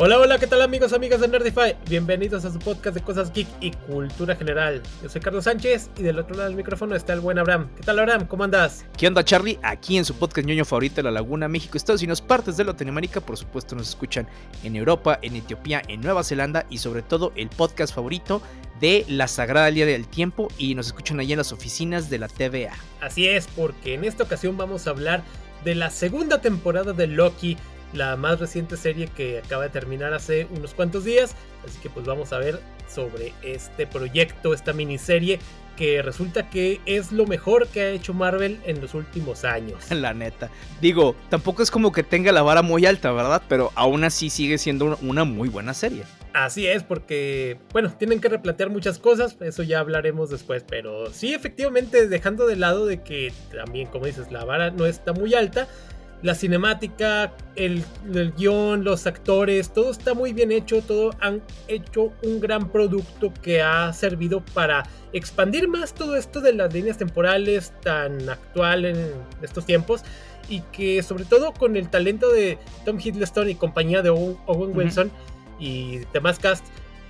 Hola, 0.00 0.16
hola, 0.20 0.38
¿qué 0.38 0.46
tal 0.46 0.62
amigos, 0.62 0.92
amigas 0.92 1.20
de 1.20 1.26
Nerdify? 1.26 1.76
Bienvenidos 1.88 2.44
a 2.44 2.52
su 2.52 2.60
podcast 2.60 2.94
de 2.94 3.02
cosas 3.02 3.32
geek 3.32 3.48
y 3.60 3.72
cultura 3.72 4.36
general. 4.36 4.80
Yo 5.02 5.08
soy 5.08 5.20
Carlos 5.20 5.42
Sánchez 5.42 5.90
y 5.98 6.04
del 6.04 6.20
otro 6.20 6.36
lado 6.36 6.48
del 6.48 6.56
micrófono 6.56 6.94
está 6.94 7.14
el 7.14 7.18
buen 7.18 7.36
Abraham. 7.36 7.68
¿Qué 7.74 7.82
tal 7.82 7.98
Abraham? 7.98 8.28
¿Cómo 8.28 8.44
andas? 8.44 8.86
¿Qué 8.96 9.08
onda 9.08 9.24
Charlie? 9.24 9.58
Aquí 9.60 9.98
en 9.98 10.04
su 10.04 10.14
podcast 10.14 10.46
ñoño 10.46 10.64
favorito 10.64 10.94
de 10.96 11.02
la 11.02 11.10
Laguna, 11.10 11.48
México, 11.48 11.76
Estados 11.76 12.00
Unidos, 12.00 12.22
partes 12.22 12.56
de 12.56 12.62
Latinoamérica, 12.62 13.20
por 13.20 13.36
supuesto 13.36 13.74
nos 13.74 13.88
escuchan 13.88 14.28
en 14.62 14.76
Europa, 14.76 15.18
en 15.20 15.34
Etiopía, 15.34 15.82
en 15.88 16.00
Nueva 16.00 16.22
Zelanda 16.22 16.64
y 16.70 16.78
sobre 16.78 17.02
todo 17.02 17.32
el 17.34 17.48
podcast 17.48 17.92
favorito 17.92 18.40
de 18.80 19.04
la 19.08 19.26
Sagrada 19.26 19.68
Línea 19.68 19.86
del 19.86 20.06
Tiempo 20.06 20.46
y 20.58 20.76
nos 20.76 20.86
escuchan 20.86 21.18
allí 21.18 21.32
en 21.32 21.38
las 21.38 21.50
oficinas 21.50 22.08
de 22.08 22.18
la 22.18 22.28
TVA. 22.28 22.76
Así 23.00 23.26
es, 23.26 23.48
porque 23.48 23.94
en 23.94 24.04
esta 24.04 24.22
ocasión 24.22 24.56
vamos 24.56 24.86
a 24.86 24.90
hablar 24.90 25.24
de 25.64 25.74
la 25.74 25.90
segunda 25.90 26.40
temporada 26.40 26.92
de 26.92 27.08
Loki 27.08 27.56
la 27.92 28.16
más 28.16 28.40
reciente 28.40 28.76
serie 28.76 29.08
que 29.08 29.38
acaba 29.38 29.64
de 29.64 29.70
terminar 29.70 30.14
hace 30.14 30.46
unos 30.56 30.74
cuantos 30.74 31.04
días. 31.04 31.34
Así 31.66 31.78
que 31.80 31.90
pues 31.90 32.06
vamos 32.06 32.32
a 32.32 32.38
ver 32.38 32.60
sobre 32.88 33.32
este 33.42 33.86
proyecto, 33.86 34.54
esta 34.54 34.72
miniserie 34.72 35.38
que 35.76 36.02
resulta 36.02 36.50
que 36.50 36.80
es 36.86 37.12
lo 37.12 37.24
mejor 37.26 37.68
que 37.68 37.82
ha 37.82 37.90
hecho 37.90 38.12
Marvel 38.12 38.58
en 38.66 38.80
los 38.80 38.94
últimos 38.94 39.44
años. 39.44 39.78
La 39.90 40.12
neta. 40.12 40.50
Digo, 40.80 41.14
tampoco 41.28 41.62
es 41.62 41.70
como 41.70 41.92
que 41.92 42.02
tenga 42.02 42.32
la 42.32 42.42
vara 42.42 42.62
muy 42.62 42.84
alta, 42.84 43.12
¿verdad? 43.12 43.42
Pero 43.48 43.70
aún 43.76 44.02
así 44.02 44.28
sigue 44.28 44.58
siendo 44.58 44.98
una 45.02 45.22
muy 45.22 45.48
buena 45.48 45.74
serie. 45.74 46.02
Así 46.32 46.66
es, 46.66 46.82
porque, 46.82 47.58
bueno, 47.72 47.92
tienen 47.96 48.20
que 48.20 48.28
replantear 48.28 48.70
muchas 48.70 48.98
cosas, 48.98 49.36
eso 49.40 49.62
ya 49.62 49.80
hablaremos 49.80 50.30
después, 50.30 50.64
pero 50.68 51.12
sí, 51.12 51.32
efectivamente, 51.32 52.06
dejando 52.06 52.46
de 52.46 52.56
lado 52.56 52.86
de 52.86 53.02
que 53.02 53.32
también, 53.50 53.88
como 53.88 54.06
dices, 54.06 54.30
la 54.30 54.44
vara 54.44 54.70
no 54.70 54.84
está 54.86 55.12
muy 55.12 55.34
alta, 55.34 55.68
la 56.22 56.34
cinemática, 56.34 57.32
el, 57.54 57.84
guion, 58.36 58.82
los 58.82 59.06
actores, 59.06 59.72
todo 59.72 59.90
está 59.90 60.14
muy 60.14 60.32
bien 60.32 60.50
hecho, 60.50 60.82
todo 60.82 61.10
han 61.20 61.42
hecho 61.68 62.12
un 62.22 62.40
gran 62.40 62.70
producto 62.70 63.32
que 63.42 63.62
ha 63.62 63.92
servido 63.92 64.44
para 64.52 64.84
expandir 65.12 65.68
más 65.68 65.94
todo 65.94 66.16
esto 66.16 66.40
de 66.40 66.52
las 66.52 66.72
líneas 66.72 66.98
temporales 66.98 67.72
tan 67.82 68.28
actual 68.28 68.84
en 68.84 69.12
estos 69.42 69.64
tiempos 69.64 70.02
y 70.48 70.60
que 70.72 71.02
sobre 71.02 71.24
todo 71.24 71.52
con 71.52 71.76
el 71.76 71.88
talento 71.88 72.32
de 72.32 72.58
Tom 72.84 72.98
Hiddleston 72.98 73.50
y 73.50 73.54
compañía 73.54 74.02
de 74.02 74.10
Owen, 74.10 74.76
Wilson 74.76 75.10
y 75.60 75.98
demás 76.12 76.38
cast 76.38 76.64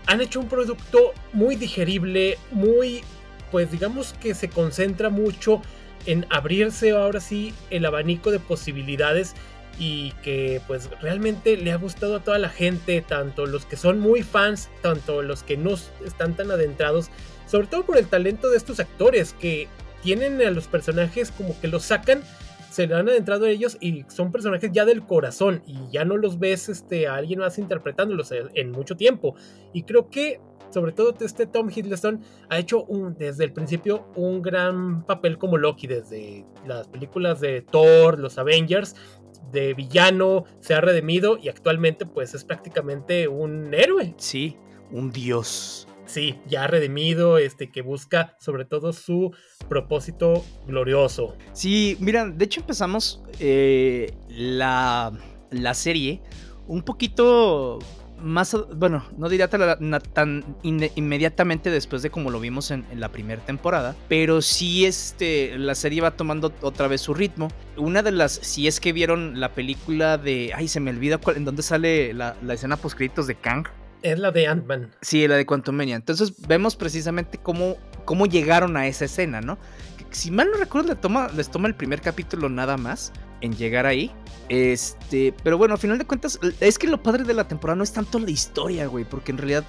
han 0.07 0.21
hecho 0.21 0.41
un 0.41 0.49
producto 0.49 1.13
muy 1.33 1.57
digerible, 1.57 2.39
muy 2.51 3.03
pues 3.51 3.71
digamos 3.71 4.15
que 4.15 4.35
se 4.35 4.49
concentra 4.49 5.09
mucho 5.09 5.63
en 6.07 6.27
abrirse 6.31 6.93
ahora 6.93 7.21
sí 7.21 7.55
el 7.71 7.85
abanico 7.85 8.31
de 8.31 8.39
posibilidades 8.39 9.35
y 9.79 10.13
que 10.23 10.61
pues 10.67 10.91
realmente 11.01 11.57
le 11.57 11.71
ha 11.73 11.77
gustado 11.77 12.17
a 12.17 12.21
toda 12.21 12.39
la 12.39 12.49
gente, 12.49 13.01
tanto 13.01 13.47
los 13.47 13.65
que 13.65 13.77
son 13.77 14.01
muy 14.01 14.23
fans, 14.23 14.71
tanto 14.83 15.23
los 15.23 15.43
que 15.43 15.57
no 15.57 15.75
están 16.05 16.35
tan 16.35 16.51
adentrados, 16.51 17.11
sobre 17.47 17.69
todo 17.69 17.85
por 17.85 17.97
el 17.97 18.09
talento 18.09 18.51
de 18.51 18.57
estos 18.57 18.81
actores 18.81 19.35
que 19.35 19.69
tienen 20.03 20.41
a 20.43 20.51
los 20.51 20.67
personajes 20.67 21.31
como 21.31 21.59
que 21.61 21.69
los 21.69 21.85
sacan, 21.85 22.23
se 22.71 22.85
han 22.85 23.09
adentrado 23.09 23.47
a 23.47 23.51
ellos 23.51 23.77
y 23.81 24.05
son 24.09 24.31
personajes 24.31 24.71
ya 24.73 24.85
del 24.85 25.03
corazón 25.03 25.63
y 25.67 25.77
ya 25.91 26.05
no 26.05 26.17
los 26.17 26.39
ves 26.39 26.69
este, 26.69 27.09
a 27.09 27.15
alguien 27.15 27.41
más 27.41 27.59
interpretándolos 27.59 28.33
en 28.33 28.71
mucho 28.71 28.97
tiempo. 28.97 29.35
Y 29.73 29.85
creo 29.85 30.11
que 30.11 30.41
sobre 30.71 30.93
todo 30.93 31.15
este 31.21 31.47
Tom 31.47 31.71
Hiddleston 31.75 32.21
ha 32.49 32.59
hecho 32.59 32.85
un, 32.85 33.15
desde 33.17 33.45
el 33.45 33.53
principio 33.53 34.07
un 34.15 34.43
gran 34.43 35.05
papel 35.05 35.39
como 35.39 35.57
Loki, 35.57 35.87
desde 35.87 36.45
las 36.67 36.89
películas 36.89 37.41
de 37.41 37.63
Thor, 37.63 38.19
los 38.19 38.39
Avengers, 38.39 38.95
de 39.53 39.75
villano, 39.75 40.45
se 40.61 40.75
ha 40.75 40.81
redimido 40.81 41.39
y 41.39 41.49
actualmente 41.49 42.07
pues 42.07 42.35
es 42.35 42.45
prácticamente 42.45 43.29
un 43.29 43.73
héroe. 43.73 44.15
Sí, 44.19 44.57
un 44.91 45.11
dios. 45.11 45.87
Sí, 46.07 46.39
ya 46.47 46.67
redimido, 46.67 47.37
este, 47.37 47.71
que 47.71 47.83
busca 47.83 48.35
sobre 48.41 48.65
todo 48.65 48.95
su 48.95 49.35
propósito 49.69 50.43
glorioso. 50.67 51.37
Sí, 51.53 51.99
mira, 52.01 52.27
de 52.27 52.45
hecho 52.47 52.61
empezamos 52.61 53.23
eh, 53.41 54.15
la, 54.29 55.13
la 55.51 55.75
serie 55.75 56.23
un 56.67 56.83
poquito 56.83 57.79
más, 58.23 58.57
bueno, 58.75 59.05
no 59.17 59.29
diría 59.29 59.49
tan, 59.49 60.45
inmediatamente 60.63 61.71
después 61.71 62.03
de 62.03 62.11
como 62.11 62.31
lo 62.31 62.41
vimos 62.41 62.71
en, 62.71 62.85
la 62.95 63.11
primera 63.11 63.41
temporada, 63.45 63.95
pero 64.09 64.43
sí 64.43 64.87
este, 64.87 65.57
la 65.59 65.75
serie 65.75 66.01
va 66.01 66.13
tomando 66.13 66.53
otra 66.63 66.89
vez 66.89 67.01
su 67.01 67.15
ritmo. 67.15 67.49
Una 67.77 68.03
de 68.03 68.13
las, 68.13 68.33
si 68.33 68.67
es 68.67 68.81
que 68.81 68.93
vieron 68.93 69.41
la 69.41 69.53
película 69.53 70.19
de, 70.19 70.53
ay, 70.55 70.69
se 70.69 70.81
me 70.81 70.91
olvida 70.91 71.19
cuál, 71.19 71.37
en 71.37 71.45
dónde 71.45 71.63
sale 71.63 72.13
la, 72.15 72.37
escena 72.51 72.77
post 72.77 72.99
de 72.99 73.35
Kang. 73.35 73.67
Es 74.03 74.19
la 74.19 74.31
de 74.31 74.47
Ant-Man. 74.47 74.91
Sí, 75.01 75.27
la 75.27 75.37
de 75.37 75.47
Quantumania. 75.47 75.97
Entonces 75.97 76.35
vemos 76.47 76.77
precisamente 76.77 77.39
cómo, 77.39 77.77
cómo 78.05 78.27
llegaron 78.27 78.77
a 78.77 78.87
esa 78.87 79.07
escena, 79.07 79.41
¿no? 79.41 79.59
Si 80.11 80.31
mal 80.31 80.49
no 80.51 80.57
recuerdo, 80.57 80.89
les 80.89 81.01
toma, 81.01 81.29
les 81.37 81.51
toma 81.51 81.69
el 81.69 81.75
primer 81.75 82.01
capítulo 82.01 82.49
nada 82.49 82.77
más 82.77 83.13
en 83.41 83.57
llegar 83.57 83.87
ahí. 83.87 84.11
Este, 84.49 85.35
pero 85.43 85.59
bueno, 85.59 85.75
al 85.75 85.81
final 85.81 85.99
de 85.99 86.07
cuentas, 86.07 86.39
es 86.61 86.79
que 86.79 86.87
lo 86.87 87.03
padre 87.03 87.25
de 87.25 87.35
la 87.35 87.47
temporada 87.47 87.77
no 87.77 87.85
es 87.85 87.93
tanto 87.93 88.19
la 88.19 88.31
historia, 88.31 88.87
güey, 88.87 89.05
porque 89.05 89.33
en 89.33 89.39
realidad 89.39 89.65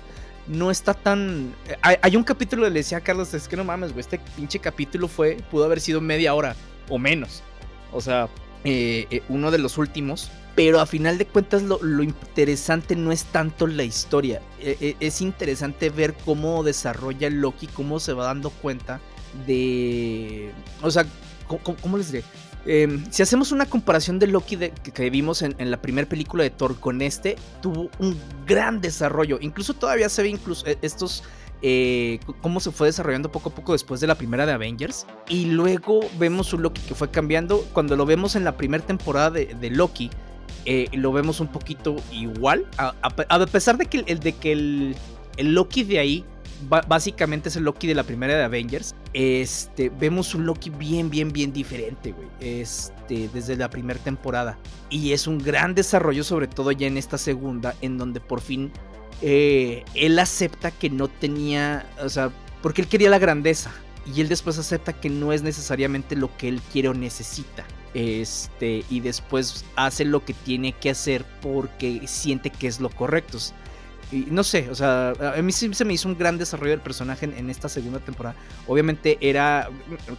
no 0.47 0.71
está 0.71 0.93
tan. 0.93 1.53
Hay, 1.81 2.15
un 2.15 2.23
capítulo 2.23 2.63
que 2.63 2.69
le 2.69 2.79
decía 2.79 2.99
a 2.99 3.01
Carlos, 3.01 3.33
es 3.33 3.47
que 3.47 3.57
no 3.57 3.63
mames, 3.63 3.91
güey, 3.91 4.01
este 4.01 4.19
pinche 4.35 4.59
capítulo 4.59 5.07
fue, 5.07 5.37
pudo 5.51 5.65
haber 5.65 5.79
sido 5.79 6.01
media 6.01 6.33
hora 6.33 6.55
o 6.87 6.97
menos. 6.97 7.43
O 7.91 8.01
sea, 8.01 8.29
eh, 8.63 9.07
eh, 9.11 9.21
uno 9.29 9.51
de 9.51 9.59
los 9.59 9.77
últimos. 9.77 10.31
Pero 10.55 10.81
a 10.81 10.85
final 10.85 11.17
de 11.17 11.25
cuentas 11.25 11.61
lo, 11.61 12.03
interesante 12.03 12.93
no 12.97 13.13
es 13.13 13.23
tanto 13.25 13.65
la 13.65 13.83
historia. 13.83 14.41
Es 14.59 15.21
interesante 15.21 15.89
ver 15.89 16.13
cómo 16.25 16.63
desarrolla 16.63 17.29
Loki, 17.29 17.67
cómo 17.67 18.01
se 18.01 18.11
va 18.11 18.25
dando 18.25 18.49
cuenta 18.49 18.99
de... 19.47 20.51
O 20.81 20.91
sea, 20.91 21.05
cómo 21.81 21.97
les 21.97 22.11
diré? 22.11 22.25
Em, 22.71 23.03
si 23.09 23.23
hacemos 23.23 23.51
una 23.51 23.65
comparación 23.65 24.19
de 24.19 24.27
Loki 24.27 24.55
que, 24.55 25.09
vimos 25.09 25.41
en, 25.41 25.71
la 25.71 25.81
primera 25.81 26.07
película 26.07 26.43
de 26.43 26.51
Thor 26.51 26.79
con 26.79 27.01
este, 27.01 27.35
tuvo 27.63 27.89
un 27.97 28.15
gran 28.45 28.79
desarrollo. 28.79 29.39
Incluso 29.41 29.73
todavía 29.73 30.07
se 30.07 30.21
ve 30.21 30.29
incluso 30.29 30.67
eh, 30.67 30.77
estos 30.83 31.23
eh, 31.63 32.19
cómo 32.41 32.59
se 32.59 32.69
fue 32.69 32.85
desarrollando 32.85 33.31
poco 33.31 33.49
a 33.49 33.55
poco 33.55 33.71
después 33.71 34.01
de 34.01 34.05
la 34.05 34.13
primera 34.13 34.45
de 34.45 34.51
Avengers. 34.51 35.07
Y 35.27 35.45
luego 35.45 36.01
vemos 36.19 36.53
un 36.53 36.61
Loki 36.61 36.79
que 36.81 36.93
fue 36.93 37.09
cambiando. 37.09 37.65
Cuando 37.73 37.95
lo 37.95 38.05
vemos 38.05 38.35
en 38.35 38.43
la 38.43 38.55
primera 38.55 38.85
temporada 38.85 39.31
de, 39.31 39.69
Loki, 39.71 40.11
eh, 40.65 40.89
lo 40.93 41.11
vemos 41.11 41.39
un 41.39 41.47
poquito 41.47 41.95
igual. 42.11 42.67
A, 42.77 43.45
pesar 43.47 43.79
de 43.79 43.87
que, 43.87 44.03
el, 44.05 44.19
de 44.19 44.33
que 44.33 44.51
el, 44.51 44.95
el 45.37 45.55
Loki 45.55 45.81
de 45.81 45.97
ahí 45.97 46.23
básicamente 46.67 47.49
es 47.49 47.55
el 47.55 47.63
Loki 47.63 47.87
de 47.87 47.95
la 47.95 48.03
primera 48.03 48.35
de 48.35 48.43
Avengers. 48.43 48.95
Este, 49.13 49.89
vemos 49.89 50.35
un 50.35 50.45
Loki 50.45 50.69
bien, 50.69 51.09
bien, 51.09 51.31
bien 51.31 51.53
diferente, 51.53 52.11
güey. 52.11 52.27
Este, 52.39 53.29
desde 53.33 53.55
la 53.55 53.69
primera 53.69 53.99
temporada. 53.99 54.57
Y 54.89 55.13
es 55.13 55.27
un 55.27 55.37
gran 55.39 55.75
desarrollo, 55.75 56.23
sobre 56.23 56.47
todo 56.47 56.71
ya 56.71 56.87
en 56.87 56.97
esta 56.97 57.17
segunda, 57.17 57.75
en 57.81 57.97
donde 57.97 58.19
por 58.19 58.41
fin 58.41 58.71
eh, 59.21 59.83
él 59.95 60.19
acepta 60.19 60.71
que 60.71 60.89
no 60.89 61.07
tenía, 61.07 61.85
o 62.01 62.09
sea, 62.09 62.31
porque 62.61 62.81
él 62.81 62.87
quería 62.87 63.09
la 63.09 63.19
grandeza. 63.19 63.71
Y 64.05 64.21
él 64.21 64.29
después 64.29 64.57
acepta 64.57 64.93
que 64.93 65.09
no 65.09 65.33
es 65.33 65.43
necesariamente 65.43 66.15
lo 66.15 66.35
que 66.37 66.47
él 66.47 66.61
quiere 66.71 66.89
o 66.89 66.93
necesita. 66.93 67.65
Este, 67.93 68.83
y 68.89 68.99
después 68.99 69.65
hace 69.75 70.05
lo 70.05 70.23
que 70.23 70.33
tiene 70.33 70.73
que 70.73 70.91
hacer 70.91 71.25
porque 71.41 72.01
siente 72.05 72.51
que 72.51 72.67
es 72.67 72.79
lo 72.79 72.89
correcto 72.89 73.39
no 74.11 74.43
sé, 74.43 74.69
o 74.69 74.75
sea, 74.75 75.11
a 75.11 75.41
mí 75.41 75.51
sí 75.51 75.73
se 75.73 75.85
me 75.85 75.93
hizo 75.93 76.07
un 76.07 76.17
gran 76.17 76.37
desarrollo 76.37 76.71
del 76.71 76.81
personaje 76.81 77.25
en, 77.25 77.49
esta 77.49 77.69
segunda 77.69 77.99
temporada. 77.99 78.35
Obviamente 78.67 79.17
era 79.21 79.69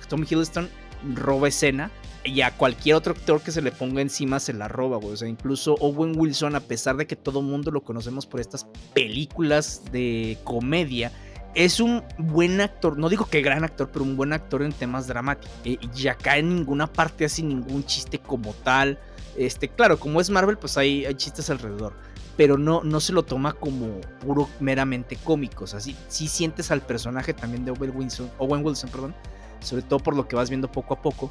Tom 0.08 0.22
Hiddleston 0.22 0.68
roba 1.14 1.48
escena 1.48 1.90
y 2.24 2.42
a 2.42 2.50
cualquier 2.56 2.96
otro 2.96 3.14
actor 3.14 3.40
que 3.40 3.50
se 3.50 3.62
le 3.62 3.72
ponga 3.72 4.02
encima 4.02 4.38
se 4.38 4.52
la 4.52 4.68
roba, 4.68 4.98
güey. 4.98 5.14
O 5.14 5.16
sea, 5.16 5.28
incluso 5.28 5.74
Owen 5.80 6.12
Wilson, 6.16 6.54
a 6.54 6.60
pesar 6.60 6.96
de 6.96 7.06
que 7.06 7.16
todo 7.16 7.42
mundo 7.42 7.70
lo 7.70 7.82
conocemos 7.82 8.26
por 8.26 8.40
estas 8.40 8.66
películas 8.94 9.82
de 9.90 10.38
comedia, 10.44 11.10
es 11.54 11.80
un 11.80 12.04
buen 12.18 12.60
actor, 12.60 12.96
no 12.96 13.08
digo 13.08 13.26
que 13.26 13.42
gran 13.42 13.64
actor, 13.64 13.90
pero 13.92 14.04
un 14.04 14.16
buen 14.16 14.32
actor 14.32 14.62
en 14.62 14.72
temas 14.72 15.08
dramáticos. 15.08 15.50
Y 15.64 16.08
acá 16.08 16.36
en 16.36 16.54
ninguna 16.54 16.86
parte 16.86 17.24
hace 17.24 17.42
ningún 17.42 17.84
chiste 17.84 18.18
como 18.18 18.52
tal. 18.52 19.00
Este, 19.36 19.68
claro, 19.68 19.98
como 19.98 20.20
es 20.20 20.30
Marvel, 20.30 20.58
pues 20.58 20.76
hay, 20.76 21.06
hay 21.06 21.14
chistes 21.14 21.50
alrededor 21.50 21.94
pero 22.40 22.56
no, 22.56 22.82
no 22.82 23.00
se 23.00 23.12
lo 23.12 23.22
toma 23.22 23.52
como 23.52 24.00
puro 24.24 24.48
meramente 24.60 25.18
cómico. 25.22 25.64
O 25.64 25.66
sea, 25.66 25.78
sí, 25.78 25.94
sientes 26.08 26.70
al 26.70 26.80
personaje 26.80 27.34
también 27.34 27.66
de 27.66 27.70
Owen 27.70 27.92
Wilson, 27.94 28.30
Owen 28.38 28.64
Wilson, 28.64 28.88
perdón, 28.88 29.14
sobre 29.60 29.82
todo 29.82 29.98
por 29.98 30.16
lo 30.16 30.26
que 30.26 30.36
vas 30.36 30.48
viendo 30.48 30.72
poco 30.72 30.94
a 30.94 31.02
poco. 31.02 31.30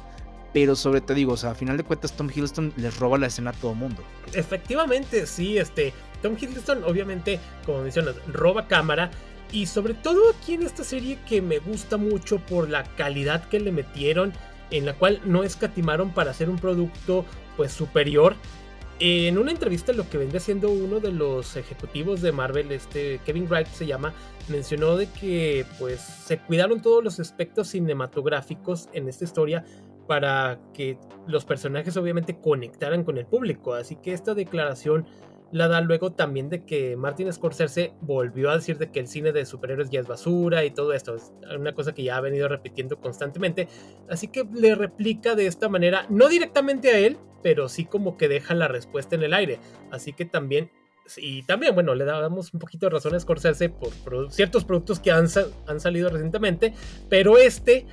Pero 0.52 0.76
sobre 0.76 1.00
todo 1.00 1.14
digo, 1.14 1.32
o 1.32 1.36
sea, 1.36 1.50
a 1.50 1.54
final 1.56 1.76
de 1.76 1.82
cuentas 1.82 2.12
Tom 2.12 2.30
Hiddleston 2.32 2.72
les 2.76 2.96
roba 3.00 3.18
la 3.18 3.26
escena 3.26 3.50
a 3.50 3.54
todo 3.54 3.74
mundo. 3.74 4.04
Efectivamente, 4.34 5.26
sí, 5.26 5.58
este, 5.58 5.92
Tom 6.22 6.36
Hiddleston 6.40 6.84
obviamente, 6.84 7.40
como 7.66 7.82
mencionas, 7.82 8.14
roba 8.28 8.68
cámara. 8.68 9.10
Y 9.50 9.66
sobre 9.66 9.94
todo 9.94 10.30
aquí 10.30 10.54
en 10.54 10.62
esta 10.62 10.84
serie 10.84 11.18
que 11.28 11.42
me 11.42 11.58
gusta 11.58 11.96
mucho 11.96 12.38
por 12.38 12.70
la 12.70 12.84
calidad 12.84 13.48
que 13.48 13.58
le 13.58 13.72
metieron, 13.72 14.32
en 14.70 14.86
la 14.86 14.94
cual 14.94 15.20
no 15.24 15.42
escatimaron 15.42 16.10
para 16.10 16.30
hacer 16.30 16.48
un 16.48 16.60
producto 16.60 17.24
pues 17.56 17.72
superior 17.72 18.36
En 19.02 19.38
una 19.38 19.50
entrevista, 19.50 19.94
lo 19.94 20.06
que 20.10 20.18
vendría 20.18 20.40
siendo 20.40 20.70
uno 20.70 21.00
de 21.00 21.10
los 21.10 21.56
ejecutivos 21.56 22.20
de 22.20 22.32
Marvel, 22.32 22.70
este 22.70 23.18
Kevin 23.24 23.46
Wright 23.48 23.66
se 23.68 23.86
llama, 23.86 24.12
mencionó 24.48 24.94
de 24.94 25.06
que 25.06 25.64
pues 25.78 26.00
se 26.00 26.36
cuidaron 26.36 26.82
todos 26.82 27.02
los 27.02 27.18
aspectos 27.18 27.68
cinematográficos 27.68 28.90
en 28.92 29.08
esta 29.08 29.24
historia 29.24 29.64
para 30.06 30.60
que 30.74 30.98
los 31.26 31.46
personajes 31.46 31.96
obviamente 31.96 32.38
conectaran 32.38 33.02
con 33.02 33.16
el 33.16 33.24
público. 33.24 33.72
Así 33.72 33.96
que 33.96 34.12
esta 34.12 34.34
declaración 34.34 35.06
la 35.52 35.68
da 35.68 35.80
luego 35.80 36.12
también 36.12 36.48
de 36.48 36.64
que 36.64 36.96
Martin 36.96 37.32
Scorsese 37.32 37.92
volvió 38.00 38.50
a 38.50 38.56
decir 38.56 38.78
de 38.78 38.90
que 38.90 39.00
el 39.00 39.08
cine 39.08 39.32
de 39.32 39.44
superhéroes 39.44 39.90
ya 39.90 40.00
es 40.00 40.06
basura 40.06 40.64
y 40.64 40.70
todo 40.70 40.92
esto. 40.92 41.16
Es 41.16 41.32
una 41.56 41.74
cosa 41.74 41.92
que 41.92 42.04
ya 42.04 42.16
ha 42.16 42.20
venido 42.20 42.48
repitiendo 42.48 43.00
constantemente. 43.00 43.68
Así 44.08 44.28
que 44.28 44.44
le 44.52 44.74
replica 44.74 45.34
de 45.34 45.46
esta 45.46 45.68
manera, 45.68 46.06
no 46.08 46.28
directamente 46.28 46.90
a 46.90 46.98
él, 46.98 47.18
pero 47.42 47.68
sí 47.68 47.84
como 47.84 48.16
que 48.16 48.28
deja 48.28 48.54
la 48.54 48.68
respuesta 48.68 49.16
en 49.16 49.22
el 49.22 49.34
aire. 49.34 49.58
Así 49.90 50.12
que 50.12 50.24
también, 50.24 50.70
y 51.16 51.42
también, 51.42 51.74
bueno, 51.74 51.94
le 51.94 52.04
damos 52.04 52.54
un 52.54 52.60
poquito 52.60 52.86
de 52.86 52.90
razón 52.90 53.14
a 53.14 53.20
Scorsese 53.20 53.70
por, 53.70 54.32
ciertos 54.32 54.64
productos 54.64 55.00
que 55.00 55.10
han, 55.10 55.26
han 55.66 55.80
salido 55.80 56.10
recientemente, 56.10 56.74
pero 57.08 57.38
este, 57.38 57.86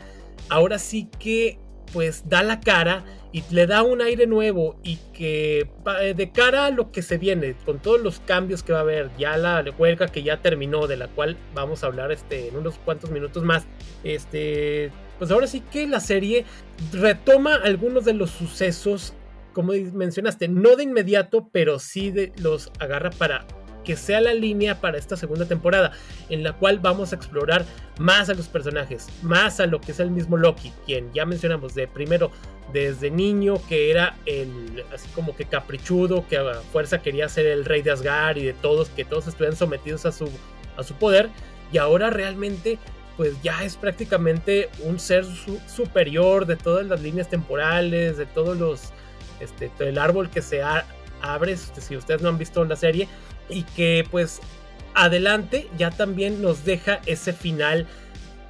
ahora 0.50 0.77
sí 0.77 1.09
que 1.18 1.59
pues 1.94 2.28
da 2.28 2.44
la 2.44 2.60
cara 2.60 3.04
y 3.31 3.44
le 3.51 3.68
da 3.68 3.84
un 3.84 4.01
aire 4.01 4.28
nuevo 4.28 4.78
y 4.84 4.98
que 5.13 5.69
eh, 6.01 6.13
de 6.16 6.31
cara 6.31 6.68
a 6.68 6.72
lo 6.72 6.92
que 6.92 7.01
se 7.01 7.18
viene, 7.18 7.56
con 7.66 7.80
todos 7.80 8.01
los 8.01 8.19
cambios 8.22 8.63
que 8.63 8.74
va 8.74 8.80
a 8.80 8.81
haber, 8.81 9.12
ya 9.18 9.38
la 9.38 9.63
huelga 9.78 10.07
que 10.07 10.24
ya 10.24 10.42
terminó, 10.42 10.88
de 10.88 10.98
la 10.98 11.07
cual 11.07 11.38
vamos 11.54 11.84
a 11.84 11.88
hablar 11.88 12.12
este, 12.12 12.48
en 12.48 12.56
unos 12.56 12.75
cuantos 12.80 13.12
minutos 13.12 13.44
más, 13.44 13.66
este, 14.04 14.92
pues 15.19 15.31
ahora 15.31 15.48
sí 15.48 15.62
que 15.62 15.88
la 15.88 16.00
serie 16.00 16.45
retoma 16.92 17.56
algunos 17.56 18.06
de 18.06 18.13
los 18.13 18.31
sucesos, 18.31 19.13
como 19.54 19.74
mencionaste, 19.74 20.48
no 20.48 20.75
de 20.75 20.83
inmediato, 20.83 21.50
pero 21.51 21.80
sí 21.80 22.12
de, 22.12 22.31
los 22.38 22.72
agarra 22.80 23.10
para 23.10 23.45
que 23.88 23.95
sea 23.95 24.19
la 24.19 24.34
línea 24.34 24.81
para 24.81 24.98
esta 24.98 25.16
segunda 25.16 25.45
temporada, 25.45 25.94
en 26.28 26.44
la 26.44 26.51
cual 26.51 26.80
vamos 26.80 27.13
a 27.13 27.16
explorar 27.16 27.63
más 27.98 28.30
a 28.30 28.34
los 28.34 28.50
personajes, 28.50 29.07
más 29.22 29.62
a 29.62 29.66
lo 29.66 29.80
que 29.80 29.94
es 29.94 30.01
el 30.01 30.12
mismo 30.12 30.36
Loki, 30.36 30.74
quien 30.86 31.13
ya 31.13 31.25
mencionamos 31.25 31.74
de 31.74 31.88
primero 31.88 32.30
desde 32.74 33.10
niño 33.10 33.62
que 33.69 33.89
era 33.89 34.18
el 34.25 34.84
así 34.94 35.07
como 35.16 35.38
que 35.38 35.45
caprichudo, 35.45 36.28
que 36.28 36.36
a 36.36 36.56
fuerza 36.74 37.01
quería 37.01 37.30
ser 37.30 37.45
el 37.45 37.63
rey 37.63 37.81
de 37.81 37.92
Asgard 37.92 38.36
y 38.36 38.44
de 38.44 38.51
todos, 38.51 38.89
que 38.89 39.06
todos 39.06 39.25
estuvieran 39.25 39.56
sometidos 39.56 40.06
a 40.06 40.12
su, 40.12 40.30
a 40.75 40.83
su 40.83 40.94
poder, 40.95 41.30
y 41.72 41.78
ahora 41.78 42.10
realmente 42.10 42.80
pues 43.16 43.42
ya 43.42 43.63
es 43.63 43.78
prácticamente 43.78 44.69
un 44.83 45.00
ser 45.00 45.24
superior 45.66 46.45
de 46.45 46.57
todas 46.57 46.86
las 46.86 47.01
líneas 47.01 47.30
temporales, 47.30 48.18
de 48.18 48.25
todos 48.25 48.57
los, 48.57 48.92
este, 49.40 49.72
el 49.80 49.98
árbol 49.98 50.30
que 50.30 50.42
se 50.42 50.62
abre, 50.62 50.83
este, 51.48 51.81
si 51.81 51.96
ustedes 51.96 52.22
no 52.22 52.30
han 52.30 52.38
visto 52.38 52.64
la 52.66 52.75
serie, 52.75 53.08
y 53.50 53.64
que 53.64 54.06
pues 54.10 54.42
adelante 54.94 55.69
ya 55.78 55.92
también 55.92 56.42
nos 56.42 56.66
deja 56.66 57.02
ese 57.06 57.34
final 57.34 57.88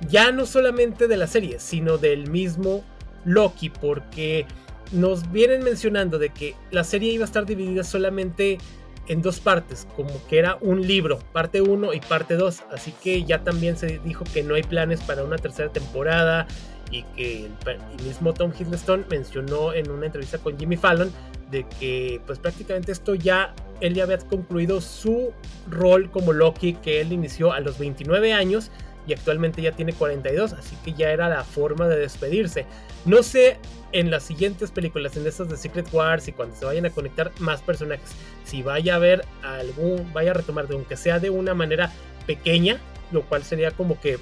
ya 0.09 0.31
no 0.31 0.45
solamente 0.45 1.07
de 1.07 1.17
la 1.17 1.27
serie, 1.27 1.59
sino 1.59 1.97
del 1.97 2.29
mismo 2.29 2.83
Loki, 3.25 3.69
porque 3.69 4.45
nos 4.91 5.31
vienen 5.31 5.63
mencionando 5.63 6.19
de 6.19 6.29
que 6.29 6.55
la 6.71 6.83
serie 6.83 7.11
iba 7.11 7.23
a 7.23 7.25
estar 7.25 7.45
dividida 7.45 7.83
solamente 7.83 8.59
en 9.07 9.21
dos 9.21 9.39
partes, 9.39 9.87
como 9.95 10.25
que 10.27 10.37
era 10.37 10.57
un 10.61 10.85
libro, 10.85 11.19
parte 11.33 11.61
1 11.61 11.93
y 11.93 11.99
parte 12.01 12.35
2, 12.35 12.63
así 12.71 12.93
que 13.01 13.23
ya 13.23 13.43
también 13.43 13.77
se 13.77 13.99
dijo 13.99 14.23
que 14.33 14.43
no 14.43 14.55
hay 14.55 14.63
planes 14.63 15.01
para 15.01 15.23
una 15.23 15.37
tercera 15.37 15.71
temporada 15.71 16.45
y 16.91 17.03
que 17.15 17.45
el, 17.45 18.03
mismo 18.03 18.33
Tom 18.33 18.51
Hiddleston 18.57 19.05
mencionó 19.09 19.73
en 19.73 19.89
una 19.89 20.05
entrevista 20.05 20.37
con 20.37 20.57
Jimmy 20.57 20.77
Fallon 20.77 21.11
de 21.51 21.65
que 21.79 22.21
pues 22.25 22.39
prácticamente 22.39 22.91
esto 22.91 23.15
ya 23.15 23.53
él 23.79 23.93
ya 23.93 24.03
había 24.03 24.17
concluido 24.17 24.81
su 24.81 25.31
rol 25.69 26.09
como 26.09 26.33
Loki 26.33 26.73
que 26.73 27.01
él 27.01 27.13
inició 27.13 27.53
a 27.53 27.59
los 27.59 27.77
29 27.77 28.33
años 28.33 28.71
y 29.07 29.13
actualmente 29.13 29.61
ya 29.61 29.71
tiene 29.71 29.93
42, 29.93 30.53
así 30.53 30.75
que 30.83 30.93
ya 30.93 31.11
era 31.11 31.29
la 31.29 31.43
forma 31.43 31.87
de 31.87 31.97
despedirse. 31.97 32.65
No 33.05 33.23
sé 33.23 33.57
en 33.93 34.11
las 34.11 34.23
siguientes 34.23 34.69
películas, 34.69 35.15
en 35.15 35.25
estas 35.25 35.47
de 35.47 35.55
Secret 35.55 35.87
Wars 35.93 36.27
y 36.27 36.33
cuando 36.33 36.55
se 36.57 36.65
vayan 36.65 36.85
a 36.85 36.89
conectar 36.89 37.31
más 37.39 37.61
personajes, 37.61 38.09
si 38.43 38.63
vaya 38.63 38.93
a 38.93 38.95
haber 38.97 39.23
algún, 39.43 40.11
vaya 40.13 40.31
a 40.31 40.33
retomar 40.33 40.67
de 40.67 40.75
aunque 40.75 40.97
sea 40.97 41.19
de 41.19 41.29
una 41.29 41.53
manera 41.53 41.91
pequeña, 42.25 42.79
lo 43.11 43.23
cual 43.23 43.43
sería 43.43 43.71
como 43.71 43.99
que 43.99 44.19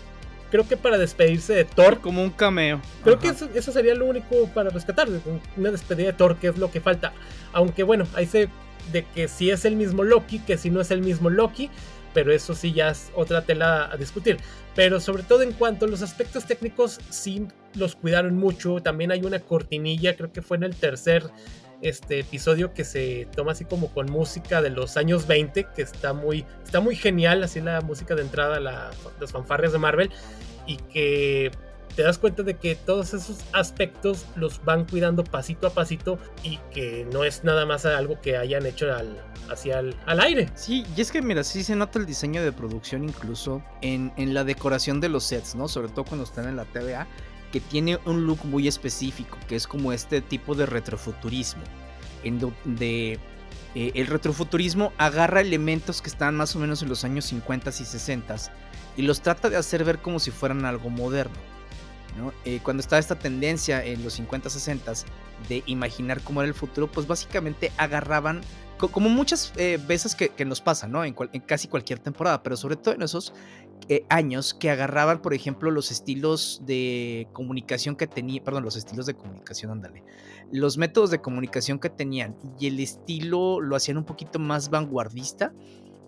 creo 0.51 0.67
que 0.67 0.77
para 0.77 0.97
despedirse 0.97 1.53
de 1.53 1.65
Thor. 1.65 2.01
Como 2.01 2.23
un 2.23 2.29
cameo. 2.29 2.81
Creo 3.03 3.19
que 3.19 3.29
eso, 3.29 3.49
eso, 3.53 3.71
sería 3.71 3.95
lo 3.95 4.05
único 4.05 4.47
para 4.53 4.69
rescatar. 4.69 5.07
Una 5.57 5.71
despedida 5.71 6.07
de 6.07 6.13
Thor, 6.13 6.37
que 6.37 6.47
es 6.47 6.57
lo 6.57 6.71
que 6.71 6.81
falta. 6.81 7.13
Aunque 7.53 7.83
bueno, 7.83 8.07
ahí 8.15 8.25
se 8.25 8.49
de 8.91 9.03
que 9.03 9.27
si 9.27 9.49
es 9.49 9.65
el 9.65 9.75
mismo 9.75 10.03
Loki, 10.03 10.39
que 10.39 10.57
si 10.57 10.69
no 10.69 10.81
es 10.81 10.91
el 10.91 11.01
mismo 11.01 11.29
Loki, 11.29 11.69
pero 12.13 12.31
eso 12.31 12.53
sí 12.53 12.71
ya 12.71 12.89
es 12.89 13.11
otra 13.15 13.41
tela 13.41 13.89
a 13.91 13.97
discutir. 13.97 14.37
Pero 14.75 14.99
sobre 14.99 15.23
todo 15.23 15.41
en 15.41 15.53
cuanto 15.53 15.85
a 15.85 15.89
los 15.89 16.01
aspectos 16.01 16.45
técnicos, 16.45 16.99
sí 17.09 17.47
los 17.73 17.95
cuidaron 17.95 18.37
mucho. 18.37 18.79
También 18.81 19.11
hay 19.11 19.23
una 19.23 19.39
cortinilla, 19.39 20.15
creo 20.15 20.31
que 20.31 20.41
fue 20.41 20.57
en 20.57 20.63
el 20.63 20.75
tercer 20.75 21.23
este 21.89 22.19
episodio 22.19 22.73
que 22.73 22.83
se 22.83 23.27
toma 23.35 23.51
así 23.51 23.65
como 23.65 23.93
con 23.93 24.11
música 24.11 24.61
de 24.61 24.71
los 24.71 24.97
años 24.97 25.27
20, 25.27 25.67
que 25.75 25.81
está 25.81 26.13
muy, 26.13 26.45
está 26.63 26.79
muy 26.79 26.95
genial, 26.95 27.43
así 27.43 27.61
la 27.61 27.81
música 27.81 28.15
de 28.15 28.23
entrada 28.23 28.57
a 28.57 28.59
las 28.59 29.31
fanfarrias 29.31 29.71
de 29.71 29.77
Marvel, 29.79 30.11
y 30.65 30.77
que 30.77 31.51
te 31.95 32.03
das 32.03 32.17
cuenta 32.17 32.43
de 32.43 32.55
que 32.55 32.75
todos 32.75 33.13
esos 33.13 33.37
aspectos 33.53 34.25
los 34.35 34.63
van 34.65 34.85
cuidando 34.85 35.23
pasito 35.23 35.67
a 35.67 35.69
pasito 35.69 36.19
y 36.43 36.57
que 36.73 37.07
no 37.11 37.23
es 37.23 37.43
nada 37.43 37.65
más 37.65 37.85
algo 37.85 38.19
que 38.19 38.35
hayan 38.35 38.65
hecho 38.65 38.93
al, 38.93 39.17
hacia 39.49 39.79
el, 39.79 39.95
al 40.05 40.19
aire. 40.19 40.49
Sí, 40.55 40.85
y 40.95 41.01
es 41.01 41.11
que 41.11 41.21
mira, 41.21 41.43
sí 41.43 41.63
se 41.63 41.75
nota 41.75 41.99
el 41.99 42.05
diseño 42.05 42.43
de 42.43 42.51
producción 42.51 43.03
incluso 43.03 43.63
en, 43.81 44.11
en 44.17 44.33
la 44.33 44.43
decoración 44.43 44.99
de 44.99 45.09
los 45.09 45.23
sets, 45.23 45.55
¿no? 45.55 45.67
Sobre 45.67 45.89
todo 45.89 46.03
cuando 46.03 46.25
están 46.25 46.47
en 46.49 46.57
la 46.57 46.65
TVA, 46.65 47.07
que 47.51 47.59
tiene 47.59 47.99
un 48.05 48.25
look 48.25 48.45
muy 48.45 48.67
específico, 48.67 49.37
que 49.47 49.55
es 49.55 49.67
como 49.67 49.93
este 49.93 50.21
tipo 50.21 50.55
de 50.55 50.65
retrofuturismo, 50.65 51.63
en 52.23 52.39
donde 52.39 53.19
eh, 53.75 53.91
el 53.95 54.07
retrofuturismo 54.07 54.93
agarra 54.97 55.41
elementos 55.41 56.01
que 56.01 56.09
están 56.09 56.35
más 56.35 56.55
o 56.55 56.59
menos 56.59 56.81
en 56.81 56.89
los 56.89 57.03
años 57.03 57.25
50 57.25 57.69
y 57.69 57.73
60 57.85 58.35
y 58.97 59.01
los 59.01 59.21
trata 59.21 59.49
de 59.49 59.57
hacer 59.57 59.83
ver 59.83 59.99
como 59.99 60.19
si 60.19 60.31
fueran 60.31 60.65
algo 60.65 60.89
moderno. 60.89 61.35
Eh, 62.45 62.61
cuando 62.63 62.79
estaba 62.79 62.99
esta 62.99 63.19
tendencia 63.19 63.83
en 63.83 64.01
los 64.03 64.13
50, 64.13 64.49
60 64.49 64.93
de 65.49 65.63
imaginar 65.65 66.21
cómo 66.21 66.41
era 66.41 66.47
el 66.47 66.53
futuro, 66.53 66.89
pues 66.89 67.07
básicamente 67.07 67.73
agarraban, 67.77 68.41
como 68.77 69.09
muchas 69.09 69.53
eh, 69.57 69.79
veces 69.87 70.15
que, 70.15 70.45
nos 70.45 70.61
pasa, 70.61 70.87
¿no? 70.87 71.03
En, 71.03 71.13
casi 71.45 71.67
cualquier 71.67 71.99
temporada, 71.99 72.43
pero 72.43 72.57
sobre 72.57 72.75
todo 72.75 72.93
en 72.93 73.01
esos 73.01 73.33
eh, 73.89 74.05
años 74.09 74.53
que 74.53 74.69
agarraban, 74.69 75.21
por 75.21 75.33
ejemplo, 75.33 75.71
los 75.71 75.91
estilos 75.91 76.61
de 76.65 77.27
comunicación 77.33 77.95
que 77.95 78.07
tenía, 78.07 78.43
perdón, 78.43 78.63
los 78.63 78.75
estilos 78.75 79.05
de 79.05 79.15
comunicación, 79.15 79.71
ándale, 79.71 80.03
los 80.51 80.77
métodos 80.77 81.09
de 81.11 81.21
comunicación 81.21 81.79
que 81.79 81.89
tenían 81.89 82.35
y 82.59 82.67
el 82.67 82.79
estilo 82.79 83.61
lo 83.61 83.75
hacían 83.75 83.97
un 83.97 84.05
poquito 84.05 84.39
más 84.39 84.69
vanguardista 84.69 85.53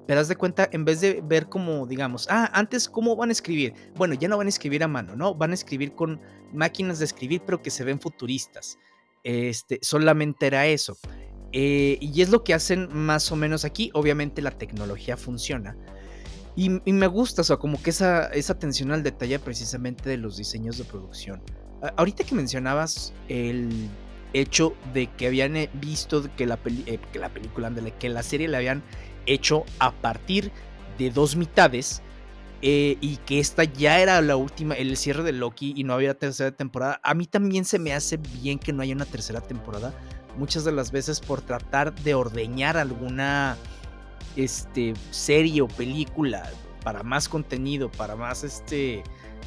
pero 0.08 0.22
haz 0.22 0.30
de 0.30 0.38
cuenta, 0.38 0.70
en 0.72 0.86
vez 0.86 1.02
de 1.02 1.22
ver 1.22 1.50
como, 1.50 1.86
digamos, 1.86 2.28
ah, 2.32 2.50
antes, 2.54 2.88
¿cómo 2.88 3.18
van 3.18 3.28
a 3.28 3.34
escribir? 3.34 3.74
Bueno, 3.96 4.14
ya 4.14 4.30
no 4.30 4.38
van 4.38 4.48
a 4.48 4.50
escribir 4.50 4.82
a 4.84 4.88
mano, 4.88 5.18
¿no? 5.18 5.36
Van 5.36 5.52
a 5.52 5.54
escribir 5.54 5.94
con 5.94 6.22
máquinas 6.54 7.00
de 7.00 7.06
escribir, 7.06 7.42
pero 7.46 7.62
que 7.62 7.70
se 7.70 7.84
ven 7.84 8.00
futuristas. 8.00 8.80
Este, 9.24 9.80
solamente 9.82 10.48
era 10.48 10.66
eso. 10.66 10.98
Eh, 11.54 11.98
y 12.02 12.22
es 12.22 12.30
lo 12.30 12.44
que 12.44 12.54
hacen 12.54 12.90
más 12.92 13.32
o 13.32 13.36
menos 13.36 13.66
aquí. 13.66 13.90
Obviamente 13.94 14.42
la 14.42 14.52
tecnología 14.52 15.18
funciona. 15.18 15.78
Y, 16.56 16.70
me 16.70 17.06
gusta, 17.06 17.42
o 17.42 17.44
sea, 17.44 17.58
como 17.58 17.80
que 17.80 17.92
esa, 17.92 18.32
atención 18.50 18.92
al 18.92 19.04
detalle 19.04 19.38
precisamente 19.38 20.10
de 20.10 20.18
los 20.18 20.38
diseños 20.38 20.80
de 20.80 20.86
producción. 20.86 21.40
ahorita 21.98 22.24
que 22.24 22.34
mencionabas 22.34 23.14
el 23.28 23.70
hecho 24.34 24.74
de 24.92 25.06
que 25.06 25.28
habían 25.28 25.56
eh, 25.56 25.70
visto 25.76 26.28
que 26.36 26.48
la, 26.48 26.58
eh, 26.66 26.98
la 27.14 27.30
película, 27.30 27.72
que 28.00 28.10
la 28.10 28.24
serie 28.24 28.48
le 28.48 28.58
habían 28.58 28.82
hecho 29.28 29.66
a 29.78 29.92
partir 29.92 30.52
de 30.98 31.12
dos 31.12 31.36
mitades 31.36 32.02
y 32.60 33.18
que 33.28 33.40
esta 33.40 33.64
ya 33.64 34.00
era 34.00 34.20
la 34.24 34.36
última, 34.36 34.74
el 34.74 34.98
cierre 34.98 35.22
de 35.22 35.34
Loki 35.34 35.76
y 35.78 35.84
no 35.84 35.94
había 35.94 36.18
tercera 36.18 36.50
temporada. 36.52 37.00
A 37.04 37.14
mí 37.14 37.28
también 37.28 37.66
se 37.66 37.78
me 37.78 37.94
hace 37.94 38.18
bien 38.18 38.58
que 38.58 38.74
no 38.74 38.82
haya 38.82 38.96
una 38.96 39.06
tercera 39.06 39.42
temporada. 39.42 39.94
Muchas 40.38 40.64
de 40.64 40.72
las 40.72 40.92
veces 40.92 41.20
por 41.20 41.42
tratar 41.42 41.94
de 41.96 42.14
ordeñar 42.14 42.78
alguna 42.78 43.58
este, 44.36 44.94
serie 45.12 45.62
o 45.62 45.68
película 45.68 46.50
para 46.84 47.04
más 47.04 47.28
contenido, 47.28 47.92
para 47.92 48.16
más 48.16 48.44
este, 48.44 49.04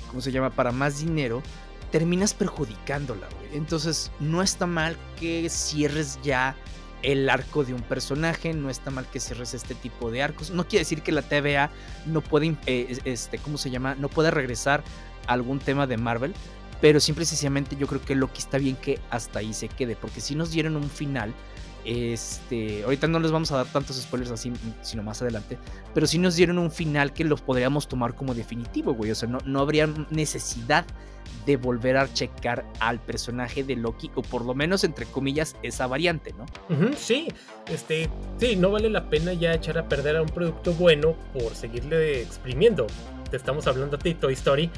¿cómo 0.09 0.21
se 0.21 0.33
llama? 0.33 0.51
Para 0.51 0.73
más 0.73 1.01
dinero, 1.01 1.43
terminas 1.91 2.35
perjudicándola, 2.35 3.29
Entonces 3.53 4.11
no 4.21 4.43
está 4.43 4.67
mal 4.67 4.97
que 5.19 5.49
cierres 5.49 6.19
ya 6.23 6.57
el 7.03 7.29
arco 7.31 7.65
de 7.65 7.73
un 7.73 7.83
personaje, 7.83 8.53
no 8.53 8.69
está 8.69 8.91
mal 8.91 9.07
que 9.07 9.21
cierres 9.21 9.55
este 9.55 9.75
tipo 9.75 10.11
de 10.11 10.23
arcos. 10.23 10.51
No 10.51 10.67
quiere 10.67 10.81
decir 10.81 11.03
que 11.03 11.13
la 11.13 11.23
TVA 11.23 11.71
no 12.07 12.21
puede, 12.21 12.57
eh, 12.67 12.99
este, 13.05 13.39
¿cómo 13.39 13.59
se 13.59 13.71
llama? 13.71 13.95
No 13.95 14.09
pueda 14.09 14.31
regresar 14.31 14.85
a 15.27 15.33
algún 15.33 15.59
tema 15.59 15.87
de 15.87 15.97
Marvel, 15.97 16.35
pero 16.81 17.01
simple 17.01 17.25
y 17.25 17.27
sencillamente 17.27 17.77
yo 17.77 17.87
creo 17.87 18.03
que 18.03 18.15
Loki 18.15 18.39
está 18.39 18.59
bien 18.59 18.77
que 18.77 18.99
hasta 19.11 19.41
ahí 19.41 19.53
se 19.53 19.69
quede, 19.69 19.97
porque 19.97 20.21
si 20.21 20.35
nos 20.35 20.51
dieron 20.51 20.77
un 20.77 20.89
final 20.89 21.35
Este, 21.83 22.83
ahorita 22.85 23.09
no 23.09 23.21
les 23.21 23.31
vamos 23.33 23.51
a 23.53 23.57
dar 23.57 23.67
tantos 23.67 23.97
spoilers 23.97 24.31
así, 24.31 24.53
sino 24.83 25.03
más 25.03 25.23
adelante. 25.23 25.57
Pero 25.95 26.07
sí 26.07 26.19
nos 26.19 26.37
dieron 26.37 26.59
un 26.59 26.71
final 26.71 27.15
que 27.15 27.25
lo 27.25 27.37
podríamos 27.37 27.89
tomar 27.89 28.15
como 28.15 28.35
definitivo, 28.35 28.93
güey. 28.93 29.11
O 29.11 29.15
sea, 29.15 29.29
no, 29.31 29.39
no 29.47 29.61
habría 29.61 29.89
necesidad 30.11 30.85
de 31.47 31.57
volver 31.57 31.97
a 31.97 32.13
checar 32.13 32.67
al 32.81 33.01
personaje 33.01 33.65
de 33.65 33.77
Loki, 33.77 34.11
o 34.15 34.21
por 34.21 34.45
lo 34.45 34.55
menos, 34.55 34.85
entre 34.85 35.07
comillas, 35.07 35.57
esa 35.63 35.87
variante, 35.87 36.35
¿no? 36.35 36.45
sí, 36.97 37.29
este, 37.67 38.11
sí, 38.39 38.57
no 38.57 38.71
vale 38.71 38.91
la 38.91 39.09
pena 39.09 39.33
ya 39.33 39.55
echar 39.55 39.79
a 39.79 39.89
perder 39.89 40.17
a 40.17 40.23
un 40.23 40.29
producto 40.29 40.75
bueno 40.75 41.15
por 41.33 41.55
seguirle 41.55 42.21
exprimiendo 42.21 42.87
te 43.31 43.37
estamos 43.37 43.67
hablando 43.67 43.97
a 43.97 43.99
ti, 43.99 44.15
Toy 44.15 44.33
Story. 44.35 44.71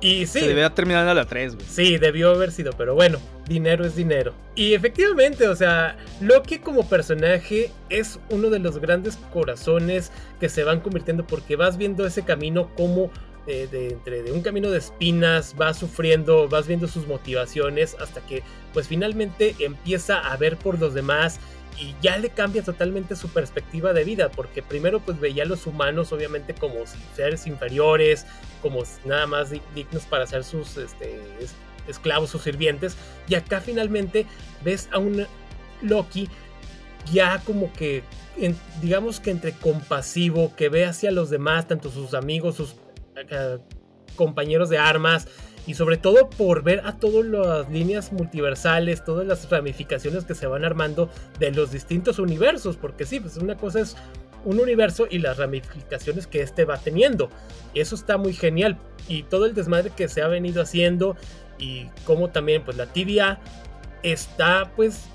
Y 0.00 0.26
sí. 0.26 0.40
Se 0.40 0.48
debió 0.48 0.70
terminar 0.72 1.06
a 1.08 1.14
la 1.14 1.24
3, 1.24 1.54
güey. 1.54 1.66
Sí, 1.66 1.98
debió 1.98 2.30
haber 2.30 2.52
sido, 2.52 2.72
pero 2.76 2.94
bueno, 2.94 3.18
dinero 3.48 3.84
es 3.84 3.96
dinero. 3.96 4.34
Y 4.54 4.74
efectivamente, 4.74 5.48
o 5.48 5.56
sea, 5.56 5.96
Loki 6.20 6.58
como 6.58 6.88
personaje 6.88 7.70
es 7.88 8.18
uno 8.30 8.50
de 8.50 8.58
los 8.58 8.78
grandes 8.78 9.16
corazones 9.32 10.10
que 10.40 10.48
se 10.48 10.64
van 10.64 10.80
convirtiendo 10.80 11.26
porque 11.26 11.56
vas 11.56 11.76
viendo 11.76 12.06
ese 12.06 12.24
camino 12.24 12.70
como 12.76 13.10
eh, 13.46 13.68
de, 13.70 13.88
entre 13.88 14.22
de 14.22 14.32
un 14.32 14.40
camino 14.40 14.70
de 14.70 14.78
espinas, 14.78 15.54
vas 15.56 15.78
sufriendo, 15.78 16.48
vas 16.48 16.66
viendo 16.66 16.88
sus 16.88 17.06
motivaciones 17.06 17.94
hasta 18.00 18.22
que 18.22 18.42
pues 18.72 18.88
finalmente 18.88 19.54
empieza 19.58 20.18
a 20.18 20.34
ver 20.38 20.56
por 20.56 20.78
los 20.78 20.94
demás 20.94 21.40
y 21.78 21.94
ya 22.00 22.18
le 22.18 22.30
cambia 22.30 22.62
totalmente 22.62 23.16
su 23.16 23.28
perspectiva 23.28 23.92
de 23.92 24.04
vida, 24.04 24.30
porque 24.30 24.62
primero 24.62 25.00
pues 25.00 25.18
veía 25.18 25.42
a 25.42 25.46
los 25.46 25.66
humanos 25.66 26.12
obviamente 26.12 26.54
como 26.54 26.76
seres 27.14 27.46
inferiores, 27.46 28.26
como 28.62 28.82
nada 29.04 29.26
más 29.26 29.50
dignos 29.74 30.04
para 30.04 30.26
ser 30.26 30.44
sus 30.44 30.76
este, 30.76 31.20
esclavos 31.88 32.34
o 32.34 32.38
sirvientes, 32.38 32.96
y 33.28 33.34
acá 33.34 33.60
finalmente 33.60 34.26
ves 34.62 34.88
a 34.92 34.98
un 34.98 35.26
Loki 35.82 36.28
ya 37.12 37.40
como 37.44 37.72
que, 37.72 38.02
digamos 38.80 39.20
que 39.20 39.30
entre 39.30 39.52
compasivo, 39.52 40.54
que 40.56 40.68
ve 40.68 40.86
hacia 40.86 41.10
los 41.10 41.30
demás, 41.30 41.68
tanto 41.68 41.90
sus 41.90 42.14
amigos, 42.14 42.56
sus 42.56 42.76
eh, 43.16 43.58
compañeros 44.16 44.70
de 44.70 44.78
armas, 44.78 45.28
y 45.66 45.74
sobre 45.74 45.96
todo 45.96 46.28
por 46.28 46.62
ver 46.62 46.82
a 46.84 46.98
todas 46.98 47.24
las 47.24 47.70
líneas 47.70 48.12
multiversales, 48.12 49.04
todas 49.04 49.26
las 49.26 49.48
ramificaciones 49.50 50.24
que 50.24 50.34
se 50.34 50.46
van 50.46 50.64
armando 50.64 51.10
de 51.38 51.50
los 51.52 51.70
distintos 51.70 52.18
universos, 52.18 52.76
porque 52.76 53.06
sí, 53.06 53.20
pues 53.20 53.36
una 53.36 53.56
cosa 53.56 53.80
es 53.80 53.96
un 54.44 54.60
universo 54.60 55.06
y 55.10 55.18
las 55.18 55.38
ramificaciones 55.38 56.26
que 56.26 56.42
este 56.42 56.64
va 56.64 56.76
teniendo. 56.76 57.30
Eso 57.74 57.94
está 57.94 58.18
muy 58.18 58.34
genial 58.34 58.78
y 59.08 59.22
todo 59.22 59.46
el 59.46 59.54
desmadre 59.54 59.90
que 59.90 60.08
se 60.08 60.22
ha 60.22 60.28
venido 60.28 60.62
haciendo 60.62 61.16
y 61.58 61.88
como 62.04 62.30
también 62.30 62.62
pues 62.62 62.76
la 62.76 62.86
TVA 62.86 63.40
está 64.02 64.70
pues 64.76 65.06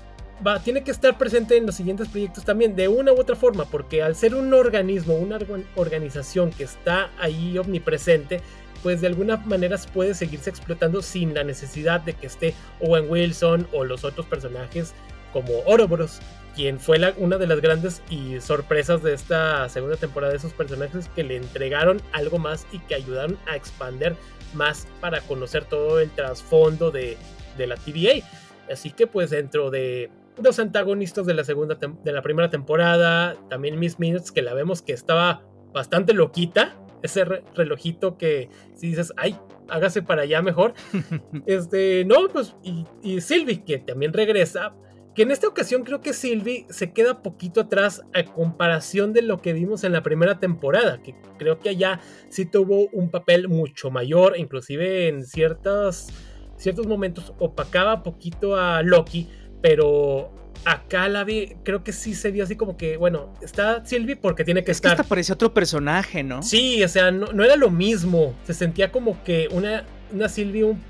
va, 0.44 0.58
tiene 0.60 0.82
que 0.82 0.90
estar 0.90 1.16
presente 1.18 1.56
en 1.56 1.66
los 1.66 1.74
siguientes 1.74 2.08
proyectos 2.08 2.44
también, 2.44 2.74
de 2.76 2.88
una 2.88 3.12
u 3.12 3.20
otra 3.20 3.36
forma, 3.36 3.64
porque 3.64 4.02
al 4.02 4.16
ser 4.16 4.34
un 4.34 4.52
organismo, 4.52 5.14
una 5.14 5.38
organización 5.76 6.50
que 6.50 6.64
está 6.64 7.10
ahí 7.18 7.58
omnipresente, 7.58 8.40
pues 8.82 9.00
de 9.00 9.06
alguna 9.06 9.36
manera 9.38 9.76
puede 9.92 10.14
seguirse 10.14 10.50
explotando 10.50 11.02
sin 11.02 11.34
la 11.34 11.44
necesidad 11.44 12.00
de 12.00 12.14
que 12.14 12.26
esté 12.26 12.54
Owen 12.80 13.10
Wilson 13.10 13.66
o 13.72 13.84
los 13.84 14.04
otros 14.04 14.26
personajes 14.26 14.94
como 15.32 15.60
Ouroboros, 15.66 16.20
quien 16.54 16.80
fue 16.80 16.98
una 17.16 17.38
de 17.38 17.46
las 17.46 17.60
grandes 17.60 18.02
y 18.10 18.40
sorpresas 18.40 19.02
de 19.02 19.14
esta 19.14 19.68
segunda 19.68 19.96
temporada 19.96 20.32
de 20.32 20.38
esos 20.38 20.52
personajes 20.52 21.08
que 21.14 21.22
le 21.22 21.36
entregaron 21.36 22.02
algo 22.12 22.38
más 22.38 22.66
y 22.72 22.78
que 22.80 22.94
ayudaron 22.94 23.38
a 23.46 23.56
expander 23.56 24.16
más 24.54 24.88
para 25.00 25.20
conocer 25.20 25.64
todo 25.64 26.00
el 26.00 26.10
trasfondo 26.10 26.90
de, 26.90 27.16
de 27.56 27.66
la 27.66 27.76
TVA. 27.76 28.26
Así 28.70 28.90
que 28.90 29.06
pues 29.06 29.30
dentro 29.30 29.70
de 29.70 30.10
los 30.42 30.58
antagonistas 30.58 31.26
de 31.26 31.34
la 31.34 31.44
segunda 31.44 31.76
de 31.76 32.12
la 32.12 32.22
primera 32.22 32.50
temporada, 32.50 33.36
también 33.48 33.78
Miss 33.78 33.98
Minutes 33.98 34.32
que 34.32 34.42
la 34.42 34.54
vemos 34.54 34.82
que 34.82 34.92
estaba 34.92 35.42
bastante 35.72 36.14
loquita, 36.14 36.76
ese 37.02 37.24
relojito 37.24 38.16
que 38.16 38.48
si 38.74 38.88
dices, 38.88 39.12
ay, 39.16 39.36
hágase 39.68 40.02
para 40.02 40.22
allá 40.22 40.42
mejor. 40.42 40.74
este, 41.46 42.04
no, 42.04 42.28
pues, 42.32 42.56
y, 42.62 42.84
y 43.02 43.20
Sylvie, 43.20 43.64
que 43.64 43.78
también 43.78 44.12
regresa, 44.12 44.74
que 45.14 45.22
en 45.22 45.32
esta 45.32 45.48
ocasión 45.48 45.82
creo 45.82 46.00
que 46.00 46.12
Sylvie 46.12 46.66
se 46.70 46.92
queda 46.92 47.22
poquito 47.22 47.62
atrás 47.62 48.02
a 48.14 48.24
comparación 48.24 49.12
de 49.12 49.22
lo 49.22 49.42
que 49.42 49.52
vimos 49.52 49.82
en 49.82 49.92
la 49.92 50.02
primera 50.02 50.38
temporada, 50.38 51.02
que 51.02 51.14
creo 51.36 51.58
que 51.58 51.70
allá 51.70 52.00
sí 52.28 52.46
tuvo 52.46 52.88
un 52.92 53.10
papel 53.10 53.48
mucho 53.48 53.90
mayor, 53.90 54.38
inclusive 54.38 55.08
en 55.08 55.24
ciertos, 55.24 56.08
ciertos 56.56 56.86
momentos 56.86 57.34
opacaba 57.38 58.02
poquito 58.02 58.56
a 58.56 58.82
Loki, 58.82 59.28
pero 59.60 60.32
acá 60.64 61.08
la 61.08 61.24
vi, 61.24 61.56
creo 61.64 61.82
que 61.82 61.92
sí 61.92 62.14
se 62.14 62.30
vio 62.30 62.44
así 62.44 62.56
como 62.56 62.76
que, 62.76 62.96
bueno, 62.96 63.34
está 63.42 63.84
Sylvie 63.84 64.16
porque 64.16 64.44
tiene 64.44 64.64
que 64.64 64.72
estar. 64.72 64.96
Que 64.96 65.04
parecía 65.04 65.34
otro 65.34 65.52
personaje, 65.54 66.22
¿no? 66.22 66.42
Sí, 66.42 66.82
o 66.82 66.88
sea, 66.88 67.10
no, 67.10 67.42
era 67.42 67.56
lo 67.56 67.70
mismo. 67.70 68.34
Se 68.44 68.54
sentía 68.54 68.92
como 68.92 69.22
que 69.24 69.48
una, 69.50 69.84
una 70.12 70.28
Sylvie 70.28 70.64
un, 70.64 70.82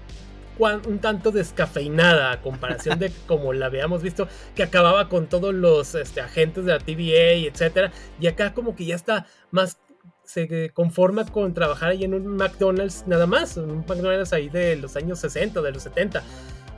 un 0.58 0.98
tanto 0.98 1.30
descafeinada 1.30 2.32
a 2.32 2.40
comparación 2.40 2.98
de 2.98 3.12
como 3.26 3.52
la 3.52 3.66
habíamos 3.66 4.02
visto, 4.02 4.28
que 4.54 4.62
acababa 4.62 5.08
con 5.08 5.28
todos 5.28 5.54
los 5.54 5.94
este, 5.94 6.20
agentes 6.20 6.64
de 6.64 6.72
la 6.72 6.78
TVA 6.78 7.34
y 7.34 7.46
etcétera. 7.46 7.92
Y 8.20 8.26
acá 8.26 8.54
como 8.54 8.74
que 8.74 8.84
ya 8.86 8.96
está 8.96 9.26
más 9.50 9.78
se 10.24 10.70
conforma 10.70 11.26
con 11.26 11.54
trabajar 11.54 11.90
ahí 11.90 12.04
en 12.04 12.14
un 12.14 12.36
McDonald's 12.36 13.04
nada 13.08 13.26
más, 13.26 13.56
un 13.56 13.78
McDonald's 13.78 14.32
ahí 14.32 14.48
de 14.48 14.76
los 14.76 14.94
años 14.94 15.18
60, 15.18 15.60
de 15.60 15.72
los 15.72 15.82
70 15.82 16.22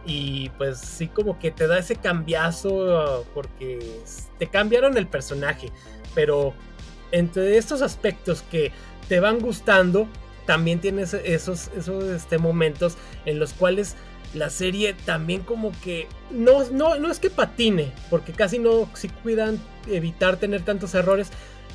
y 0.04 0.48
pues 0.50 0.78
sí 0.78 1.08
como 1.08 1.38
que 1.38 1.50
te 1.50 1.66
da 1.66 1.78
ese 1.78 1.96
cambiazo 1.96 3.24
porque 3.34 3.78
te 4.38 4.48
cambiaron 4.48 4.96
el 4.96 5.06
personaje, 5.06 5.70
pero 6.14 6.54
entre 7.12 7.56
estos 7.56 7.82
aspectos 7.82 8.42
que 8.50 8.72
te 9.08 9.20
van 9.20 9.38
gustando, 9.38 10.08
también 10.46 10.80
tienes 10.80 11.14
esos, 11.14 11.70
esos 11.76 12.04
este, 12.04 12.38
momentos 12.38 12.96
en 13.26 13.38
los 13.38 13.52
cuales 13.52 13.96
la 14.34 14.50
serie 14.50 14.94
también 15.04 15.42
como 15.42 15.72
que 15.82 16.08
no, 16.30 16.64
no, 16.70 16.98
no 16.98 17.10
es 17.10 17.18
que 17.18 17.30
patine, 17.30 17.92
porque 18.10 18.32
casi 18.32 18.58
no 18.58 18.88
si 18.94 19.08
cuidan 19.08 19.60
evitar 19.86 20.38
tener 20.38 20.62
tantos 20.62 20.94
errores, 20.94 21.30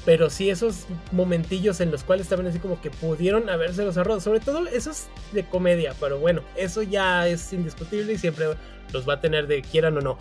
pero 0.08 0.30
sí 0.30 0.50
esos 0.50 0.86
momentillos 1.12 1.82
en 1.82 1.92
los 1.92 2.06
cuales 2.06 2.30
también 2.30 2.50
así 2.50 2.60
como 2.60 2.80
que 2.80 2.90
pudieron 2.90 3.50
haberse 3.50 3.84
los 3.84 3.98
errores, 3.98 4.24
sobre 4.24 4.40
todo 4.40 4.66
esos 4.66 5.08
de 5.34 5.44
comedia, 5.44 5.94
pero 6.00 6.18
bueno, 6.18 6.44
eso 6.56 6.82
ya 6.82 7.28
es 7.28 7.52
indiscutible 7.52 8.14
y 8.14 8.18
siempre 8.18 8.46
los 8.94 9.06
va 9.06 9.16
a 9.16 9.20
tener 9.20 9.48
de 9.48 9.62
quieran 9.62 9.98
o 9.98 10.00
no. 10.00 10.18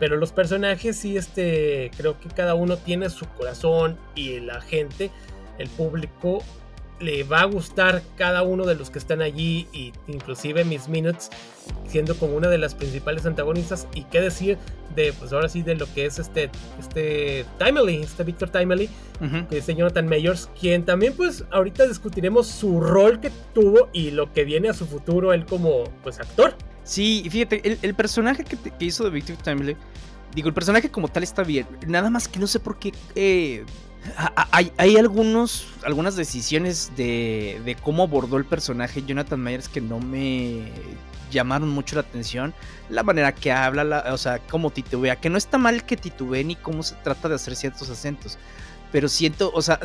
Pero 0.00 0.16
los 0.16 0.32
personajes 0.32 0.96
sí, 0.96 1.16
este, 1.16 1.92
creo 1.96 2.18
que 2.18 2.30
cada 2.30 2.56
uno 2.56 2.78
tiene 2.78 3.10
su 3.10 3.26
corazón 3.28 3.96
y 4.16 4.40
la 4.40 4.60
gente, 4.60 5.12
el 5.58 5.68
público 5.68 6.42
le 7.00 7.22
va 7.24 7.40
a 7.40 7.44
gustar 7.44 8.02
cada 8.16 8.42
uno 8.42 8.64
de 8.66 8.74
los 8.74 8.90
que 8.90 8.98
están 8.98 9.22
allí 9.22 9.68
y 9.72 9.92
inclusive 10.06 10.64
Miss 10.64 10.88
Minutes 10.88 11.30
siendo 11.86 12.16
como 12.16 12.36
una 12.36 12.48
de 12.48 12.58
las 12.58 12.74
principales 12.74 13.26
antagonistas 13.26 13.86
y 13.94 14.04
qué 14.04 14.20
decir 14.20 14.58
de 14.94 15.12
pues 15.12 15.32
ahora 15.32 15.48
sí 15.48 15.62
de 15.62 15.74
lo 15.74 15.92
que 15.94 16.06
es 16.06 16.18
este 16.18 16.50
este 16.78 17.44
Timely, 17.58 18.02
este 18.02 18.24
Victor 18.24 18.50
Timely, 18.50 18.88
que 19.48 19.58
es 19.58 19.66
Jonathan 19.66 20.08
Mayors, 20.08 20.50
quien 20.58 20.84
también 20.84 21.14
pues 21.14 21.44
ahorita 21.50 21.86
discutiremos 21.86 22.46
su 22.46 22.80
rol 22.80 23.20
que 23.20 23.30
tuvo 23.54 23.88
y 23.92 24.10
lo 24.10 24.32
que 24.32 24.44
viene 24.44 24.68
a 24.68 24.74
su 24.74 24.86
futuro 24.86 25.32
él 25.32 25.46
como 25.46 25.84
pues 26.02 26.18
actor. 26.18 26.54
Sí, 26.84 27.26
fíjate, 27.30 27.78
el, 27.82 27.94
personaje 27.94 28.44
que, 28.44 28.56
hizo 28.82 29.04
de 29.04 29.10
Victor 29.10 29.36
Timely, 29.36 29.76
digo, 30.34 30.48
el 30.48 30.54
personaje 30.54 30.90
como 30.90 31.08
tal 31.08 31.22
está 31.22 31.42
bien, 31.42 31.66
nada 31.86 32.08
más 32.08 32.28
que 32.28 32.38
no 32.38 32.46
sé 32.46 32.60
por 32.60 32.78
qué 32.78 32.94
eh, 33.14 33.66
hay, 34.52 34.96
algunos, 34.96 35.66
algunas 35.84 36.16
decisiones 36.16 36.92
de, 36.96 37.76
cómo 37.82 38.04
abordó 38.04 38.36
el 38.36 38.44
personaje 38.44 39.02
Jonathan 39.02 39.42
Myers 39.42 39.68
que 39.68 39.80
no 39.80 40.00
me 40.00 40.70
llamaron 41.30 41.68
mucho 41.68 41.96
la 41.96 42.02
atención. 42.02 42.54
La 42.88 43.02
manera 43.02 43.34
que 43.34 43.52
habla, 43.52 44.04
o 44.12 44.18
sea, 44.18 44.38
cómo 44.38 44.70
titubea, 44.70 45.16
que 45.16 45.30
no 45.30 45.38
está 45.38 45.58
mal 45.58 45.84
que 45.84 45.96
titubee 45.96 46.44
ni 46.44 46.56
cómo 46.56 46.82
se 46.82 46.94
trata 46.96 47.28
de 47.28 47.34
hacer 47.34 47.54
ciertos 47.56 47.90
acentos. 47.90 48.38
Pero 48.90 49.08
siento, 49.08 49.50
o 49.52 49.60
sea, 49.60 49.78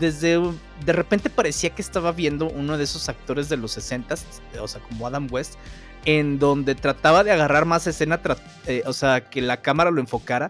desde 0.00 0.40
de 0.84 0.92
repente 0.92 1.30
parecía 1.30 1.70
que 1.70 1.82
estaba 1.82 2.10
viendo 2.10 2.48
uno 2.48 2.76
de 2.76 2.84
esos 2.84 3.08
actores 3.08 3.48
de 3.48 3.56
los 3.56 3.72
60 3.72 4.16
o 4.60 4.66
sea, 4.66 4.80
como 4.80 5.06
Adam 5.06 5.28
West, 5.30 5.54
en 6.04 6.38
donde 6.38 6.74
trataba 6.74 7.22
de 7.22 7.30
agarrar 7.30 7.64
más 7.64 7.86
escena, 7.86 8.20
eh, 8.66 8.82
o 8.86 8.92
sea, 8.92 9.28
que 9.28 9.40
la 9.40 9.58
cámara 9.58 9.90
lo 9.92 10.00
enfocara 10.00 10.48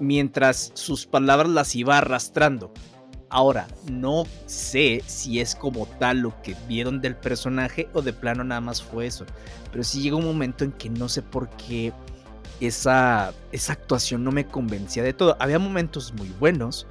mientras 0.00 0.72
sus 0.74 1.06
palabras 1.06 1.50
las 1.50 1.76
iba 1.76 1.98
arrastrando. 1.98 2.72
Ahora, 3.28 3.68
no 3.88 4.24
sé 4.46 5.04
si 5.06 5.40
es 5.40 5.54
como 5.54 5.86
tal 5.86 6.18
lo 6.18 6.42
que 6.42 6.56
vieron 6.66 7.00
del 7.00 7.14
personaje 7.14 7.88
o 7.92 8.02
de 8.02 8.12
plano 8.12 8.42
nada 8.42 8.60
más 8.60 8.82
fue 8.82 9.06
eso. 9.06 9.24
Pero 9.70 9.84
sí 9.84 10.02
llegó 10.02 10.16
un 10.16 10.24
momento 10.24 10.64
en 10.64 10.72
que 10.72 10.90
no 10.90 11.08
sé 11.08 11.22
por 11.22 11.48
qué 11.50 11.92
esa, 12.60 13.32
esa 13.52 13.72
actuación 13.74 14.24
no 14.24 14.32
me 14.32 14.46
convencía 14.46 15.04
de 15.04 15.12
todo. 15.12 15.36
Había 15.38 15.60
momentos 15.60 16.12
muy 16.12 16.28
buenos 16.40 16.88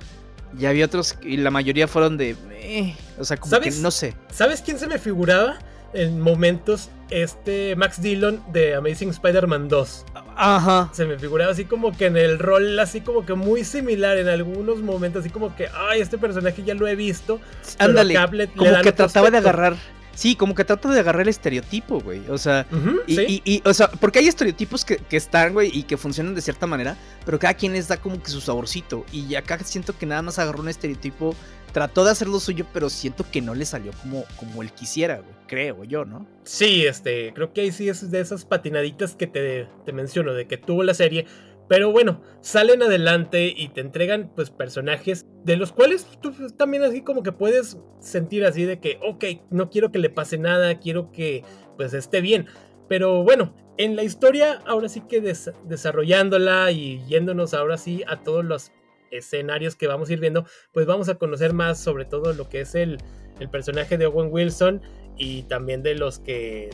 y 0.58 0.66
había 0.66 0.86
otros 0.86 1.18
y 1.22 1.36
la 1.36 1.52
mayoría 1.52 1.90
fueron 1.90 2.16
de... 2.16 2.38
Eh, 2.52 2.96
o 3.20 3.26
sea, 3.26 3.36
como 3.36 3.60
que 3.60 3.72
no 3.72 3.92
sé. 3.92 4.16
¿Sabes 4.32 4.62
quién 4.62 4.80
se 4.80 4.88
me 4.88 4.98
figuraba? 4.98 5.60
En 5.94 6.20
momentos 6.20 6.90
este 7.10 7.76
Max 7.76 8.02
Dillon 8.02 8.42
de 8.52 8.76
Amazing 8.76 9.10
Spider-Man 9.10 9.68
2. 9.68 10.06
Ajá. 10.36 10.90
Se 10.94 11.06
me 11.06 11.18
figuraba 11.18 11.52
así 11.52 11.66
como 11.66 11.96
que 11.96 12.06
en 12.06 12.18
el 12.18 12.40
rol, 12.40 12.80
así 12.80 13.02
como 13.02 13.26
que 13.26 13.34
muy 13.34 13.64
similar 13.64 14.18
en 14.18 14.28
algunos 14.28 14.80
momentos, 14.80 15.22
así 15.22 15.30
como 15.30 15.56
que, 15.56 15.68
ay, 15.74 16.02
este 16.02 16.18
personaje 16.18 16.64
ya 16.64 16.76
lo 16.76 16.88
he 16.88 16.96
visto. 16.96 17.40
Ándale, 17.78 18.16
como 18.56 18.82
que 18.82 18.92
trataba 18.92 19.32
de 19.32 19.38
agarrar 19.38 19.76
Sí, 20.20 20.36
como 20.36 20.54
que 20.54 20.66
trata 20.66 20.92
de 20.92 21.00
agarrar 21.00 21.22
el 21.22 21.30
estereotipo, 21.30 22.02
güey. 22.02 22.22
O 22.30 22.38
sea, 22.38 22.68
y, 23.08 23.62
o 23.64 23.74
sea, 23.74 23.90
porque 23.90 24.20
hay 24.20 24.28
estereotipos 24.28 24.84
que, 24.84 25.00
están, 25.12 25.54
güey, 25.54 25.72
y 25.74 25.84
que 25.84 25.96
funcionan 25.96 26.36
de 26.36 26.42
cierta 26.42 26.68
manera, 26.68 26.98
pero 27.26 27.40
cada 27.40 27.54
quien 27.54 27.72
les 27.72 27.88
da 27.88 27.96
como 27.96 28.22
que 28.22 28.30
su 28.30 28.42
saborcito. 28.42 29.06
Y 29.14 29.36
acá 29.36 29.58
siento 29.60 29.98
que 29.98 30.06
nada 30.06 30.22
más 30.22 30.38
agarró 30.38 30.60
un 30.60 30.68
estereotipo, 30.68 31.38
trató 31.72 32.04
de 32.04 32.12
hacer 32.12 32.28
lo 32.28 32.40
suyo, 32.40 32.66
pero 32.74 32.90
siento 32.90 33.26
que 33.32 33.42
no 33.42 33.56
le 33.56 33.66
salió 33.66 33.92
como, 34.02 34.26
como 34.38 34.62
él 34.62 34.72
quisiera. 34.72 35.22
Creo 35.48 35.84
yo, 35.84 36.06
¿no? 36.06 36.28
Sí, 36.44 36.86
este, 36.86 37.34
creo 37.34 37.54
que 37.54 37.62
ahí 37.62 37.72
sí 37.72 37.90
es 37.90 38.12
de 38.12 38.20
esas 38.20 38.46
patinaditas 38.46 39.16
que 39.16 39.28
te, 39.28 39.68
te 39.86 39.94
menciono, 39.94 40.34
de 40.34 40.48
que 40.48 40.58
tuvo 40.58 40.84
la 40.84 40.94
serie. 40.94 41.26
Pero 41.68 41.92
bueno, 41.92 42.22
salen 42.42 42.82
adelante 42.82 43.54
y 43.56 43.70
te 43.70 43.82
entregan 43.82 44.32
pues 44.36 44.50
personajes 44.50 45.28
de 45.44 45.56
los 45.56 45.72
cuales 45.72 46.08
tú 46.20 46.34
también 46.58 46.82
así 46.82 47.02
como 47.04 47.22
que 47.22 47.32
puedes 47.32 47.78
sentir 48.00 48.44
así 48.44 48.64
de 48.64 48.80
que, 48.80 49.00
ok, 49.08 49.26
no 49.52 49.70
quiero 49.70 49.92
que 49.92 50.00
le 50.00 50.10
pase 50.10 50.40
nada, 50.40 50.80
quiero 50.80 51.12
que 51.12 51.44
pues 51.78 51.94
esté 51.94 52.22
bien. 52.22 52.48
Pero 52.88 53.24
bueno, 53.24 53.56
en 53.78 53.96
la 53.96 54.04
historia 54.04 54.62
ahora 54.66 54.90
sí 54.90 55.02
que 55.02 55.22
desarrollándola 55.22 56.72
y 56.72 57.06
yéndonos 57.06 57.54
ahora 57.54 57.78
sí 57.78 58.04
a 58.08 58.24
todos 58.24 58.44
los 58.44 58.72
escenarios 59.12 59.76
que 59.76 59.88
vamos 59.88 60.10
a 60.10 60.14
ir 60.14 60.20
viendo, 60.20 60.46
pues 60.72 60.86
vamos 60.86 61.10
a 61.10 61.16
conocer 61.16 61.54
más 61.54 61.80
sobre 61.80 62.06
todo 62.06 62.34
lo 62.34 62.50
que 62.50 62.62
es 62.62 62.76
el, 62.76 62.98
el 63.40 63.50
personaje 63.50 63.98
de 63.98 64.06
Owen 64.06 64.30
Wilson 64.32 64.82
y 65.18 65.44
también 65.44 65.84
de 65.84 65.96
los 65.96 66.20
que 66.20 66.70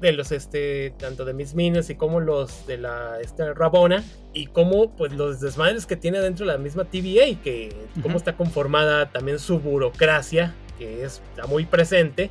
de 0.00 0.12
los 0.12 0.30
este 0.30 0.94
tanto 0.98 1.24
de 1.24 1.34
Miss 1.34 1.54
Minutes 1.54 1.90
y 1.90 1.96
como 1.96 2.20
los 2.20 2.66
de 2.66 2.78
la 2.78 3.20
esta 3.20 3.52
Rabona 3.52 4.04
y 4.32 4.46
como 4.46 4.94
pues 4.94 5.12
los 5.12 5.40
desmadres 5.40 5.86
que 5.86 5.96
tiene 5.96 6.20
dentro 6.20 6.46
de 6.46 6.52
la 6.52 6.58
misma 6.58 6.84
TVA 6.84 7.42
que 7.42 7.74
cómo 8.00 8.16
está 8.16 8.36
conformada 8.36 9.10
también 9.10 9.40
su 9.40 9.58
burocracia 9.58 10.54
que 10.78 11.02
es, 11.02 11.20
está 11.30 11.48
muy 11.48 11.66
presente 11.66 12.30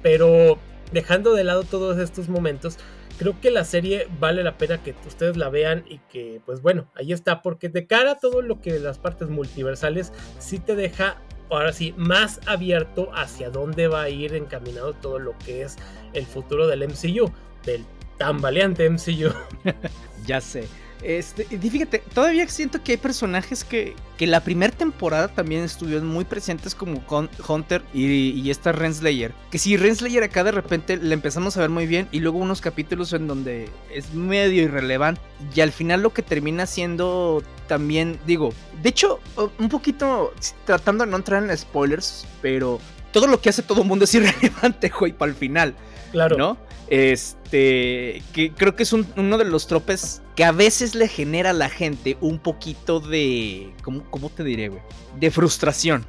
pero 0.00 0.58
dejando 0.92 1.34
de 1.34 1.42
lado 1.42 1.64
todos 1.64 1.98
estos 1.98 2.28
momentos 2.28 2.78
creo 3.18 3.40
que 3.40 3.50
la 3.50 3.64
serie 3.64 4.08
vale 4.18 4.42
la 4.42 4.56
pena 4.56 4.82
que 4.82 4.94
ustedes 5.06 5.36
la 5.36 5.48
vean 5.48 5.84
y 5.88 5.98
que 6.10 6.40
pues 6.46 6.62
bueno 6.62 6.88
ahí 6.94 7.12
está 7.12 7.42
porque 7.42 7.68
de 7.68 7.86
cara 7.86 8.12
a 8.12 8.18
todo 8.18 8.42
lo 8.42 8.60
que 8.60 8.78
las 8.78 8.98
partes 8.98 9.28
multiversales 9.28 10.12
sí 10.38 10.58
te 10.58 10.76
deja 10.76 11.18
ahora 11.50 11.72
sí, 11.72 11.94
más 11.96 12.40
abierto 12.46 13.10
hacia 13.14 13.50
dónde 13.50 13.88
va 13.88 14.02
a 14.02 14.08
ir 14.08 14.34
encaminado 14.34 14.92
todo 14.94 15.18
lo 15.18 15.36
que 15.38 15.62
es 15.62 15.76
el 16.12 16.26
futuro 16.26 16.66
del 16.66 16.86
MCU, 16.86 17.30
del 17.64 17.84
tan 18.18 18.40
valiente 18.40 18.88
MCU. 18.88 19.32
ya 20.26 20.40
sé. 20.40 20.68
Este, 21.02 21.46
y 21.50 21.56
fíjate, 21.56 22.02
todavía 22.12 22.48
siento 22.48 22.82
que 22.82 22.92
hay 22.92 22.98
personajes 22.98 23.64
que, 23.64 23.94
que 24.16 24.26
la 24.26 24.40
primera 24.40 24.72
temporada 24.72 25.28
también 25.28 25.62
estuvieron 25.62 26.06
muy 26.06 26.24
presentes 26.24 26.74
como 26.74 27.02
Hunter 27.46 27.82
y, 27.94 28.30
y 28.30 28.50
esta 28.50 28.72
Renslayer. 28.72 29.32
Que 29.50 29.58
si 29.58 29.76
Renslayer 29.76 30.22
acá 30.22 30.44
de 30.44 30.52
repente 30.52 30.96
le 30.96 31.14
empezamos 31.14 31.56
a 31.56 31.60
ver 31.60 31.70
muy 31.70 31.86
bien 31.86 32.08
y 32.10 32.20
luego 32.20 32.38
unos 32.38 32.60
capítulos 32.60 33.12
en 33.12 33.28
donde 33.28 33.68
es 33.94 34.12
medio 34.12 34.62
irrelevante 34.62 35.20
y 35.54 35.60
al 35.60 35.72
final 35.72 36.02
lo 36.02 36.12
que 36.12 36.22
termina 36.22 36.66
siendo 36.66 37.42
también, 37.68 38.18
digo, 38.26 38.52
de 38.82 38.88
hecho, 38.88 39.20
un 39.58 39.68
poquito 39.68 40.32
tratando 40.64 41.04
de 41.04 41.10
no 41.10 41.16
entrar 41.16 41.42
en 41.42 41.56
spoilers, 41.56 42.26
pero 42.42 42.80
todo 43.12 43.26
lo 43.26 43.40
que 43.40 43.50
hace 43.50 43.62
todo 43.62 43.82
el 43.82 43.88
mundo 43.88 44.04
es 44.04 44.14
irrelevante, 44.16 44.88
güey, 44.88 45.12
para 45.12 45.30
el 45.30 45.36
final. 45.36 45.74
Claro. 46.10 46.36
¿No? 46.36 46.56
Este, 46.88 48.22
que 48.32 48.52
creo 48.56 48.74
que 48.74 48.82
es 48.82 48.92
uno 48.92 49.38
de 49.38 49.44
los 49.44 49.66
tropes 49.66 50.22
que 50.38 50.44
a 50.44 50.52
veces 50.52 50.94
le 50.94 51.08
genera 51.08 51.50
a 51.50 51.52
la 51.52 51.68
gente 51.68 52.16
un 52.20 52.38
poquito 52.38 53.00
de, 53.00 53.74
¿cómo, 53.82 54.08
cómo 54.08 54.30
te 54.30 54.44
diré, 54.44 54.68
güey? 54.68 54.80
De 55.18 55.32
frustración. 55.32 56.06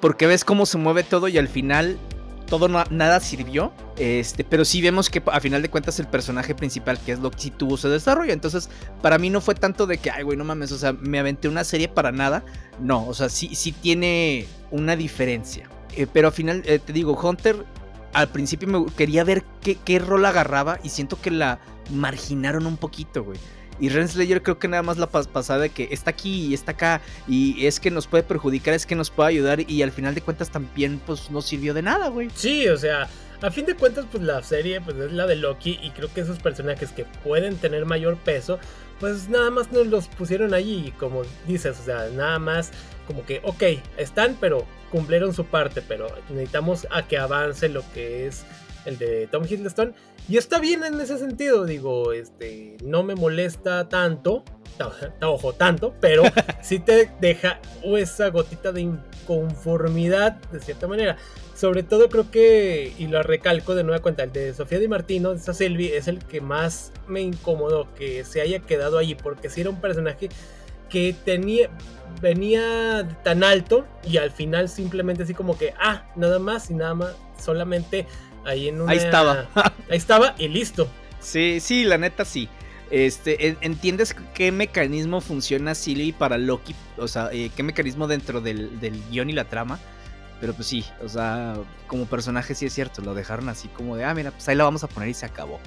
Porque 0.00 0.26
ves 0.26 0.44
cómo 0.44 0.66
se 0.66 0.78
mueve 0.78 1.04
todo 1.04 1.28
y 1.28 1.38
al 1.38 1.46
final 1.46 1.96
todo 2.48 2.66
nada 2.66 3.20
sirvió. 3.20 3.72
Este, 3.96 4.42
pero 4.42 4.64
sí 4.64 4.82
vemos 4.82 5.08
que 5.10 5.22
a 5.24 5.38
final 5.38 5.62
de 5.62 5.68
cuentas 5.68 6.00
el 6.00 6.08
personaje 6.08 6.56
principal, 6.56 6.98
que 6.98 7.12
es 7.12 7.20
Loki, 7.20 7.40
sí 7.40 7.50
tuvo 7.52 7.76
su 7.76 7.88
desarrollo. 7.88 8.32
Entonces, 8.32 8.68
para 9.00 9.16
mí 9.16 9.30
no 9.30 9.40
fue 9.40 9.54
tanto 9.54 9.86
de 9.86 9.98
que, 9.98 10.10
ay, 10.10 10.24
güey, 10.24 10.36
no 10.36 10.42
mames, 10.42 10.72
o 10.72 10.78
sea, 10.78 10.92
me 10.94 11.20
aventé 11.20 11.46
una 11.46 11.62
serie 11.62 11.86
para 11.86 12.10
nada. 12.10 12.44
No, 12.80 13.06
o 13.06 13.14
sea, 13.14 13.28
sí, 13.28 13.54
sí 13.54 13.70
tiene 13.70 14.46
una 14.72 14.96
diferencia. 14.96 15.70
Eh, 15.94 16.08
pero 16.12 16.26
al 16.26 16.34
final, 16.34 16.64
eh, 16.66 16.80
te 16.80 16.92
digo, 16.92 17.12
Hunter 17.12 17.64
al 18.12 18.28
principio 18.30 18.66
me 18.66 18.86
quería 18.94 19.22
ver 19.22 19.44
qué, 19.60 19.76
qué 19.76 20.00
rol 20.00 20.24
agarraba 20.24 20.80
y 20.82 20.88
siento 20.88 21.20
que 21.20 21.30
la 21.30 21.60
marginaron 21.92 22.66
un 22.66 22.76
poquito, 22.76 23.22
güey. 23.22 23.38
Y 23.80 23.88
Renslayer 23.88 24.42
creo 24.42 24.58
que 24.58 24.68
nada 24.68 24.82
más 24.82 24.98
la 24.98 25.08
pasada 25.08 25.60
de 25.60 25.70
que 25.70 25.88
está 25.90 26.10
aquí 26.10 26.46
y 26.46 26.54
está 26.54 26.72
acá 26.72 27.00
y 27.26 27.66
es 27.66 27.80
que 27.80 27.90
nos 27.90 28.06
puede 28.06 28.22
perjudicar, 28.22 28.74
es 28.74 28.86
que 28.86 28.94
nos 28.94 29.10
puede 29.10 29.30
ayudar 29.30 29.60
y 29.70 29.82
al 29.82 29.92
final 29.92 30.14
de 30.14 30.20
cuentas 30.20 30.50
también 30.50 31.00
pues 31.06 31.30
no 31.30 31.42
sirvió 31.42 31.74
de 31.74 31.82
nada, 31.82 32.08
güey. 32.08 32.28
Sí, 32.34 32.68
o 32.68 32.76
sea, 32.76 33.08
a 33.40 33.50
fin 33.50 33.66
de 33.66 33.74
cuentas 33.74 34.06
pues 34.10 34.22
la 34.22 34.42
serie 34.42 34.80
pues 34.80 34.96
es 34.96 35.12
la 35.12 35.26
de 35.26 35.36
Loki 35.36 35.78
y 35.82 35.90
creo 35.90 36.12
que 36.12 36.22
esos 36.22 36.38
personajes 36.38 36.90
que 36.90 37.04
pueden 37.22 37.56
tener 37.56 37.84
mayor 37.86 38.16
peso 38.16 38.58
pues 38.98 39.28
nada 39.28 39.50
más 39.50 39.70
nos 39.70 39.86
los 39.86 40.08
pusieron 40.08 40.54
allí 40.54 40.92
como 40.98 41.22
dices, 41.46 41.78
o 41.80 41.84
sea, 41.84 42.08
nada 42.10 42.38
más 42.38 42.72
como 43.06 43.24
que 43.24 43.40
ok, 43.44 43.62
están 43.96 44.36
pero 44.40 44.66
cumplieron 44.90 45.32
su 45.32 45.44
parte, 45.44 45.82
pero 45.86 46.08
necesitamos 46.30 46.86
a 46.90 47.06
que 47.06 47.18
avance 47.18 47.68
lo 47.68 47.82
que 47.92 48.26
es 48.26 48.44
el 48.84 48.98
de 48.98 49.26
Tom 49.26 49.44
Hiddleston. 49.44 49.94
Y 50.28 50.36
está 50.36 50.58
bien 50.58 50.84
en 50.84 51.00
ese 51.00 51.16
sentido, 51.16 51.64
digo, 51.64 52.12
este, 52.12 52.76
no 52.84 53.02
me 53.02 53.14
molesta 53.14 53.88
tanto, 53.88 54.44
ojo, 55.22 55.54
tanto, 55.54 55.94
pero 56.00 56.22
sí 56.62 56.80
te 56.80 57.10
deja 57.18 57.60
esa 57.82 58.28
gotita 58.28 58.70
de 58.70 58.82
inconformidad 58.82 60.34
de 60.52 60.60
cierta 60.60 60.86
manera. 60.86 61.16
Sobre 61.54 61.82
todo 61.82 62.10
creo 62.10 62.30
que, 62.30 62.92
y 62.98 63.06
lo 63.06 63.22
recalco 63.22 63.74
de 63.74 63.84
nueva 63.84 64.02
cuenta, 64.02 64.22
el 64.22 64.32
de 64.32 64.52
Sofía 64.52 64.78
Di 64.78 64.86
Martino, 64.86 65.32
esa 65.32 65.54
Sylvie, 65.54 65.96
es 65.96 66.08
el 66.08 66.18
que 66.18 66.42
más 66.42 66.92
me 67.06 67.22
incomodó 67.22 67.92
que 67.94 68.22
se 68.24 68.42
haya 68.42 68.60
quedado 68.60 68.98
allí, 68.98 69.14
porque 69.14 69.48
si 69.48 69.62
era 69.62 69.70
un 69.70 69.80
personaje 69.80 70.28
que 70.90 71.14
tenía, 71.24 71.70
venía 72.20 73.08
tan 73.24 73.44
alto 73.44 73.86
y 74.04 74.18
al 74.18 74.30
final 74.30 74.68
simplemente 74.68 75.22
así 75.22 75.32
como 75.32 75.56
que, 75.56 75.72
ah, 75.80 76.06
nada 76.16 76.38
más 76.38 76.70
y 76.70 76.74
nada 76.74 76.94
más, 76.94 77.16
solamente 77.42 78.06
ahí 78.48 78.68
en 78.68 78.80
una... 78.80 78.92
Ahí 78.92 78.98
estaba. 78.98 79.46
ahí 79.90 79.96
estaba 79.96 80.34
y 80.38 80.48
listo. 80.48 80.88
Sí, 81.20 81.58
sí, 81.60 81.84
la 81.84 81.98
neta 81.98 82.24
sí. 82.24 82.48
Este, 82.90 83.56
¿entiendes 83.60 84.16
qué 84.34 84.50
mecanismo 84.50 85.20
funciona 85.20 85.74
Silly 85.74 86.12
para 86.12 86.38
Loki? 86.38 86.74
O 86.96 87.06
sea, 87.06 87.28
eh, 87.32 87.50
qué 87.54 87.62
mecanismo 87.62 88.06
dentro 88.06 88.40
del, 88.40 88.80
del 88.80 89.02
guion 89.10 89.30
y 89.30 89.34
la 89.34 89.44
trama. 89.44 89.78
Pero 90.40 90.54
pues 90.54 90.68
sí, 90.68 90.84
o 91.02 91.08
sea, 91.08 91.56
como 91.86 92.06
personaje 92.06 92.54
sí 92.54 92.66
es 92.66 92.72
cierto, 92.72 93.02
lo 93.02 93.12
dejaron 93.12 93.48
así 93.48 93.68
como 93.68 93.96
de, 93.96 94.04
ah, 94.04 94.14
mira, 94.14 94.30
pues 94.30 94.48
ahí 94.48 94.54
la 94.54 94.64
vamos 94.64 94.84
a 94.84 94.86
poner 94.86 95.08
y 95.08 95.14
se 95.14 95.26
acabó. 95.26 95.58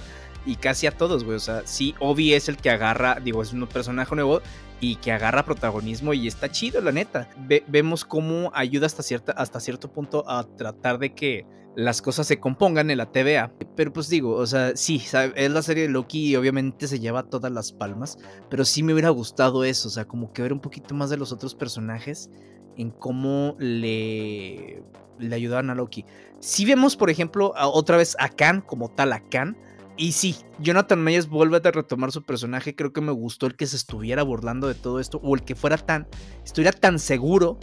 Y 0.45 0.55
casi 0.55 0.87
a 0.87 0.91
todos, 0.91 1.23
güey, 1.23 1.35
o 1.35 1.41
sea, 1.41 1.63
sí, 1.65 1.93
Obi 1.99 2.33
es 2.33 2.47
el 2.47 2.57
que 2.57 2.69
agarra, 2.69 3.17
digo, 3.21 3.41
es 3.41 3.51
un 3.51 3.67
personaje 3.67 4.15
nuevo 4.15 4.41
y 4.81 4.95
que 4.95 5.11
agarra 5.11 5.45
protagonismo 5.45 6.13
y 6.13 6.27
está 6.27 6.51
chido, 6.51 6.81
la 6.81 6.91
neta. 6.91 7.29
vemos 7.67 8.03
cómo 8.03 8.51
ayuda 8.53 8.87
hasta, 8.87 9.03
cierta, 9.03 9.31
hasta 9.33 9.59
cierto 9.59 9.93
punto 9.93 10.27
a 10.27 10.43
tratar 10.43 10.97
de 10.97 11.13
que 11.13 11.45
las 11.75 12.01
cosas 12.01 12.27
se 12.27 12.39
compongan 12.39 12.89
en 12.89 12.97
la 12.97 13.11
TVA. 13.11 13.53
Pero 13.75 13.93
pues 13.93 14.09
digo, 14.09 14.33
o 14.35 14.45
sea, 14.47 14.75
sí, 14.75 15.01
es 15.35 15.51
la 15.51 15.61
serie 15.61 15.83
de 15.83 15.89
Loki 15.89 16.29
y 16.29 16.35
obviamente 16.35 16.87
se 16.87 16.99
lleva 16.99 17.23
todas 17.23 17.51
las 17.51 17.71
palmas, 17.71 18.17
pero 18.49 18.65
sí 18.65 18.81
me 18.81 18.93
hubiera 18.93 19.09
gustado 19.09 19.63
eso, 19.63 19.87
o 19.87 19.91
sea, 19.91 20.05
como 20.05 20.33
que 20.33 20.41
ver 20.41 20.51
un 20.51 20.59
poquito 20.59 20.95
más 20.95 21.11
de 21.11 21.17
los 21.17 21.31
otros 21.31 21.55
personajes 21.55 22.29
en 22.75 22.89
cómo 22.89 23.55
le, 23.59 24.83
le 25.19 25.35
ayudaban 25.35 25.69
a 25.69 25.75
Loki. 25.75 26.05
Si 26.39 26.65
vemos, 26.65 26.97
por 26.97 27.11
ejemplo, 27.11 27.53
otra 27.55 27.97
vez 27.97 28.17
a 28.19 28.29
Khan 28.29 28.61
como 28.61 28.89
tal, 28.89 29.13
a 29.13 29.21
Khan, 29.29 29.55
y 30.01 30.13
sí, 30.13 30.35
Jonathan 30.57 30.99
Mayes 30.99 31.27
vuelve 31.27 31.61
a 31.63 31.69
retomar 31.69 32.11
su 32.11 32.23
personaje. 32.23 32.75
Creo 32.75 32.91
que 32.91 33.01
me 33.01 33.11
gustó 33.11 33.45
el 33.45 33.55
que 33.55 33.67
se 33.67 33.75
estuviera 33.75 34.23
burlando 34.23 34.67
de 34.67 34.73
todo 34.73 34.99
esto. 34.99 35.19
O 35.21 35.35
el 35.35 35.43
que 35.43 35.53
fuera 35.53 35.77
tan. 35.77 36.07
Estuviera 36.43 36.71
tan 36.71 36.97
seguro 36.97 37.59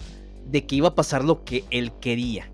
de 0.46 0.64
que 0.64 0.77
iba 0.77 0.87
a 0.87 0.94
pasar 0.94 1.24
lo 1.24 1.44
que 1.44 1.64
él 1.70 1.90
quería. 2.01 2.48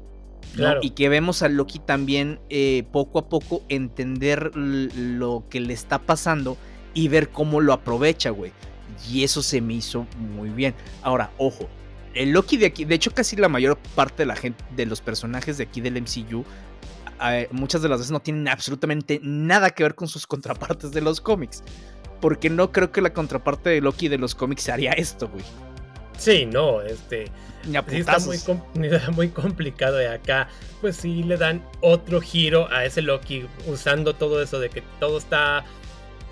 Y 0.80 0.90
que 0.90 1.10
vemos 1.10 1.42
a 1.42 1.50
Loki 1.50 1.80
también 1.80 2.40
eh, 2.48 2.84
poco 2.92 3.18
a 3.18 3.28
poco 3.28 3.62
entender 3.68 4.52
lo 4.56 5.44
que 5.50 5.60
le 5.60 5.74
está 5.74 5.98
pasando 5.98 6.56
y 6.94 7.08
ver 7.08 7.28
cómo 7.28 7.60
lo 7.60 7.74
aprovecha, 7.74 8.30
güey. 8.30 8.52
Y 9.10 9.22
eso 9.22 9.42
se 9.42 9.60
me 9.60 9.74
hizo 9.74 10.06
muy 10.16 10.48
bien. 10.48 10.74
Ahora, 11.02 11.30
ojo, 11.36 11.68
el 12.14 12.30
Loki 12.30 12.56
de 12.56 12.66
aquí, 12.66 12.86
de 12.86 12.94
hecho 12.94 13.10
casi 13.10 13.36
la 13.36 13.50
mayor 13.50 13.76
parte 13.94 14.22
de 14.22 14.26
la 14.26 14.36
gente, 14.36 14.64
de 14.74 14.86
los 14.86 15.02
personajes 15.02 15.58
de 15.58 15.64
aquí 15.64 15.82
del 15.82 16.00
MCU 16.00 16.46
muchas 17.50 17.82
de 17.82 17.88
las 17.88 17.98
veces 17.98 18.12
no 18.12 18.20
tienen 18.20 18.48
absolutamente 18.48 19.20
nada 19.22 19.70
que 19.70 19.82
ver 19.82 19.94
con 19.94 20.08
sus 20.08 20.26
contrapartes 20.26 20.92
de 20.92 21.00
los 21.00 21.20
cómics. 21.20 21.62
Porque 22.20 22.48
no 22.48 22.72
creo 22.72 22.90
que 22.90 23.02
la 23.02 23.12
contraparte 23.12 23.70
de 23.70 23.80
Loki 23.80 24.08
de 24.08 24.18
los 24.18 24.34
cómics 24.34 24.68
haría 24.68 24.92
esto, 24.92 25.28
güey. 25.28 25.44
Sí, 26.16 26.46
no, 26.46 26.80
este. 26.80 27.30
Sí 27.88 27.96
está 27.96 28.18
muy, 28.18 28.38
muy 29.14 29.28
complicado 29.28 29.96
de 29.96 30.08
acá. 30.08 30.48
Pues 30.80 30.96
sí 30.96 31.22
le 31.22 31.36
dan 31.36 31.62
otro 31.80 32.20
giro 32.20 32.70
a 32.70 32.84
ese 32.84 33.02
Loki 33.02 33.46
usando 33.66 34.14
todo 34.14 34.42
eso 34.42 34.58
de 34.60 34.70
que 34.70 34.82
todo 35.00 35.18
está 35.18 35.64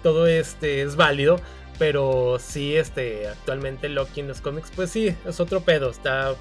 todo 0.02 0.26
este 0.26 0.82
es 0.82 0.96
válido. 0.96 1.40
Pero 1.78 2.38
sí, 2.38 2.76
este, 2.76 3.28
actualmente 3.28 3.88
Loki 3.88 4.20
en 4.20 4.28
los 4.28 4.40
cómics, 4.40 4.70
pues 4.74 4.90
sí, 4.90 5.14
es 5.26 5.40
otro 5.40 5.62
pedo. 5.62 5.90
Está. 5.90 6.34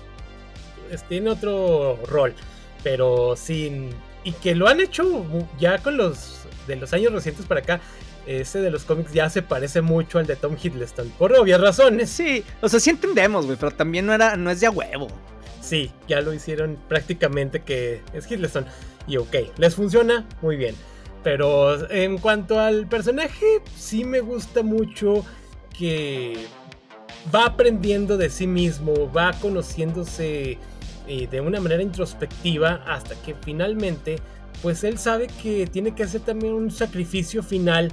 tiene 1.07 1.29
otro 1.29 1.99
rol. 2.05 2.35
Pero 2.83 3.35
sí. 3.35 3.89
Y 4.23 4.33
que 4.33 4.55
lo 4.55 4.67
han 4.67 4.79
hecho 4.79 5.25
ya 5.59 5.77
con 5.79 5.97
los. 5.97 6.37
De 6.67 6.75
los 6.75 6.93
años 6.93 7.11
recientes 7.11 7.45
para 7.45 7.61
acá. 7.61 7.81
Ese 8.27 8.59
de 8.59 8.69
los 8.69 8.83
cómics 8.83 9.13
ya 9.13 9.29
se 9.29 9.41
parece 9.41 9.81
mucho 9.81 10.19
al 10.19 10.27
de 10.27 10.35
Tom 10.35 10.55
Hiddleston. 10.61 11.09
Por 11.17 11.33
obvias 11.33 11.59
razones. 11.59 12.09
Sí, 12.09 12.43
o 12.61 12.69
sea, 12.69 12.79
sí 12.79 12.91
entendemos, 12.91 13.45
güey. 13.45 13.57
Pero 13.59 13.71
también 13.71 14.05
no 14.05 14.13
era. 14.13 14.35
No 14.37 14.51
es 14.51 14.59
de 14.59 14.67
a 14.67 14.71
huevo. 14.71 15.07
Sí, 15.61 15.91
ya 16.07 16.21
lo 16.21 16.33
hicieron 16.33 16.77
prácticamente 16.87 17.61
que 17.61 18.01
es 18.13 18.29
Hiddleston. 18.29 18.65
Y 19.07 19.17
ok, 19.17 19.35
les 19.57 19.75
funciona 19.75 20.27
muy 20.41 20.55
bien. 20.55 20.75
Pero 21.23 21.89
en 21.91 22.17
cuanto 22.17 22.59
al 22.59 22.87
personaje, 22.87 23.61
sí 23.75 24.03
me 24.03 24.21
gusta 24.21 24.63
mucho 24.63 25.23
que 25.77 26.45
va 27.33 27.45
aprendiendo 27.45 28.17
de 28.17 28.29
sí 28.29 28.47
mismo, 28.47 29.11
va 29.11 29.33
conociéndose 29.33 30.57
de 31.29 31.41
una 31.41 31.59
manera 31.59 31.83
introspectiva 31.83 32.83
hasta 32.87 33.15
que 33.21 33.35
finalmente, 33.43 34.17
pues 34.61 34.83
él 34.83 34.97
sabe 34.97 35.27
que 35.41 35.67
tiene 35.67 35.93
que 35.93 36.03
hacer 36.03 36.21
también 36.21 36.53
un 36.53 36.71
sacrificio 36.71 37.43
final 37.43 37.91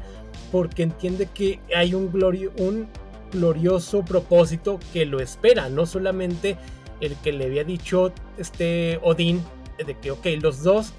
porque 0.53 0.83
entiende 0.83 1.29
que 1.33 1.61
hay 1.75 1.95
un, 1.95 2.11
un 2.59 2.89
glorioso 3.33 4.05
propósito 4.05 4.79
que 4.93 5.05
lo 5.05 5.21
espera, 5.21 5.69
no 5.69 5.87
solamente 5.87 6.57
el 7.01 7.15
que 7.17 7.33
le 7.33 7.47
había 7.47 7.65
dicho 7.65 8.13
este 8.39 8.99
Odín 9.03 9.43
de 9.85 9.95
que, 9.95 10.11
ok, 10.11 10.27
los 10.41 10.63
dos 10.63 10.93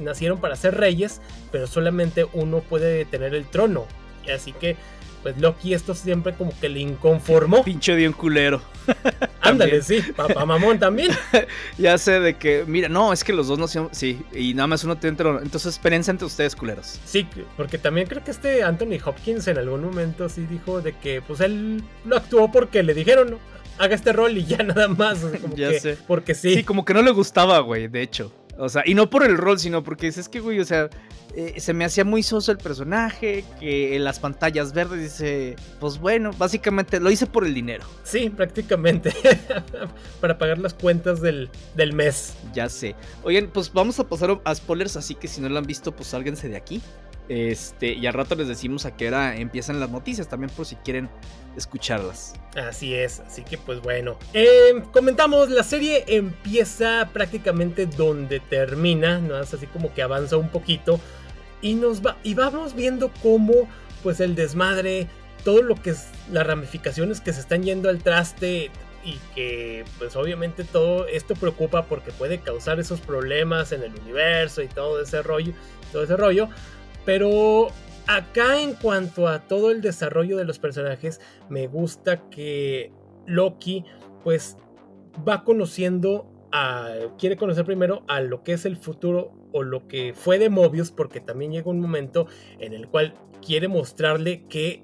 nacieron 0.00 0.40
para 0.40 0.56
ser 0.56 0.76
reyes, 0.76 1.20
pero 1.50 1.66
solamente 1.66 2.26
uno 2.32 2.60
puede 2.60 3.04
tener 3.04 3.34
el 3.34 3.46
trono. 3.46 3.86
Así 4.32 4.52
que, 4.52 4.76
pues 5.26 5.38
Loki 5.38 5.74
esto 5.74 5.92
siempre 5.92 6.34
como 6.34 6.52
que 6.60 6.68
le 6.68 6.78
inconformó. 6.78 7.64
Pinche 7.64 7.96
bien 7.96 8.12
culero. 8.12 8.62
Ándale, 9.40 9.82
sí, 9.82 10.00
papá 10.14 10.46
mamón 10.46 10.78
también. 10.78 11.10
ya 11.78 11.98
sé 11.98 12.20
de 12.20 12.36
que, 12.36 12.62
mira, 12.64 12.88
no, 12.88 13.12
es 13.12 13.24
que 13.24 13.32
los 13.32 13.48
dos 13.48 13.58
nacieron, 13.58 13.88
sí, 13.90 14.20
y 14.32 14.54
nada 14.54 14.68
más 14.68 14.84
uno 14.84 14.96
tiene 14.96 15.16
trono. 15.16 15.40
Entonces, 15.40 15.74
experiencia 15.74 16.12
entre 16.12 16.26
ustedes, 16.26 16.54
culeros. 16.54 17.00
Sí, 17.04 17.26
porque 17.56 17.76
también 17.76 18.06
creo 18.06 18.22
que 18.22 18.30
este 18.30 18.62
Anthony 18.62 19.00
Hopkins 19.04 19.48
en 19.48 19.58
algún 19.58 19.82
momento 19.82 20.28
sí 20.28 20.46
dijo 20.48 20.80
de 20.80 20.92
que, 20.92 21.20
pues 21.22 21.40
él 21.40 21.82
lo 22.04 22.18
actuó 22.18 22.52
porque 22.52 22.84
le 22.84 22.94
dijeron, 22.94 23.38
haga 23.78 23.96
este 23.96 24.12
rol 24.12 24.38
y 24.38 24.44
ya 24.44 24.58
nada 24.58 24.86
más. 24.86 25.26
ya 25.56 25.76
sé. 25.80 25.98
Porque 26.06 26.36
sí. 26.36 26.54
Sí, 26.54 26.62
como 26.62 26.84
que 26.84 26.94
no 26.94 27.02
le 27.02 27.10
gustaba, 27.10 27.58
güey, 27.58 27.88
de 27.88 28.00
hecho. 28.00 28.30
O 28.58 28.68
sea, 28.68 28.82
y 28.86 28.94
no 28.94 29.10
por 29.10 29.24
el 29.24 29.36
rol, 29.36 29.58
sino 29.58 29.82
porque 29.82 30.08
es 30.08 30.28
que, 30.28 30.40
güey, 30.40 30.60
o 30.60 30.64
sea, 30.64 30.88
eh, 31.34 31.60
se 31.60 31.74
me 31.74 31.84
hacía 31.84 32.02
muy 32.02 32.22
soso 32.22 32.50
el 32.50 32.56
personaje, 32.56 33.44
que 33.60 33.94
en 33.94 34.04
las 34.04 34.18
pantallas 34.18 34.72
verdes 34.72 35.02
dice, 35.02 35.56
pues 35.78 35.98
bueno, 35.98 36.30
básicamente 36.38 36.98
lo 36.98 37.10
hice 37.10 37.26
por 37.26 37.44
el 37.44 37.52
dinero. 37.52 37.84
Sí, 38.04 38.30
prácticamente, 38.30 39.12
para 40.20 40.38
pagar 40.38 40.56
las 40.58 40.72
cuentas 40.72 41.20
del, 41.20 41.50
del, 41.74 41.92
mes. 41.92 42.34
Ya 42.54 42.70
sé. 42.70 42.94
Oigan, 43.22 43.50
pues 43.52 43.70
vamos 43.70 44.00
a 44.00 44.08
pasar 44.08 44.40
a 44.42 44.54
spoilers, 44.54 44.96
así 44.96 45.14
que 45.14 45.28
si 45.28 45.42
no 45.42 45.50
lo 45.50 45.58
han 45.58 45.66
visto, 45.66 45.92
pues 45.92 46.08
sálganse 46.08 46.48
de 46.48 46.56
aquí. 46.56 46.80
Este, 47.28 47.92
y 47.92 48.06
al 48.06 48.14
rato 48.14 48.36
les 48.36 48.46
decimos 48.46 48.86
a 48.86 48.96
qué 48.96 49.08
hora 49.08 49.36
empiezan 49.36 49.80
las 49.80 49.90
noticias, 49.90 50.28
también 50.28 50.50
por 50.50 50.64
si 50.64 50.76
quieren 50.76 51.08
escucharlas. 51.56 52.34
Así 52.56 52.94
es, 52.94 53.20
así 53.20 53.42
que 53.42 53.58
pues 53.58 53.80
bueno. 53.80 54.18
Em, 54.32 54.82
comentamos, 54.92 55.50
la 55.50 55.64
serie 55.64 56.04
empieza 56.06 57.10
prácticamente 57.12 57.86
donde 57.86 58.40
termina, 58.40 59.18
¿no? 59.18 59.38
Es 59.40 59.52
así 59.52 59.66
como 59.66 59.92
que 59.92 60.02
avanza 60.02 60.36
un 60.36 60.50
poquito. 60.50 61.00
Y 61.62 61.74
nos 61.74 62.04
va. 62.04 62.16
Y 62.22 62.34
vamos 62.34 62.74
viendo 62.74 63.10
cómo. 63.22 63.68
Pues 64.02 64.20
el 64.20 64.34
desmadre. 64.34 65.08
Todo 65.44 65.62
lo 65.62 65.74
que 65.74 65.90
es. 65.90 66.08
Las 66.30 66.46
ramificaciones 66.46 67.20
que 67.20 67.32
se 67.32 67.40
están 67.40 67.62
yendo 67.62 67.88
al 67.88 68.02
traste. 68.02 68.70
Y 69.04 69.18
que 69.34 69.84
pues 69.98 70.16
obviamente 70.16 70.64
todo 70.64 71.06
esto 71.06 71.34
preocupa 71.34 71.84
porque 71.84 72.10
puede 72.10 72.40
causar 72.40 72.80
esos 72.80 73.00
problemas 73.00 73.70
en 73.70 73.84
el 73.84 73.94
universo 73.94 74.62
y 74.62 74.68
todo 74.68 75.00
ese 75.00 75.22
rollo. 75.22 75.52
Todo 75.92 76.04
ese 76.04 76.16
rollo. 76.16 76.48
Pero 77.06 77.68
acá 78.06 78.60
en 78.60 78.74
cuanto 78.74 79.28
a 79.28 79.46
todo 79.46 79.70
el 79.70 79.80
desarrollo 79.80 80.36
de 80.36 80.44
los 80.44 80.58
personajes, 80.58 81.20
me 81.48 81.68
gusta 81.68 82.28
que 82.28 82.92
Loki 83.26 83.84
pues 84.22 84.58
va 85.26 85.44
conociendo 85.44 86.26
a, 86.52 86.90
quiere 87.18 87.36
conocer 87.36 87.64
primero 87.64 88.02
a 88.08 88.20
lo 88.20 88.42
que 88.42 88.52
es 88.52 88.66
el 88.66 88.76
futuro 88.76 89.32
o 89.52 89.62
lo 89.62 89.88
que 89.88 90.12
fue 90.14 90.38
de 90.38 90.50
Mobius, 90.50 90.90
porque 90.90 91.20
también 91.20 91.52
llega 91.52 91.70
un 91.70 91.80
momento 91.80 92.26
en 92.58 92.72
el 92.72 92.88
cual 92.88 93.14
quiere 93.44 93.68
mostrarle 93.68 94.46
que 94.48 94.82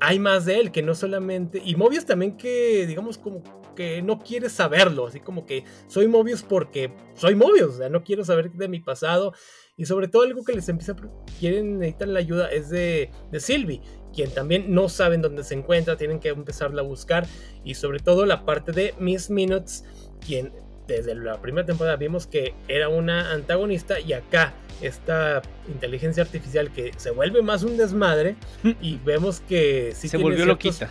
hay 0.00 0.18
más 0.18 0.44
de 0.44 0.60
él, 0.60 0.70
que 0.70 0.82
no 0.82 0.94
solamente, 0.94 1.60
y 1.64 1.74
Mobius 1.74 2.06
también 2.06 2.36
que 2.36 2.86
digamos 2.86 3.18
como 3.18 3.42
que 3.74 4.00
no 4.02 4.20
quiere 4.20 4.48
saberlo, 4.48 5.06
así 5.06 5.20
como 5.20 5.44
que 5.44 5.64
soy 5.88 6.08
Mobius 6.08 6.42
porque 6.42 6.92
soy 7.14 7.34
Mobius, 7.34 7.74
o 7.74 7.78
sea, 7.78 7.88
no 7.88 8.04
quiero 8.04 8.24
saber 8.24 8.52
de 8.52 8.68
mi 8.68 8.80
pasado 8.80 9.34
y 9.78 9.86
sobre 9.86 10.08
todo 10.08 10.22
algo 10.22 10.44
que 10.44 10.52
les 10.52 10.68
empieza 10.68 10.92
a... 10.92 10.96
Quieren, 11.38 11.78
necesitar 11.78 12.08
la 12.08 12.18
ayuda 12.18 12.50
es 12.50 12.68
de, 12.68 13.10
de 13.30 13.40
Sylvie, 13.40 13.80
quien 14.12 14.34
también 14.34 14.74
no 14.74 14.88
saben 14.88 15.22
dónde 15.22 15.44
se 15.44 15.54
encuentra, 15.54 15.96
tienen 15.96 16.18
que 16.18 16.30
empezarla 16.30 16.82
a 16.82 16.84
buscar. 16.84 17.26
Y 17.64 17.74
sobre 17.74 18.00
todo 18.00 18.26
la 18.26 18.44
parte 18.44 18.72
de 18.72 18.92
Miss 18.98 19.30
Minutes, 19.30 19.84
quien 20.20 20.52
desde 20.88 21.14
la 21.14 21.40
primera 21.40 21.66
temporada 21.66 21.96
vimos 21.96 22.26
que 22.26 22.54
era 22.66 22.88
una 22.88 23.32
antagonista 23.32 24.00
y 24.00 24.14
acá 24.14 24.54
esta 24.80 25.42
inteligencia 25.66 26.22
artificial 26.22 26.70
que 26.72 26.92
se 26.96 27.10
vuelve 27.10 27.42
más 27.42 27.62
un 27.62 27.76
desmadre 27.76 28.36
y 28.80 28.98
vemos 28.98 29.40
que 29.40 29.92
sí 29.94 30.08
se 30.08 30.16
volvió 30.16 30.46
loquita. 30.46 30.90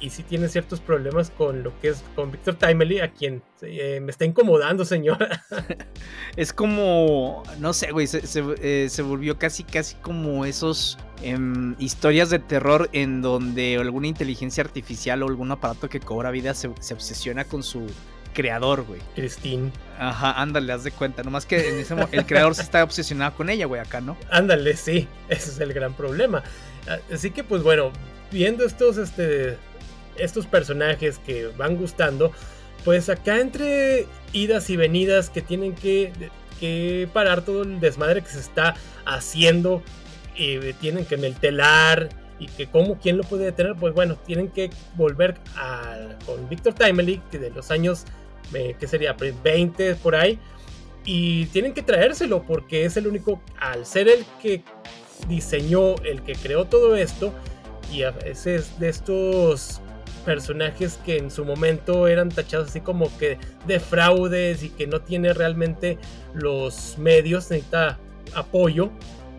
y 0.00 0.10
sí 0.10 0.22
tiene 0.22 0.48
ciertos 0.48 0.80
problemas 0.80 1.30
con 1.30 1.62
lo 1.62 1.78
que 1.80 1.88
es 1.88 2.04
con 2.14 2.30
Victor 2.30 2.56
Timely 2.56 3.00
a 3.00 3.12
quien 3.12 3.42
eh, 3.62 4.00
me 4.00 4.10
está 4.10 4.24
incomodando 4.24 4.84
señora. 4.84 5.44
Es 6.36 6.52
como 6.52 7.42
no 7.58 7.72
sé 7.72 7.90
güey 7.90 8.06
se, 8.06 8.22
eh, 8.62 8.88
volvió 9.02 9.38
casi 9.38 9.64
casi 9.64 9.96
como 9.96 10.44
esos 10.44 10.98
em, 11.22 11.74
historias 11.78 12.30
de 12.30 12.38
terror 12.38 12.88
en 12.92 13.22
donde 13.22 13.76
alguna 13.76 14.06
inteligencia 14.06 14.62
artificial 14.62 15.22
o 15.22 15.26
algún 15.26 15.50
aparato 15.50 15.88
que 15.88 16.00
cobra 16.00 16.30
vida 16.30 16.54
se 16.54 16.68
obsesiona 16.68 17.44
con 17.44 17.62
su 17.62 17.86
creador, 18.32 18.82
güey. 18.82 19.00
Christine. 19.14 19.72
Ajá, 19.98 20.40
ándale, 20.40 20.72
haz 20.72 20.84
de 20.84 20.90
cuenta. 20.90 21.22
Nomás 21.22 21.46
que 21.46 21.68
en 21.68 21.78
ese 21.78 21.94
el 22.12 22.26
creador 22.26 22.54
se 22.54 22.62
está 22.62 22.82
obsesionado 22.82 23.36
con 23.36 23.50
ella, 23.50 23.66
güey, 23.66 23.80
acá, 23.80 24.00
¿no? 24.00 24.16
Ándale, 24.30 24.76
sí. 24.76 25.08
Ese 25.28 25.50
es 25.50 25.60
el 25.60 25.72
gran 25.72 25.94
problema. 25.94 26.42
Así 27.12 27.30
que, 27.30 27.44
pues 27.44 27.62
bueno, 27.62 27.92
viendo 28.30 28.64
estos, 28.64 28.96
este, 28.96 29.58
estos 30.16 30.46
personajes 30.46 31.18
que 31.18 31.48
van 31.56 31.76
gustando, 31.76 32.32
pues 32.84 33.08
acá 33.08 33.40
entre 33.40 34.06
idas 34.32 34.70
y 34.70 34.76
venidas 34.76 35.30
que 35.30 35.42
tienen 35.42 35.74
que, 35.74 36.12
que 36.58 37.08
parar 37.12 37.42
todo 37.42 37.62
el 37.62 37.80
desmadre 37.80 38.22
que 38.22 38.30
se 38.30 38.40
está 38.40 38.74
haciendo. 39.04 39.82
Y 40.36 40.72
tienen 40.74 41.04
que 41.04 41.16
en 41.16 41.24
el 41.24 41.34
telar 41.34 42.08
y 42.40 42.46
que 42.46 42.66
cómo, 42.66 42.98
quién 42.98 43.18
lo 43.18 43.22
puede 43.22 43.44
detener, 43.44 43.76
pues 43.76 43.94
bueno, 43.94 44.16
tienen 44.16 44.48
que 44.48 44.70
volver 44.96 45.36
a, 45.56 46.16
con 46.24 46.48
Victor 46.48 46.72
Timely, 46.72 47.20
que 47.30 47.38
de 47.38 47.50
los 47.50 47.70
años, 47.70 48.04
eh, 48.54 48.74
que 48.78 48.86
sería 48.86 49.14
20 49.14 49.94
por 49.96 50.14
ahí, 50.14 50.38
y 51.04 51.46
tienen 51.46 51.72
que 51.72 51.82
traérselo 51.82 52.42
porque 52.42 52.84
es 52.84 52.96
el 52.96 53.06
único, 53.06 53.40
al 53.58 53.86
ser 53.86 54.08
el 54.08 54.24
que 54.42 54.62
diseñó, 55.28 55.96
el 56.04 56.22
que 56.22 56.34
creó 56.34 56.66
todo 56.66 56.96
esto, 56.96 57.32
y 57.92 58.02
a 58.02 58.10
veces 58.10 58.78
de 58.78 58.88
estos 58.88 59.80
personajes 60.24 60.98
que 61.04 61.16
en 61.16 61.30
su 61.30 61.44
momento 61.44 62.06
eran 62.06 62.28
tachados 62.28 62.68
así 62.68 62.80
como 62.82 63.16
que 63.16 63.38
de 63.66 63.80
fraudes 63.80 64.62
y 64.62 64.68
que 64.68 64.86
no 64.86 65.00
tiene 65.00 65.32
realmente 65.32 65.98
los 66.34 66.98
medios, 66.98 67.50
necesita 67.50 67.98
apoyo 68.34 68.90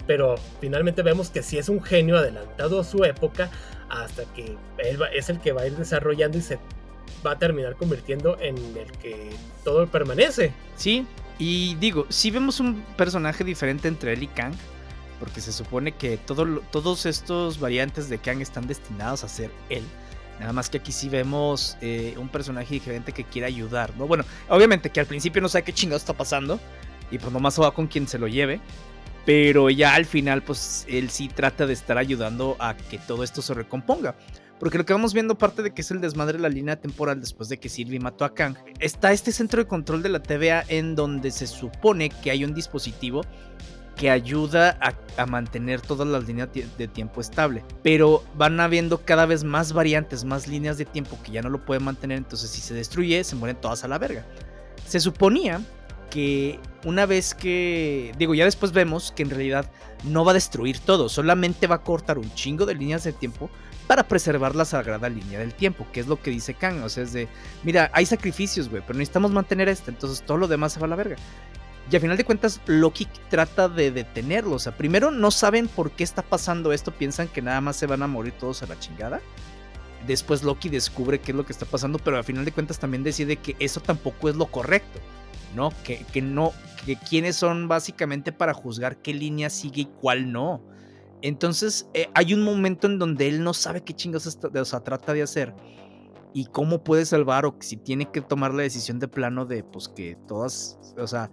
pero 0.07 0.35
finalmente 0.59 1.01
vemos 1.01 1.29
que 1.29 1.43
sí 1.43 1.57
es 1.57 1.69
un 1.69 1.81
genio 1.81 2.17
adelantado 2.17 2.79
a 2.79 2.83
su 2.83 3.03
época 3.03 3.49
hasta 3.89 4.25
que 4.33 4.57
él 4.77 4.99
es 5.13 5.29
el 5.29 5.39
que 5.39 5.51
va 5.51 5.61
a 5.61 5.67
ir 5.67 5.75
desarrollando 5.77 6.37
y 6.37 6.41
se 6.41 6.59
va 7.25 7.31
a 7.31 7.39
terminar 7.39 7.75
convirtiendo 7.75 8.37
en 8.39 8.55
el 8.77 8.91
que 9.01 9.29
todo 9.63 9.87
permanece. 9.87 10.53
Sí, 10.75 11.05
y 11.39 11.75
digo, 11.75 12.05
sí 12.09 12.31
vemos 12.31 12.59
un 12.59 12.83
personaje 12.97 13.43
diferente 13.43 13.87
entre 13.87 14.13
él 14.13 14.23
y 14.23 14.27
Kang, 14.27 14.53
porque 15.19 15.41
se 15.41 15.51
supone 15.51 15.91
que 15.91 16.17
todos 16.17 17.05
estos 17.05 17.59
variantes 17.59 18.09
de 18.09 18.17
Kang 18.17 18.41
están 18.41 18.67
destinados 18.67 19.23
a 19.23 19.27
ser 19.27 19.51
él. 19.69 19.83
Nada 20.39 20.53
más 20.53 20.69
que 20.71 20.79
aquí 20.79 20.91
sí 20.91 21.07
vemos 21.07 21.77
eh, 21.81 22.15
un 22.17 22.27
personaje 22.27 22.73
diferente 22.73 23.11
que 23.11 23.23
quiere 23.23 23.47
ayudar, 23.47 23.95
¿no? 23.95 24.07
Bueno, 24.07 24.25
obviamente 24.49 24.89
que 24.89 24.99
al 24.99 25.05
principio 25.05 25.39
no 25.39 25.47
sabe 25.47 25.63
qué 25.63 25.71
chingado 25.71 25.97
está 25.97 26.13
pasando. 26.13 26.59
Y 27.11 27.19
pues 27.19 27.31
nomás 27.31 27.59
va 27.59 27.71
con 27.71 27.85
quien 27.85 28.07
se 28.07 28.17
lo 28.17 28.27
lleve. 28.27 28.59
Pero 29.25 29.69
ya 29.69 29.93
al 29.93 30.05
final, 30.05 30.41
pues 30.41 30.85
él 30.89 31.11
sí 31.11 31.27
trata 31.27 31.67
de 31.67 31.73
estar 31.73 31.97
ayudando 31.99 32.55
a 32.57 32.75
que 32.75 32.97
todo 32.97 33.23
esto 33.23 33.43
se 33.43 33.53
recomponga. 33.53 34.15
Porque 34.61 34.77
lo 34.77 34.85
que 34.85 34.93
vamos 34.93 35.15
viendo, 35.15 35.39
parte 35.39 35.63
de 35.63 35.73
que 35.73 35.81
es 35.81 35.89
el 35.89 36.01
desmadre 36.01 36.37
de 36.37 36.43
la 36.43 36.47
línea 36.47 36.75
temporal 36.75 37.19
después 37.19 37.49
de 37.49 37.57
que 37.57 37.67
Sylvie 37.67 37.99
mató 37.99 38.25
a 38.25 38.35
Kang, 38.35 38.55
está 38.79 39.11
este 39.11 39.31
centro 39.31 39.59
de 39.59 39.67
control 39.67 40.03
de 40.03 40.09
la 40.09 40.21
TVA 40.21 40.65
en 40.67 40.93
donde 40.93 41.31
se 41.31 41.47
supone 41.47 42.11
que 42.11 42.29
hay 42.29 42.45
un 42.45 42.53
dispositivo 42.53 43.23
que 43.95 44.11
ayuda 44.11 44.77
a, 45.17 45.25
mantener 45.25 45.81
todas 45.81 46.07
las 46.07 46.27
líneas 46.27 46.49
de 46.53 46.87
tiempo 46.87 47.21
estable. 47.21 47.65
Pero 47.81 48.23
van 48.35 48.59
habiendo 48.59 49.03
cada 49.03 49.25
vez 49.25 49.43
más 49.43 49.73
variantes, 49.73 50.25
más 50.25 50.47
líneas 50.47 50.77
de 50.77 50.85
tiempo 50.85 51.17
que 51.23 51.31
ya 51.31 51.41
no 51.41 51.49
lo 51.49 51.65
pueden 51.65 51.83
mantener. 51.83 52.19
Entonces, 52.19 52.51
si 52.51 52.61
se 52.61 52.75
destruye, 52.75 53.23
se 53.23 53.35
mueren 53.35 53.59
todas 53.59 53.83
a 53.83 53.87
la 53.87 53.97
verga. 53.97 54.27
Se 54.85 54.99
suponía 54.99 55.59
que 56.11 56.59
una 56.85 57.07
vez 57.07 57.33
que, 57.33 58.13
digo, 58.19 58.35
ya 58.35 58.45
después 58.45 58.71
vemos 58.71 59.11
que 59.11 59.23
en 59.23 59.31
realidad 59.31 59.71
no 60.03 60.23
va 60.23 60.31
a 60.31 60.35
destruir 60.35 60.77
todo, 60.77 61.09
solamente 61.09 61.65
va 61.65 61.75
a 61.75 61.83
cortar 61.83 62.19
un 62.19 62.31
chingo 62.35 62.67
de 62.67 62.75
líneas 62.75 63.03
de 63.03 63.13
tiempo 63.13 63.49
para 63.87 64.07
preservar 64.07 64.55
la 64.55 64.65
sagrada 64.65 65.09
línea 65.09 65.39
del 65.39 65.53
tiempo, 65.53 65.87
que 65.91 66.01
es 66.01 66.07
lo 66.07 66.21
que 66.21 66.29
dice 66.29 66.53
Kang, 66.53 66.83
o 66.83 66.89
sea, 66.89 67.03
es 67.03 67.13
de, 67.13 67.27
mira, 67.63 67.89
hay 67.93 68.05
sacrificios, 68.05 68.69
güey, 68.69 68.83
pero 68.85 68.99
necesitamos 68.99 69.31
mantener 69.31 69.67
esta, 69.67 69.89
entonces 69.89 70.23
todo 70.23 70.37
lo 70.37 70.47
demás 70.47 70.73
se 70.73 70.79
va 70.79 70.85
a 70.85 70.89
la 70.89 70.95
verga. 70.95 71.15
Y 71.89 71.95
a 71.95 71.99
final 71.99 72.15
de 72.15 72.23
cuentas, 72.23 72.61
Loki 72.67 73.07
trata 73.29 73.67
de 73.67 73.91
detenerlo. 73.91 74.55
O 74.55 74.59
sea, 74.59 74.77
primero 74.77 75.11
no 75.11 75.29
saben 75.29 75.67
por 75.67 75.91
qué 75.91 76.05
está 76.05 76.21
pasando 76.21 76.71
esto, 76.71 76.91
piensan 76.91 77.27
que 77.27 77.41
nada 77.41 77.59
más 77.59 77.75
se 77.75 77.85
van 77.85 78.01
a 78.01 78.07
morir 78.07 78.33
todos 78.39 78.63
a 78.63 78.67
la 78.67 78.79
chingada. 78.79 79.19
Después 80.07 80.43
Loki 80.43 80.69
descubre 80.69 81.19
qué 81.19 81.31
es 81.31 81.35
lo 81.35 81.45
que 81.45 81.51
está 81.51 81.65
pasando, 81.65 81.99
pero 81.99 82.17
a 82.17 82.23
final 82.23 82.45
de 82.45 82.53
cuentas 82.53 82.79
también 82.79 83.03
decide 83.03 83.35
que 83.35 83.55
eso 83.59 83.81
tampoco 83.81 84.29
es 84.29 84.35
lo 84.35 84.45
correcto. 84.45 84.99
¿No? 85.55 85.71
Que, 85.83 86.05
que 86.11 86.21
no, 86.21 86.53
que 86.85 86.95
quiénes 86.95 87.35
son 87.35 87.67
básicamente 87.67 88.31
para 88.31 88.53
juzgar 88.53 89.01
qué 89.01 89.13
línea 89.13 89.49
sigue 89.49 89.81
y 89.81 89.85
cuál 89.85 90.31
no. 90.31 90.61
Entonces 91.21 91.89
eh, 91.93 92.07
hay 92.13 92.33
un 92.33 92.43
momento 92.43 92.87
en 92.87 92.97
donde 92.97 93.27
él 93.27 93.43
no 93.43 93.53
sabe 93.53 93.83
qué 93.83 93.93
chingos 93.93 94.25
o 94.27 94.65
sea, 94.65 94.79
trata 94.79 95.13
de 95.13 95.21
hacer 95.21 95.53
y 96.33 96.45
cómo 96.45 96.83
puede 96.83 97.05
salvar 97.05 97.45
o 97.45 97.55
si 97.59 97.77
tiene 97.77 98.09
que 98.09 98.21
tomar 98.21 98.53
la 98.53 98.63
decisión 98.63 98.99
de 98.99 99.07
plano 99.07 99.45
de 99.45 99.63
pues 99.63 99.87
que 99.89 100.17
todas, 100.27 100.79
o 100.97 101.07
sea, 101.07 101.29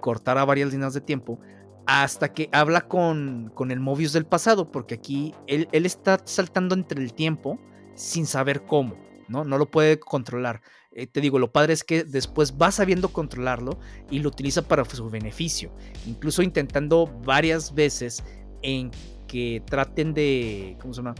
cortar 0.00 0.38
a 0.38 0.44
varias 0.44 0.72
líneas 0.72 0.92
de 0.92 1.00
tiempo 1.00 1.40
hasta 1.86 2.32
que 2.32 2.48
habla 2.52 2.82
con, 2.82 3.50
con 3.54 3.70
el 3.70 3.80
Mobius 3.80 4.12
del 4.12 4.26
pasado, 4.26 4.70
porque 4.70 4.94
aquí 4.94 5.34
él, 5.46 5.68
él 5.72 5.86
está 5.86 6.20
saltando 6.24 6.74
entre 6.74 7.02
el 7.02 7.14
tiempo 7.14 7.58
sin 7.94 8.26
saber 8.26 8.64
cómo, 8.64 8.96
¿no? 9.28 9.44
No 9.44 9.58
lo 9.58 9.70
puede 9.70 9.98
controlar. 9.98 10.62
Eh, 10.92 11.06
te 11.06 11.20
digo, 11.20 11.38
lo 11.38 11.52
padre 11.52 11.72
es 11.72 11.84
que 11.84 12.02
después 12.02 12.54
va 12.60 12.72
sabiendo 12.72 13.10
controlarlo 13.10 13.78
y 14.10 14.18
lo 14.18 14.28
utiliza 14.28 14.62
para 14.62 14.84
su 14.84 15.08
beneficio, 15.08 15.70
incluso 16.04 16.42
intentando 16.42 17.06
varias 17.24 17.74
veces 17.74 18.24
en 18.62 18.90
que 19.28 19.62
traten 19.64 20.14
de, 20.14 20.76
¿cómo 20.80 20.92
se 20.92 20.98
llama? 20.98 21.14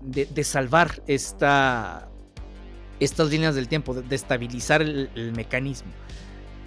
De, 0.00 0.44
salvar 0.44 1.02
esta, 1.06 2.08
estas 3.00 3.28
líneas 3.28 3.54
del 3.54 3.68
tiempo, 3.68 3.92
de, 3.92 4.14
estabilizar 4.14 4.80
el, 4.80 5.32
mecanismo. 5.36 5.92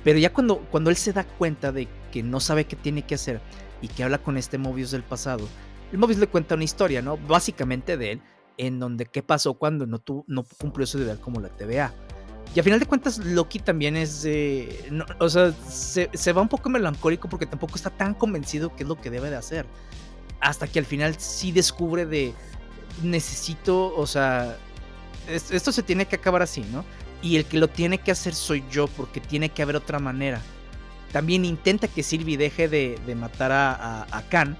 Pero 0.04 0.20
ya 0.20 0.32
cuando, 0.32 0.60
cuando 0.70 0.92
él 0.92 0.96
se 0.98 1.14
da 1.14 1.24
cuenta 1.24 1.72
de 1.72 1.88
que 2.12 2.22
no 2.22 2.40
sabe 2.40 2.66
qué 2.66 2.76
tiene 2.76 3.02
que 3.02 3.16
hacer 3.16 3.42
y 3.82 3.88
que 3.88 4.04
habla 4.04 4.20
con 4.20 4.38
este 4.38 4.60
Mobius 4.60 4.92
del 4.92 5.02
pasado, 5.02 5.48
el 5.92 5.98
Mobius 5.98 6.20
le 6.20 6.28
cuenta 6.28 6.54
una 6.54 6.64
historia, 6.64 7.02
¿no? 7.02 7.18
Básicamente 7.18 7.98
de 7.98 8.12
él, 8.12 8.22
en 8.58 8.80
donde 8.80 9.08
qué 9.08 9.24
pasó 9.24 9.56
cuando 9.56 9.88
no, 9.88 10.04
no 10.28 10.44
cumplió 10.60 10.86
su 10.86 11.00
deber 11.00 11.20
como 11.20 11.42
la 11.42 11.50
TVA. 11.50 11.92
Y 12.56 12.60
a 12.62 12.64
final 12.64 12.80
de 12.80 12.86
cuentas, 12.86 13.18
Loki 13.18 13.60
también 13.60 13.98
es. 13.98 14.24
Eh, 14.24 14.90
o 15.20 15.28
sea, 15.28 15.54
se, 15.68 16.32
va 16.32 16.42
un 16.42 16.48
poco 16.48 16.70
melancólico 16.70 17.28
porque 17.28 17.46
tampoco 17.46 17.76
está 17.76 17.90
tan 17.90 18.14
convencido 18.14 18.74
que 18.74 18.84
es 18.84 18.90
lo 18.90 18.96
que 18.96 19.10
debe 19.10 19.30
de 19.30 19.36
hacer. 19.36 19.66
Hasta 20.40 20.66
que 20.66 20.80
al 20.80 20.86
final 20.86 21.16
sí 21.20 21.52
descubre 21.52 22.06
de. 22.06 22.34
Necesito, 23.04 23.94
o 23.94 24.08
sea. 24.08 24.58
esto 25.28 25.74
se 25.74 25.84
tiene 25.84 26.06
que 26.06 26.16
acabar 26.16 26.42
así, 26.42 26.62
¿no? 26.72 26.86
Y 27.22 27.36
el 27.36 27.44
que 27.44 27.58
lo 27.58 27.68
tiene 27.68 27.98
que 27.98 28.12
hacer 28.12 28.34
soy 28.34 28.64
yo, 28.72 28.88
porque 28.88 29.20
tiene 29.20 29.50
que 29.50 29.62
haber 29.62 29.76
otra 29.76 30.00
manera. 30.00 30.42
También 31.12 31.44
intenta 31.44 31.90
que 31.90 32.04
Sylvie 32.04 32.38
deje 32.38 32.70
de, 32.70 33.16
matar 33.16 33.52
a, 33.52 34.04
a 34.10 34.22
Khan. 34.30 34.58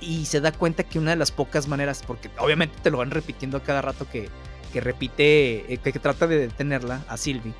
Y 0.00 0.26
se 0.26 0.40
da 0.40 0.50
cuenta 0.50 0.82
que 0.82 0.98
una 0.98 1.12
de 1.12 1.16
las 1.16 1.30
pocas 1.30 1.68
maneras, 1.68 2.02
porque 2.04 2.28
obviamente 2.38 2.76
te 2.82 2.90
lo 2.90 2.98
van 2.98 3.12
repitiendo 3.12 3.56
a 3.58 3.62
cada 3.62 3.82
rato 3.82 4.08
que, 4.10 4.28
que 4.74 4.80
repite, 4.80 5.72
eh, 5.72 5.78
que, 5.78 5.92
trata 6.00 6.26
de 6.26 6.36
detenerla, 6.36 7.04
a 7.08 7.16
Sylvie, 7.16 7.54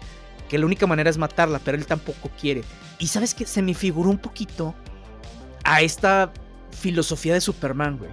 que 0.49 0.59
la 0.59 0.67
única 0.67 0.89
manera 0.89 1.09
es 1.09 1.17
matarla, 1.17 1.61
pero 1.61 1.79
él 1.79 1.87
tampoco 1.87 2.29
quiere. 2.41 2.65
Y 2.99 3.07
sabes 3.07 3.35
que 3.35 3.47
se 3.47 3.63
me 3.63 3.73
figuró 3.73 4.11
un 4.11 4.19
poquito 4.19 4.75
a 5.63 5.81
esta 5.81 6.33
filosofía 6.73 7.33
de 7.35 7.41
Superman, 7.41 7.99
güey. 7.99 8.11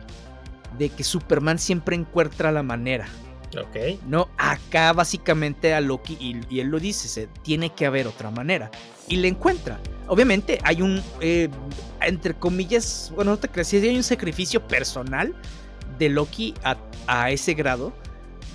De 0.78 0.90
que 0.90 1.04
Superman 1.04 1.58
siempre 1.58 1.96
encuentra 1.96 2.52
la 2.52 2.62
manera. 2.62 3.08
Ok. 3.60 4.00
No, 4.06 4.30
acá 4.38 4.94
básicamente 4.94 5.74
a 5.74 5.82
Loki, 5.82 6.16
y, 6.20 6.60
él 6.60 6.68
lo 6.68 6.80
dice, 6.80 7.08
se, 7.08 7.28
tiene 7.42 7.74
que 7.74 7.88
haber 7.88 8.06
otra 8.06 8.30
manera. 8.30 8.70
Y 9.08 9.16
le 9.16 9.30
encuentra. 9.30 9.80
Obviamente 10.08 10.60
hay 10.64 10.84
un, 10.84 11.02
eh, 11.22 11.50
entre 12.02 12.36
comillas, 12.36 13.12
bueno, 13.16 13.32
no 13.32 13.38
te 13.38 13.48
creas, 13.48 13.74
hay 13.74 13.98
un 13.98 14.04
sacrificio 14.04 14.68
personal 14.68 15.34
de 15.98 16.10
Loki 16.10 16.54
a, 16.64 16.78
a 17.08 17.32
ese 17.32 17.56
grado 17.56 17.94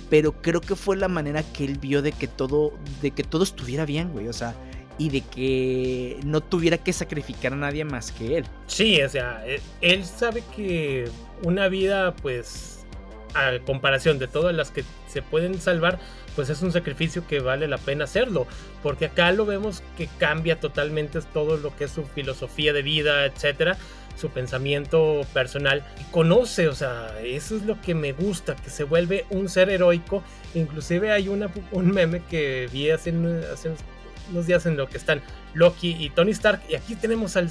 pero 0.09 0.33
creo 0.41 0.61
que 0.61 0.75
fue 0.75 0.97
la 0.97 1.07
manera 1.07 1.43
que 1.43 1.65
él 1.65 1.77
vio 1.77 2.01
de 2.01 2.11
que 2.11 2.27
todo, 2.27 2.73
de 3.01 3.11
que 3.11 3.23
todo 3.23 3.43
estuviera 3.43 3.85
bien, 3.85 4.11
güey, 4.11 4.27
o 4.27 4.33
sea, 4.33 4.55
y 4.97 5.09
de 5.09 5.21
que 5.21 6.19
no 6.23 6.41
tuviera 6.41 6.77
que 6.77 6.93
sacrificar 6.93 7.53
a 7.53 7.55
nadie 7.55 7.85
más 7.85 8.11
que 8.11 8.37
él. 8.37 8.45
Sí, 8.67 9.01
o 9.01 9.09
sea, 9.09 9.43
e, 9.45 9.61
él 9.81 10.05
sabe 10.05 10.43
que 10.55 11.09
una 11.43 11.67
vida, 11.67 12.15
pues, 12.15 12.85
a 13.33 13.59
comparación 13.65 14.17
de 14.17 14.27
todas 14.27 14.55
las 14.55 14.71
que 14.71 14.83
se 15.07 15.21
pueden 15.21 15.59
salvar, 15.59 15.99
pues 16.35 16.49
es 16.49 16.61
un 16.61 16.71
sacrificio 16.71 17.27
que 17.27 17.39
vale 17.39 17.67
la 17.67 17.77
pena 17.77 18.05
hacerlo, 18.05 18.47
porque 18.81 19.05
acá 19.05 19.31
lo 19.31 19.45
vemos 19.45 19.83
que 19.97 20.07
cambia 20.17 20.59
totalmente 20.59 21.19
todo 21.33 21.57
lo 21.57 21.75
que 21.75 21.85
es 21.85 21.91
su 21.91 22.03
filosofía 22.03 22.73
de 22.73 22.81
vida, 22.81 23.25
etcétera 23.25 23.77
su 24.17 24.29
pensamiento 24.29 25.21
personal 25.33 25.83
conoce, 26.11 26.67
o 26.67 26.75
sea, 26.75 27.19
eso 27.23 27.55
es 27.55 27.63
lo 27.63 27.79
que 27.81 27.93
me 27.93 28.13
gusta, 28.13 28.55
que 28.55 28.69
se 28.69 28.83
vuelve 28.83 29.25
un 29.29 29.47
ser 29.47 29.69
heroico. 29.69 30.23
Inclusive 30.55 31.11
hay 31.11 31.29
una, 31.29 31.49
un 31.71 31.91
meme 31.91 32.23
que 32.29 32.67
vi 32.71 32.89
hace, 32.89 33.11
unos 33.11 34.47
días 34.47 34.65
en 34.65 34.75
lo 34.75 34.87
que 34.89 34.97
están 34.97 35.21
Loki 35.53 35.95
y 35.99 36.09
Tony 36.09 36.31
Stark 36.31 36.61
y 36.69 36.75
aquí 36.75 36.95
tenemos 36.95 37.37
al 37.37 37.49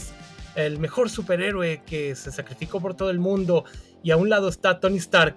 el 0.56 0.78
mejor 0.78 1.10
superhéroe 1.10 1.82
que 1.86 2.16
se 2.16 2.32
sacrificó 2.32 2.80
por 2.80 2.94
todo 2.94 3.10
el 3.10 3.18
mundo 3.18 3.64
y 4.06 4.12
a 4.12 4.16
un 4.16 4.28
lado 4.28 4.48
está 4.48 4.78
Tony 4.78 4.98
Stark. 4.98 5.34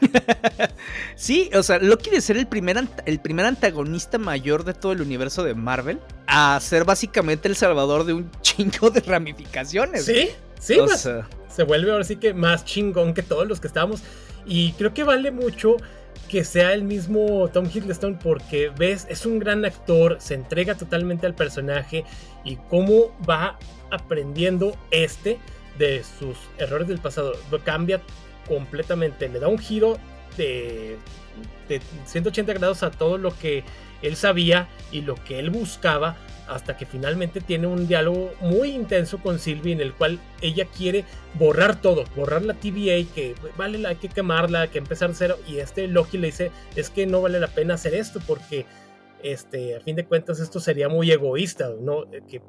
sí, 1.16 1.50
o 1.54 1.62
sea, 1.64 1.80
Loki 1.80 2.08
de 2.08 2.20
ser 2.20 2.36
el 2.36 2.46
primer, 2.46 2.80
el 3.04 3.18
primer 3.18 3.46
antagonista 3.46 4.16
mayor 4.16 4.62
de 4.62 4.74
todo 4.74 4.92
el 4.92 5.02
universo 5.02 5.42
de 5.42 5.56
Marvel 5.56 5.98
a 6.28 6.56
ser 6.60 6.84
básicamente 6.84 7.48
el 7.48 7.56
salvador 7.56 8.04
de 8.04 8.12
un 8.12 8.30
chingo 8.40 8.90
de 8.90 9.00
ramificaciones. 9.00 10.04
Sí, 10.04 10.30
Sí, 10.60 10.76
pues, 10.78 11.08
se 11.48 11.64
vuelve 11.64 11.90
ahora 11.90 12.04
sí 12.04 12.14
que 12.14 12.32
más 12.32 12.64
chingón 12.64 13.12
que 13.12 13.24
todos 13.24 13.48
los 13.48 13.58
que 13.58 13.66
estamos. 13.66 14.04
Y 14.46 14.70
creo 14.74 14.94
que 14.94 15.02
vale 15.02 15.32
mucho 15.32 15.78
que 16.28 16.44
sea 16.44 16.74
el 16.74 16.84
mismo 16.84 17.50
Tom 17.52 17.66
Hiddleston 17.66 18.20
porque 18.20 18.70
ves, 18.78 19.04
es 19.10 19.26
un 19.26 19.40
gran 19.40 19.64
actor, 19.64 20.18
se 20.20 20.34
entrega 20.34 20.76
totalmente 20.76 21.26
al 21.26 21.34
personaje 21.34 22.04
y 22.44 22.54
cómo 22.70 23.12
va 23.28 23.58
aprendiendo 23.90 24.76
este 24.92 25.40
de 25.78 26.04
sus 26.04 26.36
errores 26.58 26.88
del 26.88 26.98
pasado. 26.98 27.32
Cambia 27.64 28.00
completamente, 28.48 29.28
le 29.28 29.38
da 29.38 29.48
un 29.48 29.58
giro 29.58 29.98
de, 30.36 30.96
de 31.68 31.80
180 32.06 32.52
grados 32.54 32.82
a 32.82 32.90
todo 32.90 33.18
lo 33.18 33.36
que 33.38 33.64
él 34.02 34.16
sabía 34.16 34.68
y 34.90 35.02
lo 35.02 35.14
que 35.14 35.38
él 35.38 35.50
buscaba 35.50 36.16
hasta 36.48 36.76
que 36.76 36.86
finalmente 36.86 37.40
tiene 37.40 37.66
un 37.66 37.86
diálogo 37.86 38.32
muy 38.40 38.70
intenso 38.70 39.18
con 39.18 39.38
Sylvie 39.38 39.72
en 39.72 39.80
el 39.80 39.94
cual 39.94 40.18
ella 40.40 40.66
quiere 40.66 41.04
borrar 41.34 41.80
todo, 41.80 42.04
borrar 42.16 42.42
la 42.42 42.54
TVA, 42.54 43.04
que 43.14 43.34
vale, 43.56 43.86
hay 43.86 43.96
que 43.96 44.08
quemarla, 44.08 44.62
hay 44.62 44.68
que 44.68 44.78
empezar 44.78 45.12
cero, 45.14 45.38
y 45.46 45.58
este 45.58 45.86
Loki 45.88 46.18
le 46.18 46.28
dice, 46.28 46.50
es 46.76 46.90
que 46.90 47.06
no 47.06 47.22
vale 47.22 47.40
la 47.40 47.48
pena 47.48 47.74
hacer 47.74 47.94
esto 47.94 48.20
porque 48.26 48.66
este, 49.22 49.76
a 49.76 49.80
fin 49.80 49.96
de 49.96 50.06
cuentas 50.06 50.40
esto 50.40 50.60
sería 50.60 50.88
muy 50.88 51.10
egoísta, 51.10 51.70
¿no? 51.80 52.04
Que 52.28 52.42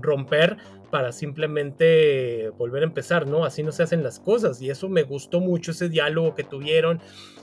romper 0.00 0.56
para 0.90 1.10
simplemente 1.10 2.50
volver 2.50 2.82
a 2.82 2.86
empezar, 2.86 3.26
¿no? 3.26 3.44
Así 3.44 3.62
no 3.62 3.72
se 3.72 3.82
hacen 3.82 4.02
las 4.02 4.20
cosas 4.20 4.62
y 4.62 4.70
eso 4.70 4.88
me 4.88 5.02
gustó 5.02 5.40
mucho 5.40 5.72
ese 5.72 5.88
diálogo 5.88 6.34
que 6.34 6.44
tuvieron 6.44 7.00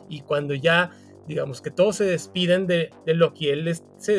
y 0.10 0.21
cuando 0.21 0.54
ya 0.54 0.91
digamos 1.28 1.62
que 1.62 1.71
todos 1.71 1.97
se 1.97 2.06
despiden 2.06 2.67
de, 2.67 2.91
de 3.06 3.13
Loki, 3.15 3.49
él 3.49 3.75
se 3.97 4.13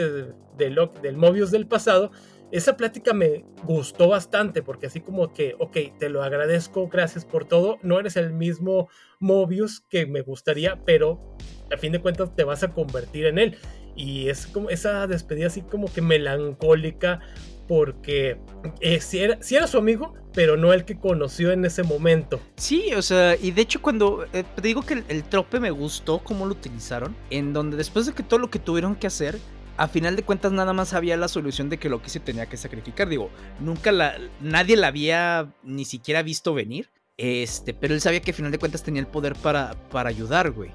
de 0.57 0.89
del 1.03 1.17
Mobius 1.17 1.51
del 1.51 1.67
pasado, 1.67 2.11
esa 2.51 2.77
plática 2.77 3.13
me 3.13 3.45
gustó 3.65 4.09
bastante 4.09 4.63
porque 4.63 4.87
así 4.87 5.01
como 5.01 5.33
que, 5.33 5.55
ok, 5.59 5.77
te 5.99 6.09
lo 6.09 6.23
agradezco, 6.23 6.89
gracias 6.89 7.25
por 7.25 7.45
todo, 7.45 7.79
no 7.83 7.99
eres 7.99 8.17
el 8.17 8.33
mismo 8.33 8.89
Mobius 9.21 9.81
que 9.81 10.07
me 10.07 10.23
gustaría, 10.23 10.81
pero 10.85 11.37
a 11.73 11.77
fin 11.77 11.93
de 11.93 12.01
cuentas 12.01 12.35
te 12.35 12.45
vas 12.45 12.63
a 12.63 12.73
convertir 12.73 13.27
en 13.27 13.39
él. 13.39 13.57
Y 13.97 14.29
es 14.29 14.47
como 14.47 14.71
esa 14.71 15.07
despedida 15.07 15.47
así 15.47 15.63
como 15.63 15.93
que 15.93 16.03
melancólica 16.03 17.21
porque 17.67 18.39
eh, 18.81 19.01
si, 19.01 19.19
era, 19.19 19.43
si, 19.43 19.57
era, 19.57 19.67
su 19.67 19.79
amigo, 19.79 20.15
pero 20.33 20.57
no 20.57 20.73
el 20.73 20.85
que 20.85 20.99
conoció 20.99 21.51
en 21.51 21.65
ese 21.65 21.83
momento. 21.83 22.41
Sí, 22.57 22.93
o 22.95 23.03
sea, 23.03 23.37
y 23.37 23.51
de 23.51 23.63
hecho 23.63 23.83
cuando 23.83 24.25
eh, 24.33 24.45
digo 24.63 24.83
que 24.83 24.95
el, 24.95 25.05
el, 25.09 25.25
trope 25.25 25.59
me 25.59 25.71
gustó 25.71 26.21
cómo 26.21 26.47
lo 26.47 26.53
utilizaron, 26.53 27.17
en 27.31 27.53
donde 27.53 27.77
después 27.77 28.07
de 28.07 28.13
que 28.13 28.23
todo 28.23 28.39
lo 28.39 28.51
que 28.51 28.61
tuvieron 28.61 28.95
que 28.95 29.09
hacer, 29.09 29.39
a 29.77 29.89
final 29.89 30.17
de 30.17 30.23
cuentas 30.23 30.53
nada 30.53 30.73
más 30.73 30.95
había 30.95 31.17
la 31.17 31.29
solución 31.29 31.69
de 31.69 31.79
que 31.79 31.89
Loki 31.89 32.09
se 32.09 32.21
tenía 32.21 32.47
que 32.47 32.57
sacrificar. 32.57 33.09
Digo, 33.09 33.31
nunca 33.61 33.93
la, 33.93 34.17
nadie 34.41 34.77
la 34.77 34.89
había 34.89 35.53
ni 35.63 35.85
siquiera 35.85 36.23
visto 36.23 36.55
venir. 36.55 36.91
Este, 37.19 37.73
pero 37.73 37.95
él 37.95 38.01
sabía 38.01 38.21
que 38.21 38.31
a 38.31 38.35
final 38.35 38.53
de 38.53 38.59
cuentas 38.59 38.83
tenía 38.83 39.01
el 39.01 39.07
poder 39.07 39.35
para, 39.37 39.75
para 39.91 40.11
ayudar, 40.11 40.51
güey. 40.51 40.71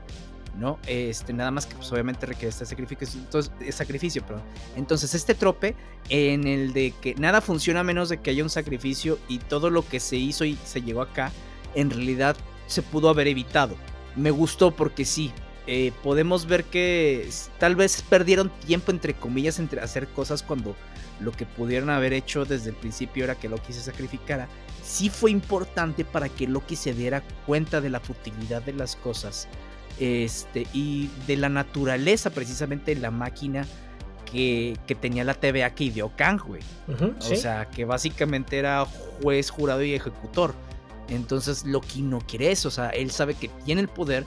¿No? 0.57 0.79
Este, 0.85 1.31
nada 1.31 1.49
más 1.49 1.65
que 1.65 1.75
pues, 1.75 1.91
obviamente 1.91 2.25
requiere 2.25 2.49
este 2.49 2.65
sacrificio. 2.65 3.19
Entonces, 3.19 3.51
eh, 3.61 3.71
sacrificio. 3.71 4.23
Entonces, 4.75 5.15
este 5.15 5.33
trope 5.33 5.75
en 6.09 6.45
el 6.45 6.73
de 6.73 6.93
que 7.01 7.15
nada 7.15 7.41
funciona 7.41 7.83
menos 7.83 8.09
de 8.09 8.19
que 8.19 8.31
haya 8.31 8.43
un 8.43 8.49
sacrificio 8.49 9.17
y 9.29 9.39
todo 9.39 9.69
lo 9.69 9.87
que 9.87 9.99
se 9.99 10.17
hizo 10.17 10.43
y 10.43 10.57
se 10.65 10.81
llegó 10.81 11.01
acá, 11.01 11.31
en 11.73 11.89
realidad 11.89 12.35
se 12.67 12.81
pudo 12.81 13.09
haber 13.09 13.27
evitado. 13.27 13.75
Me 14.15 14.29
gustó 14.29 14.71
porque 14.71 15.05
sí, 15.05 15.31
eh, 15.67 15.93
podemos 16.03 16.47
ver 16.47 16.65
que 16.65 17.29
tal 17.59 17.75
vez 17.75 18.01
perdieron 18.01 18.49
tiempo, 18.65 18.91
entre 18.91 19.13
comillas, 19.13 19.59
entre 19.59 19.79
hacer 19.81 20.07
cosas 20.07 20.43
cuando 20.43 20.75
lo 21.21 21.31
que 21.31 21.45
pudieron 21.45 21.89
haber 21.89 22.13
hecho 22.13 22.45
desde 22.45 22.71
el 22.71 22.75
principio 22.75 23.23
era 23.23 23.35
que 23.35 23.47
Loki 23.47 23.71
se 23.73 23.81
sacrificara. 23.81 24.47
Sí 24.83 25.09
fue 25.09 25.31
importante 25.31 26.03
para 26.03 26.29
que 26.29 26.47
Loki 26.47 26.75
se 26.75 26.93
diera 26.93 27.21
cuenta 27.45 27.79
de 27.79 27.89
la 27.89 27.99
futilidad 27.99 28.63
de 28.63 28.73
las 28.73 28.95
cosas 28.95 29.47
este, 29.99 30.67
y 30.73 31.09
de 31.27 31.37
la 31.37 31.49
naturaleza 31.49 32.29
precisamente 32.29 32.95
de 32.95 33.01
la 33.01 33.11
máquina 33.11 33.65
que, 34.31 34.77
tenía 34.99 35.23
la 35.23 35.33
TVA 35.33 35.71
que 35.71 35.85
ideó 35.85 36.11
Kang, 36.15 36.39
güey. 36.39 36.61
O 37.19 37.35
sea, 37.35 37.69
que 37.69 37.85
básicamente 37.85 38.57
era 38.57 38.85
juez, 39.21 39.49
jurado 39.49 39.83
y 39.83 39.93
ejecutor. 39.93 40.53
Entonces 41.09 41.65
Loki 41.65 42.01
no 42.01 42.19
quiere 42.21 42.51
eso, 42.51 42.69
o 42.69 42.71
sea, 42.71 42.89
él 42.89 43.11
sabe 43.11 43.33
que 43.33 43.49
tiene 43.65 43.81
el 43.81 43.89
poder 43.89 44.25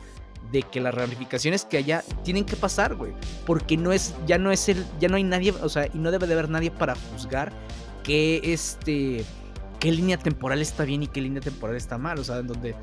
de 0.52 0.62
que 0.62 0.80
las 0.80 0.94
ramificaciones 0.94 1.64
que 1.64 1.78
haya 1.78 2.04
tienen 2.22 2.44
que 2.44 2.56
pasar, 2.56 2.94
güey. 2.94 3.12
Porque 3.46 3.76
no 3.76 3.92
es, 3.92 4.14
ya 4.26 4.36
no 4.36 4.52
es 4.52 4.68
el, 4.68 4.84
ya 5.00 5.08
no 5.08 5.16
hay 5.16 5.24
nadie, 5.24 5.52
o 5.62 5.68
sea, 5.68 5.86
y 5.86 5.98
no 5.98 6.10
debe 6.10 6.26
de 6.26 6.34
haber 6.34 6.50
nadie 6.50 6.70
para 6.70 6.94
juzgar 6.94 7.52
que 8.02 8.40
este, 8.44 9.24
qué 9.80 9.90
línea 9.90 10.18
temporal 10.18 10.60
está 10.60 10.84
bien 10.84 11.02
y 11.02 11.06
qué 11.08 11.22
línea 11.22 11.40
temporal 11.40 11.76
está 11.76 11.96
mal. 11.96 12.18
O 12.18 12.24
sea, 12.24 12.38
en 12.38 12.46
donde 12.46 12.74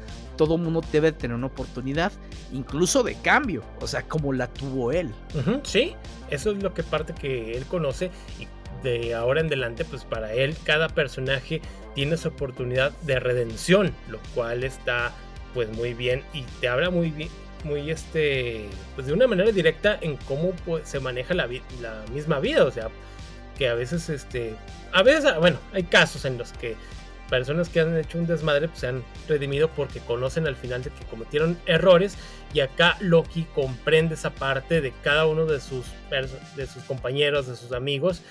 todo 0.41 0.57
mundo 0.57 0.81
debe 0.91 1.11
tener 1.11 1.37
una 1.37 1.45
oportunidad, 1.45 2.11
incluso 2.51 3.03
de 3.03 3.13
cambio, 3.13 3.63
o 3.79 3.85
sea, 3.85 4.01
como 4.01 4.33
la 4.33 4.47
tuvo 4.47 4.91
él. 4.91 5.13
sí, 5.61 5.93
eso 6.31 6.49
es 6.49 6.63
lo 6.63 6.73
que 6.73 6.81
parte 6.81 7.13
que 7.13 7.55
él 7.55 7.63
conoce 7.67 8.09
y 8.39 8.47
de 8.81 9.13
ahora 9.13 9.41
en 9.41 9.45
adelante, 9.45 9.85
pues 9.85 10.03
para 10.03 10.33
él 10.33 10.57
cada 10.63 10.89
personaje 10.89 11.61
tiene 11.93 12.17
su 12.17 12.29
oportunidad 12.29 12.91
de 13.03 13.19
redención, 13.19 13.93
lo 14.09 14.17
cual 14.33 14.63
está 14.63 15.11
pues 15.53 15.71
muy 15.77 15.93
bien 15.93 16.23
y 16.33 16.41
te 16.59 16.69
habla 16.69 16.89
muy 16.89 17.11
bien 17.11 17.29
muy 17.63 17.91
este, 17.91 18.67
pues 18.95 19.05
de 19.05 19.13
una 19.13 19.27
manera 19.27 19.51
directa 19.51 19.99
en 20.01 20.17
cómo 20.17 20.53
pues, 20.65 20.89
se 20.89 20.99
maneja 20.99 21.35
la, 21.35 21.47
la 21.79 22.03
misma 22.11 22.39
vida, 22.39 22.65
o 22.65 22.71
sea, 22.71 22.89
que 23.59 23.69
a 23.69 23.75
veces 23.75 24.09
este, 24.09 24.55
a 24.91 25.03
veces, 25.03 25.25
ah, 25.25 25.37
bueno, 25.37 25.59
hay 25.71 25.83
casos 25.83 26.25
en 26.25 26.39
los 26.39 26.51
que 26.53 26.75
personas 27.31 27.69
que 27.69 27.79
han 27.79 27.97
hecho 27.97 28.19
un 28.19 28.27
desmadre 28.27 28.67
pues, 28.67 28.81
se 28.81 28.87
han 28.87 29.03
redimido 29.27 29.69
porque 29.69 30.01
conocen 30.01 30.47
al 30.47 30.57
final 30.57 30.83
de 30.83 30.89
que 30.91 31.05
cometieron 31.05 31.57
errores 31.65 32.17
y 32.53 32.59
acá 32.59 32.97
Loki 32.99 33.45
comprende 33.55 34.15
esa 34.15 34.31
parte 34.31 34.81
de 34.81 34.91
cada 35.01 35.25
uno 35.25 35.45
de 35.45 35.61
sus, 35.61 35.85
de 36.57 36.67
sus 36.67 36.83
compañeros, 36.83 37.47
de 37.47 37.55
sus 37.55 37.71
amigos 37.71 38.21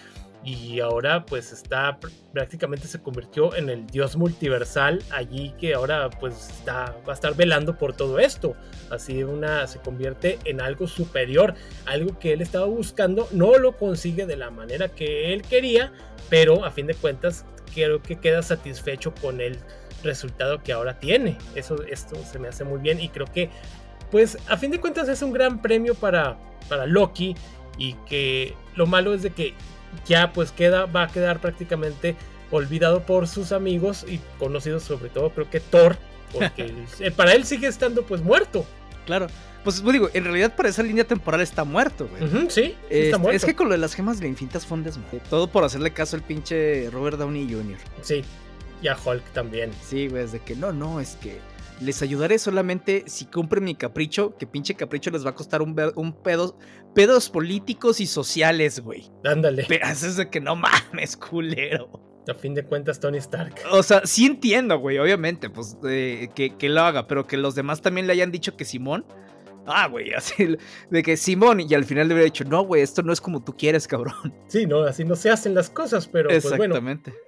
y 0.44 0.80
ahora 0.80 1.24
pues 1.24 1.52
está 1.52 1.98
prácticamente 2.32 2.86
se 2.86 3.00
convirtió 3.00 3.54
en 3.56 3.68
el 3.68 3.86
dios 3.86 4.16
multiversal 4.16 5.02
allí 5.10 5.54
que 5.58 5.74
ahora 5.74 6.08
pues 6.08 6.50
está 6.50 6.94
va 7.06 7.12
a 7.12 7.14
estar 7.14 7.34
velando 7.34 7.76
por 7.76 7.94
todo 7.94 8.18
esto. 8.18 8.54
Así 8.90 9.22
una 9.22 9.66
se 9.66 9.80
convierte 9.80 10.38
en 10.44 10.60
algo 10.60 10.86
superior 10.86 11.54
algo 11.86 12.18
que 12.18 12.32
él 12.34 12.42
estaba 12.42 12.66
buscando 12.66 13.28
no 13.32 13.56
lo 13.58 13.76
consigue 13.76 14.26
de 14.26 14.36
la 14.36 14.50
manera 14.50 14.88
que 14.88 15.32
él 15.32 15.42
quería 15.42 15.92
pero 16.28 16.64
a 16.64 16.70
fin 16.70 16.86
de 16.86 16.94
cuentas 16.94 17.44
creo 17.72 18.02
que 18.02 18.16
queda 18.16 18.42
satisfecho 18.42 19.14
con 19.14 19.40
el 19.40 19.58
resultado 20.02 20.62
que 20.62 20.72
ahora 20.72 20.98
tiene 20.98 21.36
eso 21.54 21.82
esto 21.84 22.16
se 22.24 22.38
me 22.38 22.48
hace 22.48 22.64
muy 22.64 22.80
bien 22.80 23.00
y 23.00 23.08
creo 23.10 23.26
que 23.26 23.50
pues 24.10 24.38
a 24.48 24.56
fin 24.56 24.70
de 24.70 24.80
cuentas 24.80 25.08
es 25.08 25.22
un 25.22 25.32
gran 25.32 25.60
premio 25.60 25.94
para 25.94 26.38
para 26.68 26.86
Loki 26.86 27.34
y 27.76 27.94
que 28.06 28.54
lo 28.76 28.86
malo 28.86 29.14
es 29.14 29.22
de 29.22 29.30
que 29.30 29.54
ya 30.06 30.32
pues 30.32 30.52
queda, 30.52 30.86
va 30.86 31.04
a 31.04 31.08
quedar 31.08 31.40
prácticamente 31.40 32.16
olvidado 32.50 33.02
por 33.02 33.28
sus 33.28 33.52
amigos 33.52 34.04
y 34.08 34.20
conocidos 34.38 34.82
sobre 34.82 35.08
todo 35.08 35.30
creo 35.30 35.50
que 35.50 35.60
Thor, 35.60 35.96
porque 36.32 36.72
para 37.16 37.32
él 37.32 37.44
sigue 37.44 37.66
estando 37.66 38.04
pues 38.04 38.22
muerto. 38.22 38.64
Claro. 39.10 39.26
Pues, 39.64 39.80
pues 39.80 39.92
digo, 39.92 40.08
en 40.14 40.24
realidad 40.24 40.54
para 40.54 40.68
esa 40.68 40.82
línea 40.84 41.04
temporal 41.04 41.40
está 41.40 41.64
muerto, 41.64 42.08
güey. 42.08 42.48
sí, 42.48 42.76
está 42.88 43.18
muerto. 43.18 43.36
Es 43.36 43.44
que 43.44 43.56
con 43.56 43.66
lo 43.68 43.72
de 43.72 43.78
las 43.78 43.94
gemas 43.94 44.20
de 44.20 44.28
infinitas 44.28 44.64
fondes, 44.64 44.98
Todo 45.28 45.48
por 45.48 45.64
hacerle 45.64 45.92
caso 45.92 46.16
al 46.16 46.22
pinche 46.22 46.88
Robert 46.90 47.18
Downey 47.18 47.52
Jr. 47.52 47.76
Sí, 48.02 48.22
y 48.80 48.88
a 48.88 48.96
Hulk 48.96 49.24
también. 49.32 49.72
Sí, 49.84 50.06
güey, 50.06 50.24
es 50.24 50.32
de 50.32 50.38
que 50.40 50.54
no, 50.54 50.72
no, 50.72 51.00
es 51.00 51.16
que 51.16 51.38
les 51.80 52.02
ayudaré 52.02 52.38
solamente 52.38 53.04
si 53.06 53.24
cumplen 53.24 53.64
mi 53.64 53.74
capricho, 53.74 54.36
que 54.36 54.46
pinche 54.46 54.74
capricho 54.74 55.10
les 55.10 55.26
va 55.26 55.30
a 55.30 55.34
costar 55.34 55.60
un, 55.60 55.74
un 55.96 56.12
pedo, 56.12 56.56
pedos 56.94 57.30
políticos 57.30 58.00
y 58.00 58.06
sociales, 58.06 58.80
güey. 58.80 59.10
Ándale. 59.24 59.64
Pero 59.68 59.88
es 59.88 60.16
de 60.16 60.30
que 60.30 60.40
no 60.40 60.56
mames, 60.56 61.16
culero. 61.16 62.09
A 62.30 62.34
fin 62.34 62.54
de 62.54 62.64
cuentas, 62.64 63.00
Tony 63.00 63.18
Stark. 63.18 63.54
O 63.72 63.82
sea, 63.82 64.02
sí 64.04 64.26
entiendo, 64.26 64.78
güey, 64.78 64.98
obviamente, 64.98 65.50
pues 65.50 65.76
que, 65.82 66.54
que, 66.56 66.68
lo 66.68 66.80
haga, 66.82 67.06
pero 67.06 67.26
que 67.26 67.36
los 67.36 67.54
demás 67.54 67.82
también 67.82 68.06
le 68.06 68.12
hayan 68.12 68.30
dicho 68.30 68.56
que 68.56 68.64
Simón. 68.64 69.04
Ah, 69.66 69.88
güey, 69.88 70.12
así 70.16 70.56
de 70.90 71.02
que 71.02 71.16
Simón, 71.16 71.60
y 71.60 71.74
al 71.74 71.84
final 71.84 72.08
le 72.08 72.14
hubiera 72.14 72.24
dicho, 72.24 72.44
no, 72.44 72.62
güey, 72.62 72.82
esto 72.82 73.02
no 73.02 73.12
es 73.12 73.20
como 73.20 73.42
tú 73.42 73.56
quieres, 73.56 73.88
cabrón. 73.88 74.34
Sí, 74.46 74.66
no, 74.66 74.82
así 74.82 75.04
no 75.04 75.16
se 75.16 75.30
hacen 75.30 75.54
las 75.54 75.70
cosas, 75.70 76.08
pero 76.08 76.28
pues 76.28 76.56
bueno, 76.56 76.76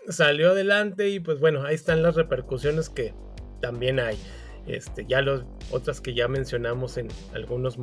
salió 0.09 0.51
adelante 0.51 1.09
y 1.09 1.21
pues 1.21 1.41
bueno, 1.41 1.65
ahí 1.65 1.75
están 1.75 2.03
las 2.03 2.15
repercusiones 2.15 2.89
que 2.89 3.15
también 3.61 3.99
hay. 4.01 4.19
Este, 4.67 5.05
ya 5.07 5.23
los 5.23 5.45
otras 5.71 6.01
que 6.01 6.15
ya 6.15 6.29
mencionamos 6.29 6.97
en 6.97 7.09
algunos 7.35 7.77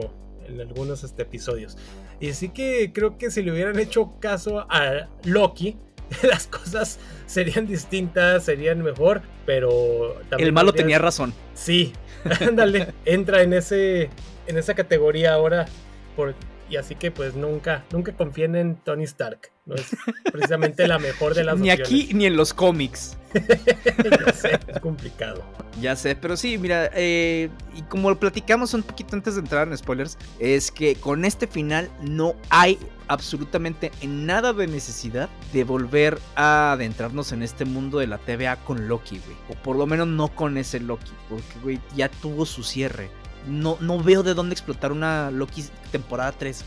en 0.48 0.62
algunos 0.62 1.04
este, 1.04 1.24
episodios. 1.24 1.78
Y 2.20 2.30
así 2.30 2.50
que 2.50 2.92
creo 2.94 3.18
que 3.18 3.32
si 3.32 3.44
le 3.44 3.52
hubieran 3.52 3.80
hecho 3.80 4.20
caso 4.20 4.66
a 4.70 5.10
Loki, 5.24 5.78
las 6.24 6.48
cosas 6.48 7.00
serían 7.26 7.68
distintas, 7.68 8.46
serían 8.46 8.82
mejor, 8.82 9.22
pero 9.46 10.20
el 10.38 10.52
malo 10.52 10.74
tenía 10.74 11.00
razón. 11.00 11.34
Sí, 11.54 11.94
ándale, 12.42 12.94
entra 13.06 13.42
en 13.42 13.54
ese 13.54 14.10
en 14.48 14.58
esa 14.58 14.74
categoría 14.74 15.34
ahora 15.34 15.68
por 16.16 16.34
y 16.70 16.78
así 16.78 16.96
que 16.96 17.12
pues 17.12 17.36
nunca, 17.36 17.84
nunca 17.92 18.14
confíen 18.14 18.56
en 18.56 18.76
Tony 18.76 19.04
Stark. 19.04 19.52
No 19.66 19.76
es 19.76 19.96
precisamente 20.32 20.88
la 20.88 21.00
mejor 21.00 21.34
de 21.34 21.44
las 21.46 21.60
Ni 21.60 21.70
aquí 21.70 22.12
ni 22.14 22.26
en 22.26 22.36
los 22.38 22.54
cómics. 22.54 23.18
ya 23.34 24.34
sé, 24.34 24.60
es 24.68 24.80
complicado. 24.80 25.44
Ya 25.82 25.96
sé, 25.96 26.16
pero 26.16 26.36
sí, 26.36 26.58
mira, 26.58 26.90
eh, 26.94 27.50
y 27.76 27.82
como 27.84 28.10
lo 28.10 28.20
platicamos 28.20 28.74
un 28.74 28.84
poquito 28.84 29.16
antes 29.16 29.36
de 29.36 29.42
entrar 29.42 29.68
en 29.68 29.78
spoilers, 29.78 30.18
es 30.40 30.72
que 30.72 30.96
con 30.96 31.26
este 31.26 31.48
final 31.48 31.90
no 32.02 32.36
hay 32.50 32.80
absolutamente 33.08 33.92
nada 34.08 34.54
de 34.54 34.68
necesidad 34.68 35.30
de 35.54 35.64
volver 35.64 36.20
a 36.36 36.74
adentrarnos 36.74 37.32
en 37.32 37.44
este 37.44 37.66
mundo 37.66 38.00
de 38.00 38.08
la 38.08 38.18
TVA 38.20 38.58
con 38.58 38.88
Loki, 38.88 39.20
güey. 39.20 39.38
O 39.50 39.64
por 39.64 39.76
lo 39.76 39.86
menos 39.86 40.08
no 40.08 40.28
con 40.30 40.58
ese 40.58 40.80
Loki, 40.80 41.12
porque, 41.30 41.60
güey, 41.62 41.80
ya 41.96 42.10
tuvo 42.10 42.46
su 42.46 42.64
cierre 42.64 43.10
no, 43.48 43.78
no 43.80 44.02
veo 44.02 44.24
de 44.24 44.34
dónde 44.34 44.54
explotar 44.54 44.92
una 44.92 45.32
Loki 45.32 45.66
temporada 45.92 46.32
3, 46.32 46.64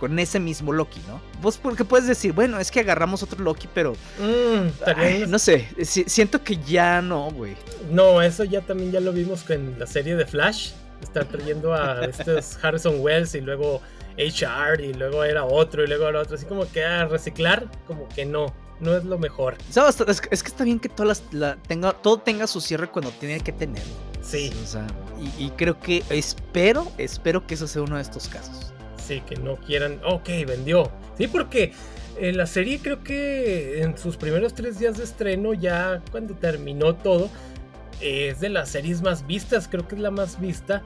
Con 0.00 0.18
ese 0.18 0.40
mismo 0.40 0.72
Loki, 0.72 1.00
¿no? 1.08 1.20
Vos 1.40 1.58
porque 1.58 1.84
puedes 1.84 2.06
decir, 2.06 2.32
bueno, 2.32 2.58
es 2.58 2.70
que 2.70 2.80
agarramos 2.80 3.22
otro 3.22 3.42
Loki, 3.42 3.68
pero... 3.72 3.94
Mm, 4.18 5.30
no 5.30 5.38
sé, 5.38 5.68
siento 5.84 6.42
que 6.42 6.56
ya 6.58 7.00
no, 7.00 7.30
güey. 7.30 7.56
No, 7.90 8.20
eso 8.22 8.44
ya 8.44 8.60
también 8.60 8.92
ya 8.92 9.00
lo 9.00 9.12
vimos 9.12 9.48
en 9.50 9.78
la 9.78 9.86
serie 9.86 10.16
de 10.16 10.26
Flash. 10.26 10.72
Están 11.02 11.28
trayendo 11.28 11.74
a 11.74 12.04
estos 12.06 12.58
Harrison 12.62 12.96
Wells 13.00 13.34
y 13.34 13.40
luego 13.40 13.80
HR 14.18 14.82
y 14.82 14.94
luego 14.94 15.24
era 15.24 15.44
otro 15.44 15.84
y 15.84 15.86
luego 15.86 16.08
era 16.08 16.20
otro. 16.20 16.36
Así 16.36 16.46
como 16.46 16.70
que 16.70 16.84
a 16.84 17.06
reciclar, 17.06 17.70
como 17.86 18.08
que 18.08 18.24
no 18.24 18.54
no 18.80 18.96
es 18.96 19.04
lo 19.04 19.18
mejor. 19.18 19.56
Es, 19.68 20.20
que 20.20 20.48
está 20.48 20.64
bien 20.64 20.78
que 20.78 20.88
todas 20.88 21.22
la, 21.32 21.56
tenga, 21.56 21.92
todo 21.92 22.18
tenga 22.18 22.46
su 22.46 22.60
cierre 22.60 22.88
cuando 22.90 23.10
tiene 23.12 23.40
que 23.40 23.52
tener. 23.52 23.82
Sí. 24.22 24.52
O 24.62 24.66
sea, 24.66 24.86
y, 25.38 25.50
creo 25.50 25.78
que 25.80 26.02
espero, 26.10 26.90
espero 26.98 27.46
que 27.46 27.54
eso 27.54 27.66
sea 27.66 27.82
uno 27.82 27.96
de 27.96 28.02
estos 28.02 28.28
casos. 28.28 28.72
Sí, 29.06 29.20
que 29.20 29.36
no 29.36 29.56
quieran, 29.56 30.00
ok, 30.04 30.28
vendió. 30.46 30.90
Sí, 31.16 31.28
porque 31.28 31.72
eh, 32.18 32.32
la 32.32 32.46
serie 32.46 32.80
creo 32.82 33.04
que 33.04 33.82
en 33.82 33.96
sus 33.96 34.16
primeros 34.16 34.54
tres 34.54 34.78
días 34.78 34.98
de 34.98 35.04
estreno, 35.04 35.54
ya 35.54 36.02
cuando 36.10 36.34
terminó 36.34 36.94
todo, 36.96 37.30
es 38.00 38.40
de 38.40 38.48
las 38.48 38.70
series 38.70 39.00
más 39.00 39.26
vistas, 39.26 39.68
creo 39.68 39.86
que 39.86 39.94
es 39.94 40.00
la 40.00 40.10
más 40.10 40.40
vista. 40.40 40.82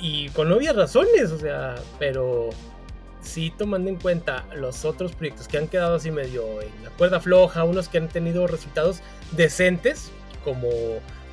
Y 0.00 0.28
con 0.30 0.50
obvias 0.52 0.76
razones, 0.76 1.30
o 1.32 1.38
sea, 1.38 1.74
pero 1.98 2.50
sí 3.20 3.52
tomando 3.56 3.90
en 3.90 3.96
cuenta 3.96 4.46
los 4.54 4.84
otros 4.84 5.12
proyectos 5.12 5.48
que 5.48 5.58
han 5.58 5.68
quedado 5.68 5.96
así 5.96 6.10
medio 6.10 6.60
en 6.62 6.84
la 6.84 6.90
cuerda 6.90 7.20
floja, 7.20 7.64
unos 7.64 7.88
que 7.88 7.98
han 7.98 8.08
tenido 8.08 8.46
resultados 8.46 9.00
decentes, 9.32 10.10
como 10.44 10.68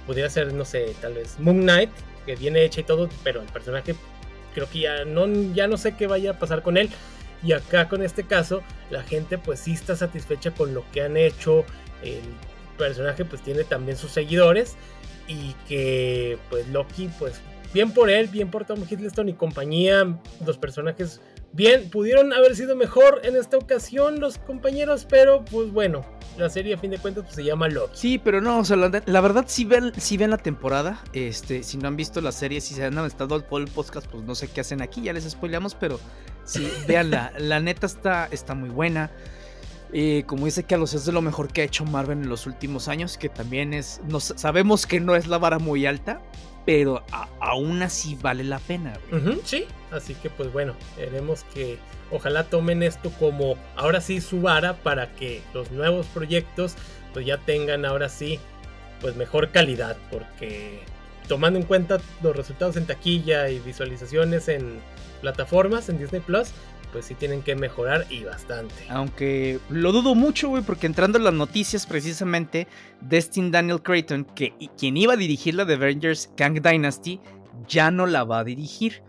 podría 0.06 0.30
ser, 0.30 0.54
no 0.54 0.66
sé, 0.66 0.94
tal 1.02 1.14
vez 1.14 1.40
Moon 1.40 1.62
Knight, 1.62 1.92
que 2.26 2.36
viene 2.36 2.64
hecha 2.64 2.82
y 2.82 2.84
todo, 2.84 3.10
pero 3.24 3.42
el 3.42 3.48
personaje 3.48 3.96
creo 4.56 4.70
que 4.70 4.80
ya 4.80 5.06
no, 5.06 5.28
ya 5.54 5.68
no 5.68 5.78
sé 5.78 5.96
qué 5.96 6.08
vaya 6.08 6.32
a 6.32 6.40
pasar 6.40 6.64
con 6.64 6.78
él. 6.78 6.90
Y 7.44 7.52
acá 7.52 7.88
con 7.90 8.02
este 8.02 8.24
caso, 8.24 8.64
la 8.90 9.04
gente 9.04 9.38
pues 9.38 9.60
sí 9.60 9.74
está 9.74 9.96
satisfecha 9.96 10.52
con 10.52 10.74
lo 10.74 10.84
que 10.92 11.04
han 11.04 11.18
hecho. 11.18 11.64
El 12.02 12.22
personaje 12.78 13.26
pues 13.26 13.42
tiene 13.44 13.64
también 13.66 13.98
sus 13.98 14.12
seguidores. 14.12 14.76
Y 15.28 15.54
que 15.68 16.38
pues 16.50 16.68
Loki 16.70 17.10
pues 17.20 17.42
bien 17.74 17.92
por 17.92 18.10
él, 18.10 18.28
bien 18.28 18.50
por 18.50 18.66
Tom 18.66 18.84
Hiddleston 18.90 19.30
y 19.30 19.34
compañía. 19.34 20.18
Los 20.44 20.58
personajes 20.58 21.22
bien, 21.56 21.90
pudieron 21.90 22.34
haber 22.34 22.56
sido 22.56 22.76
mejor 22.76 23.22
en 23.24 23.36
esta 23.38 23.58
ocasión 23.58 24.20
los 24.20 24.38
compañeros, 24.38 25.08
pero 25.10 25.46
pues 25.46 25.72
bueno, 25.72 26.06
la 26.38 26.50
serie 26.50 26.74
a 26.74 26.78
fin 26.78 26.92
de 26.92 26.98
cuentas 26.98 27.24
pues, 27.24 27.36
se 27.36 27.44
llama 27.46 27.70
Loki. 27.70 27.98
Sí, 27.98 28.22
pero 28.22 28.42
no, 28.42 28.60
o 28.60 28.66
sea, 28.66 28.76
la, 28.76 29.22
verdad 29.22 29.46
si 29.48 29.64
ven, 29.64 29.94
si 29.98 30.18
ven 30.18 30.32
la 30.32 30.38
temporada, 30.38 31.02
este, 31.14 31.64
si 31.64 31.78
no 31.78 31.88
han 31.88 31.96
visto 31.96 32.20
la 32.20 32.34
serie, 32.34 32.60
si 32.60 32.74
se 32.74 32.84
han 32.84 32.98
estado 33.06 33.42
por 33.48 33.62
el 33.62 33.70
podcast, 33.70 34.08
pues 34.08 34.24
no 34.24 34.36
sé 34.36 34.50
qué 34.50 34.62
hacen 34.62 34.82
aquí, 34.82 35.02
ya 35.02 35.14
les 35.14 35.24
spoileamos, 35.24 35.76
pero 35.76 36.00
sí, 36.44 36.70
veanla, 36.88 37.32
la 37.38 37.62
neta 37.62 37.86
está, 37.86 38.28
está 38.32 38.54
muy 38.54 38.70
buena. 38.70 39.12
Eh, 39.94 40.24
como 40.28 40.46
dice 40.46 40.64
Carlos, 40.64 40.94
es 40.94 41.06
de 41.06 41.14
lo 41.14 41.22
mejor 41.22 41.54
que 41.54 41.62
ha 41.62 41.64
hecho 41.64 41.86
Marvel 41.86 42.18
en 42.18 42.28
los 42.28 42.48
últimos 42.48 42.90
años, 42.90 43.18
que 43.18 43.30
también 43.30 43.74
es, 43.74 44.02
nos, 44.10 44.34
sabemos 44.36 44.86
que 44.86 45.00
no 45.00 45.16
es 45.16 45.28
la 45.28 45.38
vara 45.38 45.58
muy 45.58 45.86
alta, 45.86 46.22
pero 46.66 47.04
aún 47.40 47.82
así 47.82 48.18
vale 48.22 48.44
la 48.44 48.60
pena. 48.60 49.00
sí, 49.46 49.66
así 49.96 50.14
que 50.16 50.30
pues 50.30 50.52
bueno, 50.52 50.76
veremos 50.98 51.44
que 51.54 51.78
ojalá 52.12 52.44
tomen 52.44 52.84
esto 52.84 53.12
como 53.20 53.56
ahora 53.76 54.02
sí 54.02 54.22
su 54.22 54.42
vara 54.42 54.76
para 54.76 55.12
que 55.16 55.42
los 55.54 55.72
nuevos 55.72 56.06
proyectos 56.08 56.76
pues 57.14 57.26
ya 57.26 57.38
tengan 57.38 57.86
ahora 57.86 58.10
sí 58.10 58.40
pues 59.02 59.16
mejor 59.16 59.52
calidad, 59.52 59.98
porque 60.12 60.80
tomando 61.28 61.60
en 61.60 61.66
cuenta 61.66 62.00
los 62.22 62.36
resultados 62.36 62.78
en 62.78 62.86
taquilla 62.86 63.50
y 63.50 63.60
visualizaciones 63.60 64.48
en 64.48 64.80
plataformas 65.22 65.90
en 65.90 65.98
Disney 65.98 66.22
Plus, 66.22 66.50
pues 66.92 67.06
sí 67.06 67.16
tienen 67.16 67.42
que 67.42 67.56
mejorar 67.56 68.06
y 68.10 68.24
bastante. 68.24 68.74
Aunque 68.90 69.60
lo 69.70 69.92
dudo 69.92 70.16
mucho, 70.16 70.50
güey, 70.50 70.64
porque 70.64 70.88
entrando 70.88 71.18
en 71.18 71.26
las 71.26 71.34
noticias 71.34 71.86
precisamente, 71.86 72.68
Destin 73.02 73.52
Daniel 73.52 73.82
Creighton, 73.82 74.24
que 74.24 74.54
quien 74.78 74.96
iba 74.96 75.14
a 75.14 75.18
dirigir 75.18 75.56
la 75.56 75.66
de 75.66 75.74
Avengers 75.74 76.32
Kang 76.38 76.62
Dynasty, 76.62 77.20
ya 77.68 77.92
no 77.92 78.06
la 78.06 78.24
va 78.24 78.40
a 78.40 78.44
dirigir. 78.44 79.02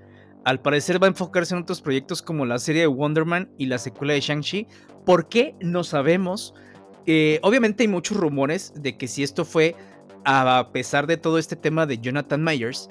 Al 0.47 0.61
parecer 0.61 1.03
va 1.03 1.09
a 1.09 1.11
enfocarse 1.11 1.57
en 1.57 1.63
otros 1.63 1.83
proyectos 1.83 2.23
como 2.23 2.47
la 2.47 2.61
serie 2.61 2.83
de 2.83 2.87
Wonder 2.87 3.25
Man 3.25 3.51
y 3.59 3.67
la 3.67 3.79
secuela 3.79 4.13
de 4.13 4.21
Shang-Chi. 4.21 4.69
¿Por 5.05 5.29
qué? 5.29 5.57
No 5.61 5.83
sabemos. 5.83 6.55
Eh, 7.05 7.41
obviamente 7.43 7.83
hay 7.83 7.89
muchos 7.89 8.17
rumores 8.17 8.73
de 8.77 8.97
que 8.97 9.09
si 9.09 9.25
esto 9.25 9.45
fue 9.45 9.75
a 10.25 10.71
pesar 10.73 11.09
de 11.09 11.17
todo 11.17 11.39
este 11.39 11.57
tema 11.57 11.85
de 11.85 11.99
Jonathan 11.99 12.45
Myers, 12.45 12.89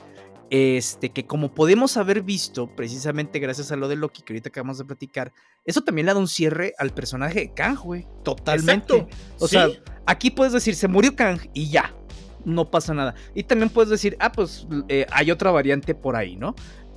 este, 0.49 1.13
que 1.13 1.25
como 1.25 1.53
podemos 1.53 1.95
haber 1.95 2.23
visto, 2.23 2.67
precisamente 2.75 3.39
gracias 3.39 3.71
a 3.71 3.77
lo 3.77 3.87
de 3.87 3.95
Loki 3.95 4.21
que 4.21 4.33
ahorita 4.33 4.49
acabamos 4.49 4.77
de 4.77 4.83
platicar, 4.83 5.31
eso 5.63 5.81
también 5.81 6.07
le 6.07 6.13
da 6.13 6.19
un 6.19 6.27
cierre 6.27 6.73
al 6.77 6.93
personaje 6.93 7.39
de 7.39 7.53
Kang, 7.53 7.77
güey. 7.77 8.05
Totalmente. 8.25 9.07
O 9.39 9.47
sea, 9.47 9.69
aquí 10.05 10.29
puedes 10.29 10.51
decir, 10.51 10.75
se 10.75 10.89
murió 10.89 11.15
Kang 11.15 11.39
y 11.53 11.69
ya. 11.69 11.95
No 12.43 12.69
pasa 12.69 12.93
nada. 12.93 13.15
Y 13.33 13.43
también 13.43 13.69
puedes 13.69 13.89
decir, 13.89 14.15
ah, 14.19 14.31
pues 14.31 14.67
eh, 14.87 15.07
hay 15.09 15.31
otra 15.31 15.49
variante 15.51 15.95
por 15.95 16.15
ahí, 16.15 16.35
¿no? 16.35 16.53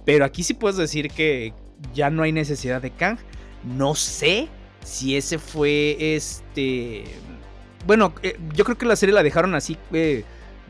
Pero 0.08 0.24
aquí 0.24 0.42
sí 0.42 0.54
puedes 0.54 0.78
decir 0.78 1.10
que 1.10 1.52
ya 1.92 2.08
no 2.08 2.22
hay 2.22 2.32
necesidad 2.32 2.80
de 2.80 2.90
Kang. 2.90 3.18
No 3.62 3.94
sé 3.94 4.48
si 4.82 5.18
ese 5.18 5.38
fue 5.38 5.98
este. 6.16 7.04
Bueno, 7.86 8.14
eh, 8.22 8.38
yo 8.54 8.64
creo 8.64 8.78
que 8.78 8.86
la 8.86 8.96
serie 8.96 9.14
la 9.14 9.22
dejaron 9.22 9.54
así. 9.54 9.76
Eh, 9.92 10.24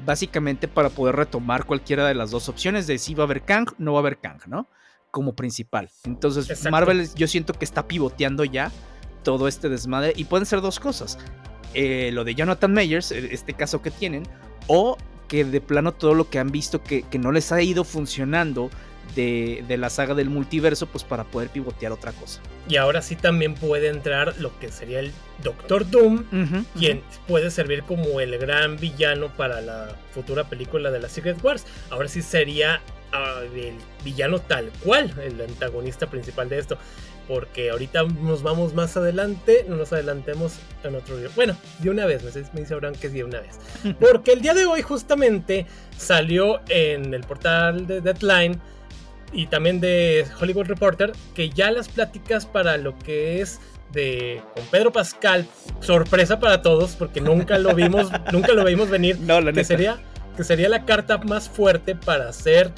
básicamente 0.04 0.66
para 0.66 0.90
poder 0.90 1.14
retomar 1.14 1.66
cualquiera 1.66 2.08
de 2.08 2.14
las 2.14 2.32
dos 2.32 2.48
opciones 2.48 2.88
de 2.88 2.98
si 2.98 3.14
va 3.14 3.22
a 3.22 3.26
haber 3.26 3.42
Kang, 3.42 3.68
no 3.78 3.92
va 3.92 4.00
a 4.00 4.00
haber 4.00 4.18
Kang, 4.18 4.40
¿no? 4.48 4.66
Como 5.12 5.36
principal. 5.36 5.88
Entonces, 6.02 6.68
Marvel 6.68 7.08
yo 7.14 7.28
siento 7.28 7.52
que 7.52 7.64
está 7.64 7.86
pivoteando 7.86 8.42
ya 8.44 8.72
todo 9.22 9.46
este 9.46 9.68
desmadre 9.68 10.14
y 10.16 10.24
pueden 10.24 10.46
ser 10.46 10.62
dos 10.62 10.80
cosas. 10.80 11.16
Eh, 11.74 12.10
lo 12.12 12.24
de 12.24 12.34
Jonathan 12.34 12.74
Mayers, 12.74 13.12
e, 13.12 13.32
este 13.32 13.54
caso 13.54 13.82
que 13.82 13.92
tienen, 13.92 14.24
o 14.66 14.96
que 15.28 15.44
de 15.44 15.60
plano 15.60 15.94
todo 15.94 16.14
lo 16.14 16.28
que 16.28 16.40
han 16.40 16.50
visto 16.50 16.82
que, 16.82 17.02
que 17.02 17.20
no 17.20 17.30
les 17.30 17.52
ha 17.52 17.62
ido 17.62 17.84
funcionando 17.84 18.68
de, 19.14 19.76
la 19.78 19.90
saga 19.90 20.14
del 20.14 20.30
multiverso, 20.30 20.86
pues 20.86 21.04
para 21.04 21.24
poder 21.24 21.48
pivotear 21.48 21.92
otra 21.92 22.12
cosa. 22.12 22.40
Y 22.68 22.76
ahora 22.76 23.02
sí 23.02 23.16
también 23.16 23.54
puede 23.54 23.88
entrar 23.88 24.34
lo 24.38 24.58
que 24.58 24.70
sería 24.70 25.00
el 25.00 25.12
Doctor 25.42 25.88
Doom, 25.88 26.24
quien 26.76 27.02
puede 27.26 27.50
servir 27.50 27.82
como 27.84 28.20
el 28.20 28.36
gran 28.38 28.76
villano 28.76 29.28
para 29.36 29.60
la 29.60 29.96
futura 30.12 30.44
película 30.44 30.90
de 30.90 31.00
la 31.00 31.08
Secret 31.08 31.42
Wars. 31.42 31.64
Ahora 31.90 32.08
sí 32.08 32.22
sería 32.22 32.80
ah, 33.12 33.40
el 33.42 33.74
villano 34.04 34.40
tal 34.40 34.70
cual, 34.84 35.12
el 35.22 35.40
antagonista 35.40 36.08
principal 36.08 36.48
de 36.48 36.58
esto. 36.58 36.78
Porque 37.26 37.68
ahorita 37.68 38.04
nos 38.04 38.42
vamos 38.42 38.72
más 38.72 38.96
adelante, 38.96 39.66
no 39.68 39.76
nos 39.76 39.92
adelantemos 39.92 40.54
en 40.82 40.94
otro 40.94 41.16
video. 41.16 41.30
Bueno, 41.36 41.58
de 41.78 41.90
una 41.90 42.06
vez, 42.06 42.22
me 42.54 42.60
dice 42.60 42.72
Abraham 42.72 42.94
que 42.98 43.08
es 43.08 43.12
de 43.12 43.22
una 43.22 43.40
vez. 43.40 43.58
Porque 44.00 44.32
el 44.32 44.40
día 44.40 44.54
de 44.54 44.64
hoy 44.64 44.80
justamente 44.80 45.66
salió 45.98 46.60
en 46.70 47.12
el 47.12 47.22
portal 47.24 47.86
de 47.86 48.00
Deadline 48.00 48.58
y 49.32 49.46
también 49.46 49.80
de 49.80 50.26
Hollywood 50.40 50.66
Reporter, 50.66 51.12
que 51.34 51.50
ya 51.50 51.70
las 51.70 51.88
pláticas 51.88 52.46
para 52.46 52.76
lo 52.76 52.98
que 52.98 53.40
es 53.40 53.60
de 53.92 54.42
con 54.54 54.64
Pedro 54.66 54.92
Pascal, 54.92 55.46
sorpresa 55.80 56.38
para 56.38 56.62
todos, 56.62 56.96
porque 56.96 57.20
nunca 57.20 57.58
lo 57.58 57.74
vimos, 57.74 58.10
nunca 58.32 58.52
lo 58.52 58.64
vimos 58.64 58.90
venir, 58.90 59.18
no, 59.20 59.40
la 59.40 59.52
que 59.52 59.64
sería 59.64 59.98
que 60.36 60.44
sería 60.44 60.68
la 60.68 60.84
carta 60.84 61.18
más 61.18 61.48
fuerte 61.48 61.96
para 61.96 62.28
hacer 62.28 62.70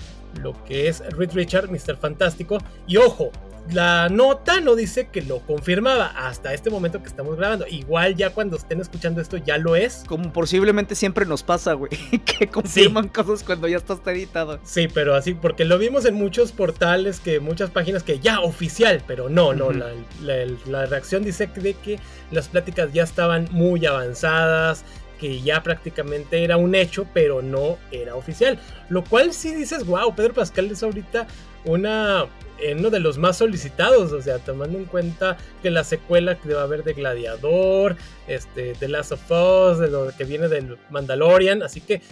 lo 0.43 0.65
que 0.65 0.89
es 0.89 1.03
Reed 1.15 1.33
Richard, 1.35 1.69
Mr. 1.71 1.99
Fantástico. 1.99 2.57
Y 2.87 2.97
ojo, 2.97 3.31
la 3.73 4.09
nota 4.09 4.61
no 4.61 4.75
dice 4.75 5.09
que 5.09 5.23
lo 5.23 5.41
confirmaba 5.41 6.07
hasta 6.07 6.53
este 6.55 6.71
momento 6.71 7.03
que 7.03 7.09
estamos 7.09 7.37
grabando. 7.37 7.67
Igual 7.69 8.17
ya 8.17 8.31
cuando 8.31 8.57
estén 8.57 8.81
escuchando 8.81 9.21
esto 9.21 9.37
ya 9.37 9.59
lo 9.59 9.77
es. 9.77 10.05
Como 10.07 10.33
posiblemente 10.33 10.95
siempre 10.95 11.27
nos 11.27 11.43
pasa, 11.43 11.75
güey. 11.75 11.91
Que 12.41 12.49
confirman 12.49 13.09
cosas 13.09 13.43
cuando 13.43 13.69
ya 13.69 13.77
está 13.77 13.99
editado. 14.13 14.59
Sí, 14.65 14.89
pero 14.93 15.15
así, 15.15 15.35
porque 15.35 15.65
lo 15.65 15.79
vimos 15.79 16.05
en 16.05 16.15
muchos 16.15 16.53
portales, 16.53 17.21
que 17.21 17.41
muchas 17.41 17.71
páginas 17.71 18.03
que 18.03 18.19
ya 18.19 18.41
oficial, 18.41 19.03
pero 19.07 19.29
no, 19.29 19.53
no. 19.53 19.71
la, 19.73 20.87
reacción 20.87 21.23
dice 21.23 21.47
de 21.47 21.75
que 21.75 21.99
las 22.31 22.49
pláticas 22.49 22.93
ya 22.93 23.03
estaban 23.03 23.49
muy 23.51 23.85
avanzadas 23.85 24.85
que 25.19 25.43
ya 25.43 25.63
prácticamente 25.63 26.43
era 26.43 26.57
un 26.57 26.75
hecho, 26.75 27.07
pero 27.13 27.43
no 27.43 27.77
era 27.93 28.15
oficial. 28.15 28.59
Lo 28.89 29.05
cual 29.05 29.35
sí 29.35 29.55
dices, 29.55 29.85
wow, 29.85 30.15
Pedro 30.15 30.33
Pascal 30.33 30.71
es 30.71 30.83
ahorita 30.83 31.27
una 31.65 32.27
uno 32.77 32.91
de 32.91 33.01
los 33.01 33.19
más 33.19 33.39
solicitados, 33.39 34.13
o 34.13 34.23
sea, 34.23 34.39
tomando 34.39 34.79
en 34.79 34.85
cuenta 34.85 35.37
que 35.63 35.71
la 35.71 35.85
secuela 35.85 36.37
que 36.37 36.55
va 36.55 36.61
a 36.61 36.65
haber 36.65 36.85
de 36.85 36.95
Gladiador, 36.95 37.97
este, 38.27 38.75
de 38.75 38.89
Last 38.89 39.13
of 39.13 39.31
Us, 39.31 39.79
de 39.79 39.89
lo 39.89 40.11
que 40.17 40.25
viene 40.25 40.49
del 40.49 40.79
Mandalorian, 40.91 41.63
así 41.63 41.81
que 41.81 42.03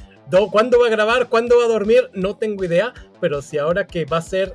¿cuándo 0.51 0.81
va 0.81 0.87
a 0.87 0.91
grabar? 0.91 1.29
¿Cuándo 1.29 1.59
va 1.59 1.65
a 1.65 1.69
dormir? 1.69 2.11
No 2.13 2.37
tengo 2.37 2.65
idea, 2.65 2.93
pero 3.21 3.43
si 3.43 3.59
ahora 3.59 3.87
que 3.87 4.05
va 4.05 4.19
a 4.19 4.23
ser 4.23 4.55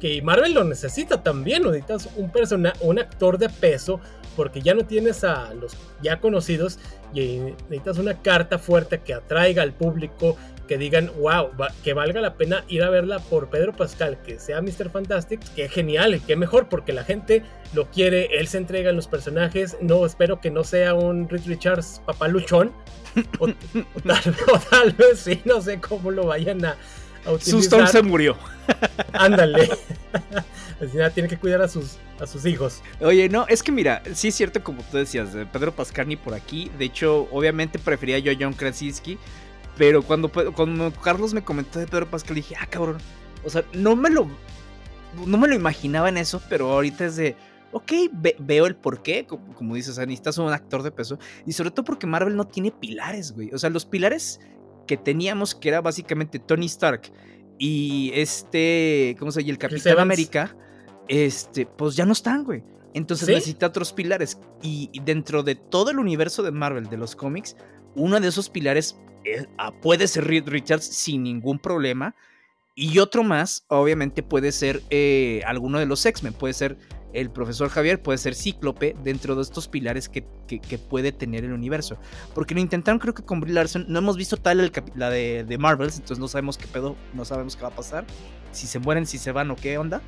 que 0.00 0.20
Marvel 0.20 0.52
lo 0.52 0.64
necesita 0.64 1.22
también, 1.22 1.62
necesitas 1.62 2.08
un 2.16 2.30
persona, 2.30 2.72
un 2.80 2.98
actor 2.98 3.38
de 3.38 3.48
peso, 3.48 4.00
porque 4.34 4.60
ya 4.60 4.74
no 4.74 4.84
tienes 4.84 5.22
a 5.22 5.54
los 5.54 5.76
ya 6.02 6.20
conocidos 6.20 6.78
y 7.14 7.38
necesitas 7.68 7.98
una 7.98 8.20
carta 8.20 8.58
fuerte 8.58 9.00
que 9.00 9.14
atraiga 9.14 9.62
al 9.62 9.74
público, 9.74 10.36
que 10.72 10.78
digan, 10.78 11.10
wow, 11.18 11.50
que 11.84 11.92
valga 11.92 12.22
la 12.22 12.32
pena 12.32 12.64
ir 12.66 12.82
a 12.82 12.88
verla 12.88 13.18
por 13.18 13.50
Pedro 13.50 13.74
Pascal, 13.74 14.16
que 14.22 14.40
sea 14.40 14.62
Mr. 14.62 14.88
Fantastic, 14.88 15.38
que 15.54 15.68
genial, 15.68 16.18
que 16.26 16.34
mejor, 16.34 16.70
porque 16.70 16.94
la 16.94 17.04
gente 17.04 17.42
lo 17.74 17.90
quiere, 17.90 18.38
él 18.38 18.48
se 18.48 18.56
entrega 18.56 18.88
en 18.88 18.96
los 18.96 19.06
personajes, 19.06 19.76
no, 19.82 20.06
espero 20.06 20.40
que 20.40 20.50
no 20.50 20.64
sea 20.64 20.94
un 20.94 21.28
Rich 21.28 21.44
Richards 21.44 22.00
papaluchón, 22.06 22.72
o, 23.38 23.48
tal, 24.70 24.92
vez 24.92 25.20
sí, 25.20 25.42
no 25.44 25.60
sé 25.60 25.78
cómo 25.78 26.10
lo 26.10 26.24
vayan 26.24 26.64
a, 26.64 26.78
utilizar. 27.30 27.86
se 27.88 28.02
murió. 28.02 28.38
Ándale. 29.12 29.68
tiene 31.14 31.28
que 31.28 31.36
cuidar 31.36 31.60
a 31.60 31.68
sus, 31.68 31.98
a 32.18 32.26
sus 32.26 32.46
hijos. 32.46 32.80
Oye, 32.98 33.28
no, 33.28 33.46
es 33.46 33.62
que 33.62 33.72
mira, 33.72 34.02
sí 34.14 34.28
es 34.28 34.34
cierto 34.34 34.64
como 34.64 34.82
tú 34.84 34.96
decías, 34.96 35.36
Pedro 35.52 35.72
Pascani 35.72 36.16
por 36.16 36.32
aquí. 36.32 36.70
De 36.78 36.86
hecho, 36.86 37.28
obviamente 37.30 37.78
prefería 37.78 38.18
yo 38.20 38.32
a 38.32 38.34
John 38.40 38.54
Krasinski. 38.54 39.18
Pero 39.82 40.04
cuando, 40.04 40.30
cuando 40.54 40.92
Carlos 40.92 41.34
me 41.34 41.42
comentó 41.42 41.80
de 41.80 41.88
Pedro 41.88 42.08
Pascal, 42.08 42.36
dije, 42.36 42.54
ah, 42.60 42.66
cabrón. 42.66 42.98
O 43.44 43.50
sea, 43.50 43.64
no 43.72 43.96
me 43.96 44.10
lo. 44.10 44.28
No 45.26 45.36
me 45.38 45.48
lo 45.48 45.56
imaginaba 45.56 46.08
en 46.08 46.18
eso, 46.18 46.40
pero 46.48 46.70
ahorita 46.70 47.06
es 47.06 47.16
de. 47.16 47.34
Ok, 47.72 47.90
veo 48.38 48.66
el 48.66 48.76
porqué, 48.76 49.26
como, 49.26 49.52
como 49.54 49.74
dices, 49.74 49.98
es 49.98 50.38
un 50.38 50.52
actor 50.52 50.84
de 50.84 50.92
peso. 50.92 51.18
Y 51.46 51.52
sobre 51.52 51.72
todo 51.72 51.84
porque 51.84 52.06
Marvel 52.06 52.36
no 52.36 52.46
tiene 52.46 52.70
pilares, 52.70 53.32
güey. 53.32 53.52
O 53.52 53.58
sea, 53.58 53.70
los 53.70 53.84
pilares 53.84 54.38
que 54.86 54.96
teníamos, 54.96 55.56
que 55.56 55.70
era 55.70 55.80
básicamente 55.80 56.38
Tony 56.38 56.66
Stark 56.66 57.12
y 57.58 58.12
este, 58.14 59.16
¿cómo 59.18 59.32
se 59.32 59.40
llama? 59.40 59.50
El 59.50 59.58
Capitán 59.58 59.98
América, 59.98 60.56
este, 61.08 61.66
pues 61.66 61.96
ya 61.96 62.06
no 62.06 62.12
están, 62.12 62.44
güey. 62.44 62.62
Entonces 62.94 63.26
necesita 63.26 63.66
otros 63.66 63.92
pilares. 63.92 64.38
Y 64.62 64.92
dentro 65.04 65.42
de 65.42 65.56
todo 65.56 65.90
el 65.90 65.98
universo 65.98 66.44
de 66.44 66.52
Marvel, 66.52 66.88
de 66.88 66.98
los 66.98 67.16
cómics, 67.16 67.56
uno 67.94 68.20
de 68.20 68.28
esos 68.28 68.48
pilares 68.48 68.96
Ah, 69.58 69.72
puede 69.72 70.08
ser 70.08 70.26
Reed 70.26 70.48
Richards 70.48 70.84
sin 70.84 71.22
ningún 71.22 71.58
problema. 71.58 72.14
Y 72.74 72.98
otro 72.98 73.22
más, 73.22 73.64
obviamente, 73.68 74.22
puede 74.22 74.50
ser 74.50 74.82
eh, 74.90 75.42
alguno 75.46 75.78
de 75.78 75.86
los 75.86 76.04
X-Men, 76.06 76.32
puede 76.32 76.54
ser 76.54 76.78
el 77.12 77.30
profesor 77.30 77.68
Javier, 77.68 78.00
puede 78.00 78.16
ser 78.16 78.34
Cíclope 78.34 78.96
dentro 79.04 79.36
de 79.36 79.42
estos 79.42 79.68
pilares 79.68 80.08
que, 80.08 80.22
puede 80.88 81.12
tener 81.12 81.44
el 81.44 81.52
universo. 81.52 81.98
Porque 82.34 82.54
lo 82.54 82.60
intentaron, 82.60 82.98
creo 82.98 83.12
que 83.12 83.22
con 83.22 83.40
Brie 83.40 83.52
Larson, 83.52 83.84
no 83.88 83.98
hemos 83.98 84.16
visto 84.16 84.38
tal 84.38 84.72
la 84.94 85.10
de, 85.10 85.44
de 85.44 85.58
Marvels, 85.58 85.96
entonces 85.96 86.18
no 86.18 86.28
sabemos 86.28 86.56
qué 86.56 86.66
pedo, 86.66 86.96
no 87.12 87.26
sabemos 87.26 87.56
qué 87.56 87.62
va 87.62 87.68
a 87.68 87.76
pasar, 87.76 88.06
si 88.52 88.66
se 88.66 88.78
mueren, 88.78 89.04
si 89.06 89.18
se 89.18 89.32
van 89.32 89.50
o 89.50 89.56
qué 89.56 89.76
onda. 89.76 90.00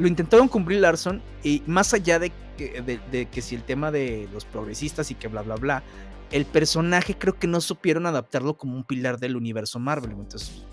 Lo 0.00 0.08
intentaron 0.08 0.48
Brie 0.64 0.80
Larson 0.80 1.22
y 1.42 1.62
más 1.66 1.92
allá 1.92 2.18
de 2.18 2.32
que, 2.56 2.80
de 2.82 3.28
que 3.28 3.42
si 3.42 3.54
el 3.54 3.62
tema 3.62 3.90
de 3.90 4.28
los 4.32 4.46
progresistas 4.46 5.10
y 5.10 5.14
que 5.14 5.28
bla, 5.28 5.42
bla, 5.42 5.56
bla, 5.56 5.82
el 6.30 6.46
personaje 6.46 7.18
creo 7.18 7.38
que 7.38 7.46
no 7.46 7.60
supieron 7.60 8.06
adaptarlo 8.06 8.56
como 8.56 8.76
un 8.76 8.84
pilar 8.84 9.18
del 9.18 9.36
universo 9.36 9.78
Marvel. 9.78 10.12
Entonces, 10.12 10.64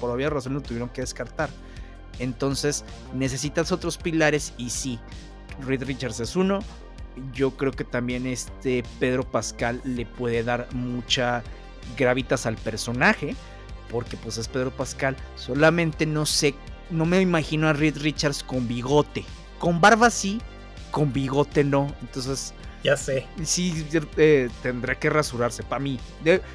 por 0.00 0.10
obvias 0.10 0.32
razones 0.32 0.62
lo 0.62 0.66
tuvieron 0.66 0.88
que 0.88 1.00
descartar. 1.02 1.50
Entonces, 2.18 2.84
necesitas 3.14 3.72
otros 3.72 3.98
pilares 3.98 4.54
y 4.56 4.70
sí, 4.70 4.98
Reed 5.66 5.84
Richards 5.84 6.20
es 6.20 6.36
uno. 6.36 6.60
Yo 7.34 7.56
creo 7.56 7.72
que 7.72 7.84
también 7.84 8.26
este 8.26 8.82
Pedro 8.98 9.24
Pascal 9.24 9.80
le 9.84 10.06
puede 10.06 10.42
dar 10.42 10.72
mucha 10.72 11.42
gravitas 11.98 12.46
al 12.46 12.56
personaje, 12.56 13.34
porque 13.90 14.16
pues 14.16 14.38
es 14.38 14.48
Pedro 14.48 14.70
Pascal. 14.70 15.16
Solamente 15.34 16.06
no 16.06 16.24
sé, 16.24 16.54
no 16.90 17.06
me 17.06 17.20
imagino 17.20 17.68
a 17.68 17.72
Reed 17.72 17.98
Richards 17.98 18.42
con 18.42 18.66
bigote. 18.66 19.24
Con 19.58 19.80
barba 19.80 20.10
sí, 20.10 20.40
con 20.90 21.12
bigote 21.12 21.64
no. 21.64 21.92
Entonces, 22.00 22.54
ya 22.82 22.96
sé. 22.96 23.26
Sí, 23.44 23.86
eh, 24.16 24.48
tendrá 24.62 24.94
que 24.94 25.10
rasurarse, 25.10 25.62
para 25.62 25.80
mí. 25.80 25.98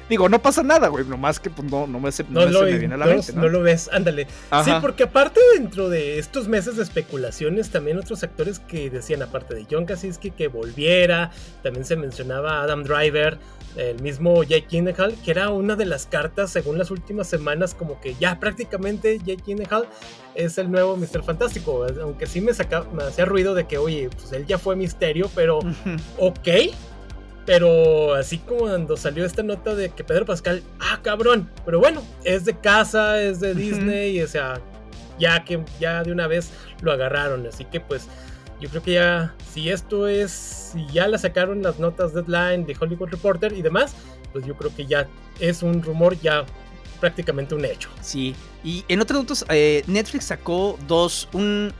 digo, 0.08 0.28
no 0.28 0.40
pasa 0.40 0.62
nada, 0.62 0.88
güey, 0.88 1.04
nomás 1.04 1.38
que 1.38 1.50
pues, 1.50 1.70
no, 1.70 1.86
no 1.86 2.00
me, 2.00 2.10
no, 2.28 2.46
no 2.46 2.62
me 2.62 2.78
viene 2.78 2.94
a 2.94 2.98
la 2.98 3.06
mente. 3.06 3.32
¿no? 3.32 3.48
lo 3.48 3.62
ves, 3.62 3.88
ándale. 3.92 4.26
Sí, 4.64 4.70
porque 4.80 5.04
aparte 5.04 5.40
dentro 5.54 5.88
de 5.88 6.18
estos 6.18 6.48
meses 6.48 6.76
de 6.76 6.82
especulaciones, 6.82 7.70
también 7.70 7.98
otros 7.98 8.22
actores 8.22 8.58
que 8.60 8.90
decían, 8.90 9.22
aparte 9.22 9.54
de 9.54 9.66
John 9.70 9.86
Krasinski, 9.86 10.30
que 10.30 10.48
volviera, 10.48 11.30
también 11.62 11.84
se 11.84 11.96
mencionaba 11.96 12.62
Adam 12.62 12.82
Driver, 12.82 13.38
el 13.76 14.00
mismo 14.00 14.42
Jake 14.42 14.66
Gyllenhaal, 14.70 15.14
que 15.22 15.30
era 15.30 15.50
una 15.50 15.76
de 15.76 15.84
las 15.84 16.06
cartas, 16.06 16.50
según 16.50 16.78
las 16.78 16.90
últimas 16.90 17.28
semanas, 17.28 17.74
como 17.74 18.00
que 18.00 18.14
ya 18.14 18.40
prácticamente 18.40 19.18
Jake 19.18 19.42
Gyllenhaal 19.46 19.86
es 20.34 20.58
el 20.58 20.70
nuevo 20.70 20.96
Mr. 20.96 21.22
Fantástico, 21.22 21.86
aunque 22.00 22.26
sí 22.26 22.40
me, 22.40 22.54
saca, 22.54 22.84
me 22.92 23.04
hacía 23.04 23.24
ruido 23.24 23.54
de 23.54 23.66
que, 23.66 23.78
oye, 23.78 24.08
pues 24.10 24.32
él 24.32 24.46
ya 24.46 24.58
fue 24.58 24.76
misterio, 24.76 25.30
pero 25.34 25.60
ok. 26.18 26.48
Pero 27.44 28.14
así 28.14 28.38
como 28.38 28.62
cuando 28.62 28.96
salió 28.96 29.24
esta 29.24 29.44
nota 29.44 29.74
de 29.74 29.90
que 29.90 30.02
Pedro 30.02 30.26
Pascal, 30.26 30.64
ah, 30.80 30.98
cabrón, 31.02 31.48
pero 31.64 31.78
bueno, 31.78 32.02
es 32.24 32.44
de 32.44 32.58
casa, 32.58 33.22
es 33.22 33.38
de 33.38 33.54
Disney, 33.54 34.20
o 34.20 34.26
sea, 34.26 34.60
ya 35.20 35.44
que 35.44 35.64
ya 35.78 36.02
de 36.02 36.10
una 36.10 36.26
vez 36.26 36.50
lo 36.82 36.90
agarraron, 36.90 37.46
así 37.46 37.64
que 37.64 37.78
pues 37.78 38.08
yo 38.60 38.68
creo 38.68 38.82
que 38.82 38.92
ya, 38.94 39.34
si 39.52 39.70
esto 39.70 40.08
es, 40.08 40.32
si 40.32 40.86
ya 40.88 41.06
la 41.06 41.18
sacaron 41.18 41.62
las 41.62 41.78
notas 41.78 42.14
deadline 42.14 42.66
de 42.66 42.76
Hollywood 42.78 43.10
Reporter 43.10 43.52
y 43.52 43.62
demás, 43.62 43.94
pues 44.32 44.44
yo 44.44 44.56
creo 44.56 44.74
que 44.74 44.86
ya 44.86 45.06
es 45.38 45.62
un 45.62 45.82
rumor 45.82 46.18
ya 46.20 46.44
prácticamente 47.00 47.54
un 47.54 47.64
hecho. 47.64 47.90
Sí, 48.00 48.34
y 48.64 48.84
en 48.88 49.00
otros 49.00 49.22
datos, 49.22 49.44
eh, 49.50 49.84
Netflix 49.86 50.26
sacó 50.26 50.78
dos, 50.88 51.28
un, 51.32 51.72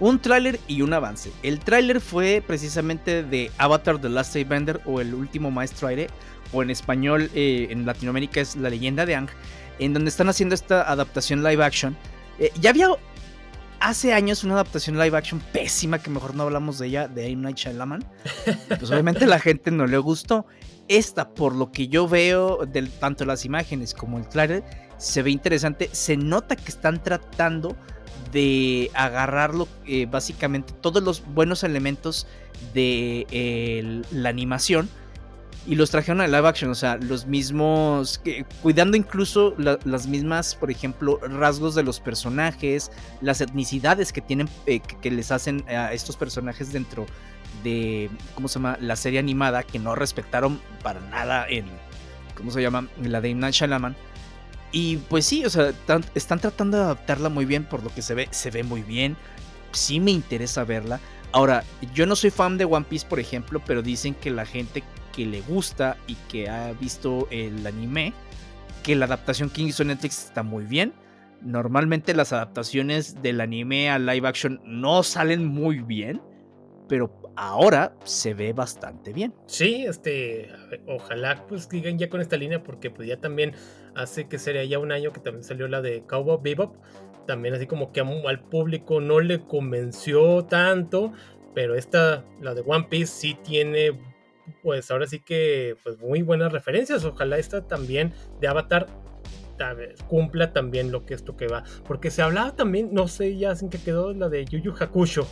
un 0.00 0.18
tráiler 0.18 0.60
y 0.66 0.82
un 0.82 0.92
avance. 0.92 1.30
El 1.42 1.60
tráiler 1.60 2.00
fue 2.00 2.42
precisamente 2.46 3.22
de 3.22 3.50
Avatar 3.58 4.00
The 4.00 4.08
Last 4.08 4.34
Airbender 4.36 4.80
o 4.84 5.00
El 5.00 5.14
Último 5.14 5.50
Maestro 5.50 5.88
Aire, 5.88 6.08
o 6.52 6.62
en 6.62 6.70
español 6.70 7.30
eh, 7.34 7.68
en 7.70 7.86
Latinoamérica 7.86 8.40
es 8.40 8.56
La 8.56 8.70
Leyenda 8.70 9.06
de 9.06 9.14
Ang, 9.14 9.28
en 9.78 9.92
donde 9.92 10.08
están 10.08 10.28
haciendo 10.28 10.54
esta 10.54 10.90
adaptación 10.90 11.42
live 11.42 11.64
action. 11.64 11.96
Eh, 12.38 12.50
ya 12.60 12.70
había 12.70 12.88
hace 13.80 14.14
años 14.14 14.44
una 14.44 14.54
adaptación 14.54 14.98
live 14.98 15.16
action 15.16 15.40
pésima, 15.52 15.98
que 15.98 16.10
mejor 16.10 16.34
no 16.34 16.44
hablamos 16.44 16.78
de 16.78 16.86
ella, 16.86 17.08
de 17.08 17.28
M. 17.28 17.42
Night 17.42 17.56
Shyamalan. 17.56 18.04
Pues 18.68 18.90
obviamente 18.90 19.26
la 19.26 19.38
gente 19.38 19.70
no 19.70 19.86
le 19.86 19.98
gustó. 19.98 20.46
Esta, 20.88 21.30
por 21.30 21.54
lo 21.54 21.72
que 21.72 21.88
yo 21.88 22.06
veo, 22.08 22.66
de 22.66 22.82
tanto 22.82 23.24
las 23.24 23.44
imágenes 23.44 23.94
como 23.94 24.18
el 24.18 24.28
trailer, 24.28 24.64
se 24.98 25.22
ve 25.22 25.30
interesante. 25.30 25.88
Se 25.92 26.16
nota 26.16 26.56
que 26.56 26.70
están 26.70 27.02
tratando 27.02 27.76
de 28.34 28.90
agarrarlo, 28.92 29.66
eh, 29.86 30.04
básicamente 30.04 30.74
todos 30.82 31.02
los 31.02 31.24
buenos 31.24 31.64
elementos 31.64 32.26
de 32.74 34.04
la 34.10 34.28
animación 34.28 34.90
y 35.66 35.76
los 35.76 35.90
trajeron 35.90 36.20
a 36.20 36.26
live 36.26 36.46
action, 36.46 36.70
o 36.70 36.74
sea, 36.74 36.96
los 36.96 37.26
mismos, 37.26 38.20
cuidando 38.62 38.96
incluso 38.96 39.54
las 39.56 40.06
mismas, 40.06 40.54
por 40.54 40.70
ejemplo, 40.70 41.18
rasgos 41.22 41.74
de 41.74 41.82
los 41.82 42.00
personajes, 42.00 42.90
las 43.22 43.40
etnicidades 43.40 44.12
que 44.12 44.20
tienen, 44.20 44.48
eh, 44.66 44.80
que, 44.80 45.10
les 45.10 45.30
hacen 45.30 45.64
a 45.68 45.92
estos 45.92 46.16
personajes 46.16 46.72
dentro 46.72 47.06
de, 47.62 48.10
¿cómo 48.34 48.48
se 48.48 48.54
llama? 48.54 48.76
La 48.80 48.96
serie 48.96 49.18
animada, 49.18 49.62
que 49.62 49.78
no 49.78 49.94
respetaron 49.94 50.60
para 50.82 51.00
nada 51.00 51.46
en, 51.48 51.64
¿cómo 52.36 52.50
se 52.50 52.60
llama? 52.60 52.88
La 53.02 53.20
de 53.22 53.34
Night 53.34 53.54
Shalaman. 53.54 53.96
Y 54.76 54.96
pues 54.96 55.24
sí, 55.24 55.44
o 55.44 55.50
sea, 55.50 55.72
están 56.16 56.40
tratando 56.40 56.76
de 56.76 56.82
adaptarla 56.82 57.28
muy 57.28 57.44
bien, 57.44 57.64
por 57.64 57.84
lo 57.84 57.94
que 57.94 58.02
se 58.02 58.12
ve, 58.14 58.26
se 58.32 58.50
ve 58.50 58.64
muy 58.64 58.82
bien. 58.82 59.16
Sí 59.70 60.00
me 60.00 60.10
interesa 60.10 60.64
verla. 60.64 60.98
Ahora, 61.30 61.62
yo 61.94 62.06
no 62.06 62.16
soy 62.16 62.30
fan 62.30 62.58
de 62.58 62.64
One 62.64 62.84
Piece, 62.88 63.06
por 63.06 63.20
ejemplo, 63.20 63.62
pero 63.64 63.82
dicen 63.82 64.14
que 64.14 64.32
la 64.32 64.44
gente 64.44 64.82
que 65.14 65.26
le 65.26 65.42
gusta 65.42 65.96
y 66.08 66.16
que 66.28 66.50
ha 66.50 66.72
visto 66.72 67.28
el 67.30 67.64
anime, 67.64 68.12
que 68.82 68.96
la 68.96 69.04
adaptación 69.04 69.48
que 69.48 69.62
hizo 69.62 69.84
Netflix 69.84 70.24
está 70.24 70.42
muy 70.42 70.64
bien. 70.64 70.92
Normalmente 71.40 72.12
las 72.12 72.32
adaptaciones 72.32 73.22
del 73.22 73.40
anime 73.40 73.90
a 73.90 74.00
live 74.00 74.26
action 74.26 74.60
no 74.64 75.04
salen 75.04 75.46
muy 75.46 75.78
bien, 75.78 76.20
pero 76.88 77.10
ahora 77.36 77.94
se 78.04 78.34
ve 78.34 78.52
bastante 78.52 79.12
bien. 79.12 79.34
Sí, 79.46 79.84
este, 79.86 80.50
ojalá 80.86 81.44
pues 81.48 81.68
sigan 81.70 81.98
ya 81.98 82.08
con 82.08 82.20
esta 82.20 82.36
línea 82.36 82.62
porque 82.62 82.90
pues 82.90 83.08
ya 83.08 83.20
también 83.20 83.52
hace 83.94 84.28
que 84.28 84.38
sería 84.38 84.64
ya 84.64 84.78
un 84.78 84.92
año 84.92 85.12
que 85.12 85.20
también 85.20 85.44
salió 85.44 85.68
la 85.68 85.82
de 85.82 86.02
Cowboy 86.06 86.38
Bebop, 86.42 86.76
también 87.26 87.54
así 87.54 87.66
como 87.66 87.92
que 87.92 88.00
al 88.00 88.40
público 88.40 89.00
no 89.00 89.20
le 89.20 89.40
convenció 89.40 90.44
tanto, 90.44 91.12
pero 91.54 91.74
esta, 91.74 92.24
la 92.40 92.54
de 92.54 92.62
One 92.66 92.86
Piece 92.90 93.12
sí 93.12 93.38
tiene 93.42 93.98
pues 94.62 94.90
ahora 94.90 95.06
sí 95.06 95.20
que 95.20 95.76
pues 95.82 95.98
muy 95.98 96.22
buenas 96.22 96.52
referencias. 96.52 97.04
Ojalá 97.04 97.38
esta 97.38 97.66
también 97.66 98.12
de 98.40 98.48
Avatar 98.48 98.86
cumpla 100.08 100.52
también 100.52 100.90
lo 100.90 101.06
que 101.06 101.14
esto 101.14 101.36
que 101.36 101.46
va. 101.46 101.64
Porque 101.86 102.10
se 102.10 102.22
hablaba 102.22 102.56
también, 102.56 102.90
no 102.92 103.08
sé 103.08 103.36
ya 103.36 103.54
sin 103.54 103.70
que 103.70 103.78
quedó 103.78 104.12
la 104.12 104.28
de 104.28 104.44
Yu 104.44 104.58
Yu 104.58 104.74
Hakusho, 104.78 105.26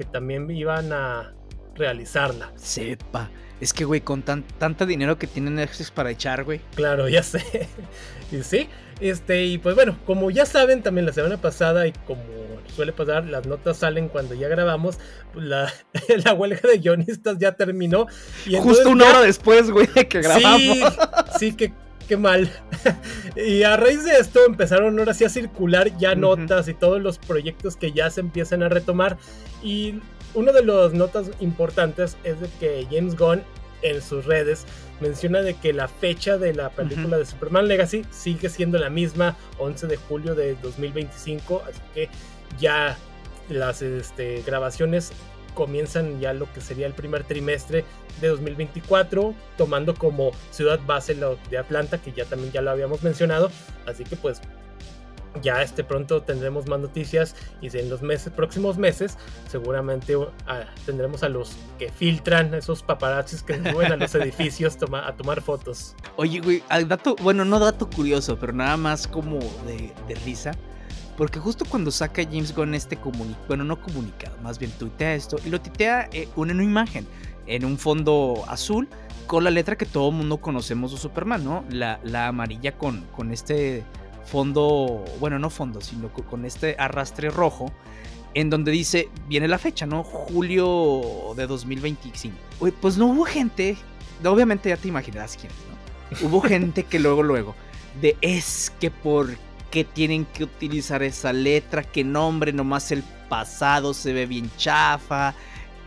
que 0.00 0.06
también 0.06 0.50
iban 0.50 0.94
a 0.94 1.34
realizarla. 1.74 2.50
Sepa. 2.56 3.28
Es 3.60 3.74
que, 3.74 3.84
güey, 3.84 4.00
con 4.00 4.22
tan, 4.22 4.44
tanto 4.56 4.86
dinero 4.86 5.18
que 5.18 5.26
tienen 5.26 5.56
Netflix 5.56 5.90
para 5.90 6.10
echar, 6.10 6.42
güey. 6.42 6.62
Claro, 6.74 7.06
ya 7.06 7.22
sé. 7.22 7.68
y 8.32 8.42
sí, 8.42 8.66
este, 8.98 9.44
y 9.44 9.58
pues 9.58 9.74
bueno, 9.74 9.98
como 10.06 10.30
ya 10.30 10.46
saben, 10.46 10.82
también 10.82 11.04
la 11.04 11.12
semana 11.12 11.36
pasada, 11.36 11.86
y 11.86 11.92
como 12.06 12.22
suele 12.74 12.94
pasar, 12.94 13.26
las 13.26 13.44
notas 13.44 13.76
salen 13.76 14.08
cuando 14.08 14.34
ya 14.34 14.48
grabamos, 14.48 14.98
pues, 15.34 15.44
la, 15.44 15.70
la 16.24 16.32
huelga 16.32 16.66
de 16.66 16.78
guionistas 16.78 17.36
ya 17.36 17.52
terminó. 17.52 18.06
Y 18.46 18.56
Justo 18.56 18.88
una 18.88 19.06
hora 19.06 19.20
después, 19.20 19.70
güey, 19.70 19.86
que 19.86 20.22
grabamos. 20.22 20.78
Sí, 20.78 20.84
sí 21.38 21.52
que 21.52 21.74
qué 22.10 22.16
mal. 22.16 22.50
y 23.36 23.62
a 23.62 23.76
raíz 23.76 24.04
de 24.04 24.18
esto 24.18 24.40
empezaron 24.44 24.98
ahora 24.98 25.14
sí 25.14 25.24
a 25.24 25.28
circular 25.28 25.96
ya 25.96 26.16
notas 26.16 26.66
y 26.66 26.74
todos 26.74 27.00
los 27.00 27.18
proyectos 27.18 27.76
que 27.76 27.92
ya 27.92 28.10
se 28.10 28.20
empiezan 28.20 28.64
a 28.64 28.68
retomar. 28.68 29.16
Y 29.62 30.00
una 30.34 30.50
de 30.50 30.64
las 30.64 30.92
notas 30.92 31.30
importantes 31.38 32.16
es 32.24 32.40
de 32.40 32.48
que 32.58 32.84
James 32.90 33.16
Gunn 33.16 33.42
en 33.82 34.02
sus 34.02 34.24
redes 34.24 34.66
menciona 35.00 35.40
de 35.42 35.54
que 35.54 35.72
la 35.72 35.86
fecha 35.86 36.36
de 36.36 36.52
la 36.52 36.70
película 36.70 37.16
de 37.16 37.24
Superman 37.24 37.68
Legacy 37.68 38.04
sigue 38.10 38.48
siendo 38.48 38.76
la 38.78 38.90
misma, 38.90 39.36
11 39.58 39.86
de 39.86 39.96
julio 39.96 40.34
de 40.34 40.56
2025, 40.56 41.62
así 41.64 41.80
que 41.94 42.08
ya 42.58 42.98
las 43.48 43.82
este, 43.82 44.42
grabaciones 44.44 45.12
comienzan 45.54 46.20
ya 46.20 46.32
lo 46.32 46.50
que 46.52 46.60
sería 46.60 46.86
el 46.86 46.94
primer 46.94 47.24
trimestre 47.24 47.84
de 48.20 48.28
2024, 48.28 49.34
tomando 49.56 49.94
como 49.94 50.32
ciudad 50.50 50.80
base 50.86 51.14
lo 51.14 51.36
de 51.50 51.58
Atlanta, 51.58 51.98
que 51.98 52.12
ya 52.12 52.24
también 52.24 52.52
ya 52.52 52.62
lo 52.62 52.70
habíamos 52.70 53.02
mencionado, 53.02 53.50
así 53.86 54.04
que 54.04 54.16
pues 54.16 54.40
ya 55.42 55.62
este 55.62 55.84
pronto 55.84 56.22
tendremos 56.22 56.66
más 56.66 56.80
noticias 56.80 57.36
y 57.60 57.76
en 57.76 57.88
los 57.88 58.02
meses, 58.02 58.32
próximos 58.32 58.78
meses 58.78 59.16
seguramente 59.48 60.16
ah, 60.46 60.64
tendremos 60.86 61.22
a 61.22 61.28
los 61.28 61.56
que 61.78 61.90
filtran 61.90 62.52
esos 62.54 62.82
paparazzis 62.82 63.42
que 63.42 63.56
suben 63.56 63.92
a 63.92 63.96
los 63.96 64.14
edificios 64.16 64.76
a 64.92 65.12
tomar 65.12 65.40
fotos. 65.40 65.94
Oye, 66.16 66.40
güey, 66.40 66.62
dato, 66.86 67.16
bueno, 67.16 67.44
no 67.44 67.58
dato 67.58 67.88
curioso, 67.88 68.38
pero 68.38 68.52
nada 68.52 68.76
más 68.76 69.06
como 69.06 69.38
de, 69.66 69.92
risa. 70.24 70.52
Porque 71.20 71.38
justo 71.38 71.66
cuando 71.66 71.90
saca 71.90 72.24
James 72.24 72.56
Gunn 72.56 72.74
este 72.74 72.96
comunicado, 72.96 73.44
bueno, 73.46 73.62
no 73.62 73.78
comunicado, 73.78 74.34
más 74.42 74.58
bien 74.58 74.70
tuitea 74.70 75.14
esto, 75.14 75.36
y 75.44 75.50
lo 75.50 75.60
tuitea 75.60 76.08
eh, 76.14 76.30
una, 76.34 76.54
imagen 76.62 77.06
en 77.46 77.66
un 77.66 77.76
fondo 77.76 78.42
azul 78.48 78.88
con 79.26 79.44
la 79.44 79.50
letra 79.50 79.76
que 79.76 79.84
todo 79.84 80.10
mundo 80.12 80.38
conocemos 80.38 80.92
de 80.92 80.96
Superman, 80.96 81.44
¿no? 81.44 81.62
La, 81.68 82.00
la 82.04 82.28
amarilla 82.28 82.78
con, 82.78 83.02
con 83.14 83.32
este 83.32 83.84
fondo, 84.24 85.04
bueno, 85.20 85.38
no 85.38 85.50
fondo, 85.50 85.82
sino 85.82 86.10
con 86.10 86.46
este 86.46 86.74
arrastre 86.78 87.28
rojo, 87.28 87.70
en 88.32 88.48
donde 88.48 88.72
dice, 88.72 89.10
viene 89.28 89.46
la 89.46 89.58
fecha, 89.58 89.84
¿no? 89.84 90.02
Julio 90.02 91.34
de 91.36 91.46
2025. 91.46 92.34
Pues 92.80 92.96
no 92.96 93.08
hubo 93.08 93.26
gente, 93.26 93.76
obviamente 94.24 94.70
ya 94.70 94.78
te 94.78 94.88
imaginarás 94.88 95.36
quién, 95.36 95.52
¿no? 95.68 96.26
Hubo 96.26 96.40
gente 96.40 96.84
que 96.84 96.98
luego, 96.98 97.22
luego, 97.22 97.54
de 98.00 98.16
es 98.22 98.72
que 98.80 98.90
por 98.90 99.28
qué 99.70 99.84
tienen 99.84 100.24
que 100.24 100.44
utilizar 100.44 101.02
esa 101.02 101.32
letra, 101.32 101.82
que 101.82 102.04
nombre 102.04 102.52
nomás 102.52 102.90
el 102.92 103.02
pasado 103.28 103.94
se 103.94 104.12
ve 104.12 104.26
bien 104.26 104.50
chafa, 104.56 105.34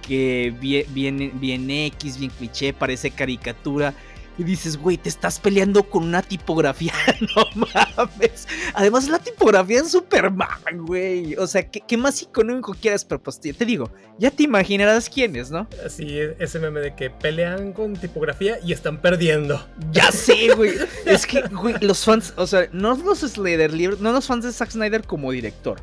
que 0.01 0.53
bien, 0.59 1.31
bien 1.39 1.69
X, 1.69 2.17
bien 2.17 2.31
cliché, 2.31 2.73
parece 2.73 3.11
caricatura. 3.11 3.93
Y 4.37 4.43
dices, 4.43 4.77
güey, 4.77 4.97
te 4.97 5.09
estás 5.09 5.39
peleando 5.39 5.83
con 5.83 6.03
una 6.03 6.23
tipografía, 6.23 6.93
no 7.35 7.45
mames. 7.55 8.47
Además, 8.73 9.07
la 9.07 9.19
tipografía 9.19 9.81
es 9.81 9.91
Superman, 9.91 10.85
güey. 10.85 11.35
O 11.35 11.45
sea, 11.45 11.69
¿qué, 11.69 11.97
más 11.97 12.21
icónico 12.21 12.73
quieras? 12.73 13.05
Pero 13.05 13.21
pues 13.21 13.39
te 13.39 13.53
digo, 13.65 13.91
ya 14.17 14.31
te 14.31 14.43
imaginarás 14.43 15.07
quién 15.07 15.35
es, 15.35 15.51
¿no? 15.51 15.67
Así, 15.85 16.17
ese 16.39 16.59
meme 16.59 16.79
de 16.79 16.95
que 16.95 17.11
pelean 17.11 17.73
con 17.73 17.93
tipografía 17.93 18.57
y 18.65 18.73
están 18.73 18.99
perdiendo. 19.01 19.63
Ya 19.91 20.11
sé, 20.11 20.49
güey. 20.55 20.73
es 21.05 21.27
que, 21.27 21.41
güey, 21.41 21.75
los 21.81 22.03
fans, 22.03 22.33
o 22.35 22.47
sea, 22.47 22.67
no 22.71 22.95
los 22.95 23.19
Snyder, 23.19 23.71
no 24.01 24.11
los 24.11 24.25
fans 24.25 24.45
de 24.45 24.51
Zack 24.51 24.71
Snyder 24.71 25.03
como 25.03 25.31
director 25.31 25.79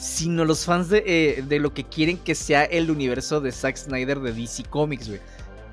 sino 0.00 0.44
los 0.44 0.64
fans 0.64 0.90
de, 0.90 1.02
eh, 1.04 1.42
de, 1.42 1.58
lo 1.58 1.74
que 1.74 1.82
quieren 1.82 2.18
que 2.18 2.36
sea 2.36 2.62
el 2.62 2.88
universo 2.88 3.40
de 3.40 3.50
Zack 3.50 3.76
Snyder 3.76 4.20
de 4.20 4.32
DC 4.32 4.62
Comics, 4.70 5.08
güey 5.08 5.20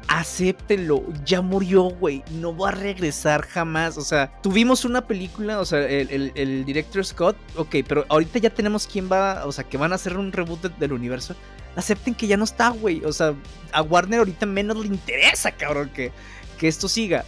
acéptenlo, 0.08 1.04
ya 1.26 1.42
murió, 1.42 1.84
güey, 1.84 2.24
no 2.32 2.56
va 2.56 2.70
a 2.70 2.72
regresar 2.72 3.46
jamás. 3.48 3.98
O 3.98 4.02
sea, 4.02 4.32
tuvimos 4.42 4.86
una 4.86 5.06
película, 5.08 5.60
o 5.60 5.66
sea, 5.66 5.80
el, 5.88 6.66
director 6.66 7.06
Scott, 7.06 7.38
ok, 7.56 7.76
pero 7.88 8.06
ahorita 8.10 8.40
ya 8.40 8.50
tenemos 8.50 8.88
quién 8.88 9.10
va, 9.12 9.46
o 9.46 9.52
sea, 9.52 9.64
que 9.64 9.78
van 9.78 9.92
a 9.92 9.96
hacer 9.96 10.18
un 10.18 10.32
reboot 10.32 10.78
del 10.78 10.94
universo. 10.94 11.36
Acepten 11.76 12.16
que 12.16 12.28
ya 12.28 12.38
no 12.38 12.46
está, 12.46 12.70
güey. 12.70 13.04
O 13.04 13.12
sea, 13.12 13.34
a 13.72 13.82
Warner 13.82 14.20
ahorita 14.20 14.46
menos 14.46 14.78
le 14.78 14.88
interesa, 14.88 15.52
cabrón, 15.52 15.90
que, 15.94 16.12
que 16.58 16.68
esto 16.68 16.88
siga. 16.88 17.26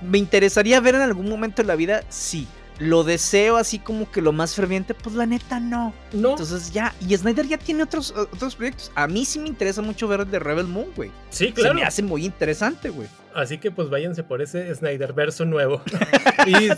¿Me 0.00 0.18
interesaría 0.18 0.78
ver 0.80 0.94
en 0.94 1.00
algún 1.00 1.28
momento 1.28 1.62
de 1.62 1.66
la 1.66 1.74
vida? 1.74 2.04
Sí 2.08 2.46
lo 2.78 3.04
deseo 3.04 3.56
así 3.56 3.78
como 3.78 4.10
que 4.10 4.22
lo 4.22 4.32
más 4.32 4.54
ferviente, 4.54 4.94
pues 4.94 5.14
la 5.14 5.26
neta 5.26 5.60
no. 5.60 5.92
No. 6.12 6.30
Entonces 6.30 6.72
ya, 6.72 6.94
y 7.06 7.16
Snyder 7.16 7.46
ya 7.46 7.58
tiene 7.58 7.82
otros, 7.82 8.12
otros 8.16 8.56
proyectos. 8.56 8.92
A 8.94 9.06
mí 9.06 9.24
sí 9.24 9.38
me 9.38 9.48
interesa 9.48 9.82
mucho 9.82 10.06
ver 10.08 10.20
el 10.20 10.30
de 10.30 10.38
Rebel 10.38 10.66
Moon, 10.66 10.88
güey. 10.94 11.10
Sí, 11.30 11.52
claro. 11.52 11.70
Se 11.70 11.74
me 11.74 11.82
hace 11.86 12.02
muy 12.02 12.24
interesante, 12.24 12.90
güey. 12.90 13.08
Así 13.34 13.58
que 13.58 13.70
pues 13.70 13.90
váyanse 13.90 14.22
por 14.22 14.42
ese 14.42 14.74
Snyder 14.74 15.12
verso 15.12 15.44
nuevo. 15.44 15.82
y, 16.46 16.68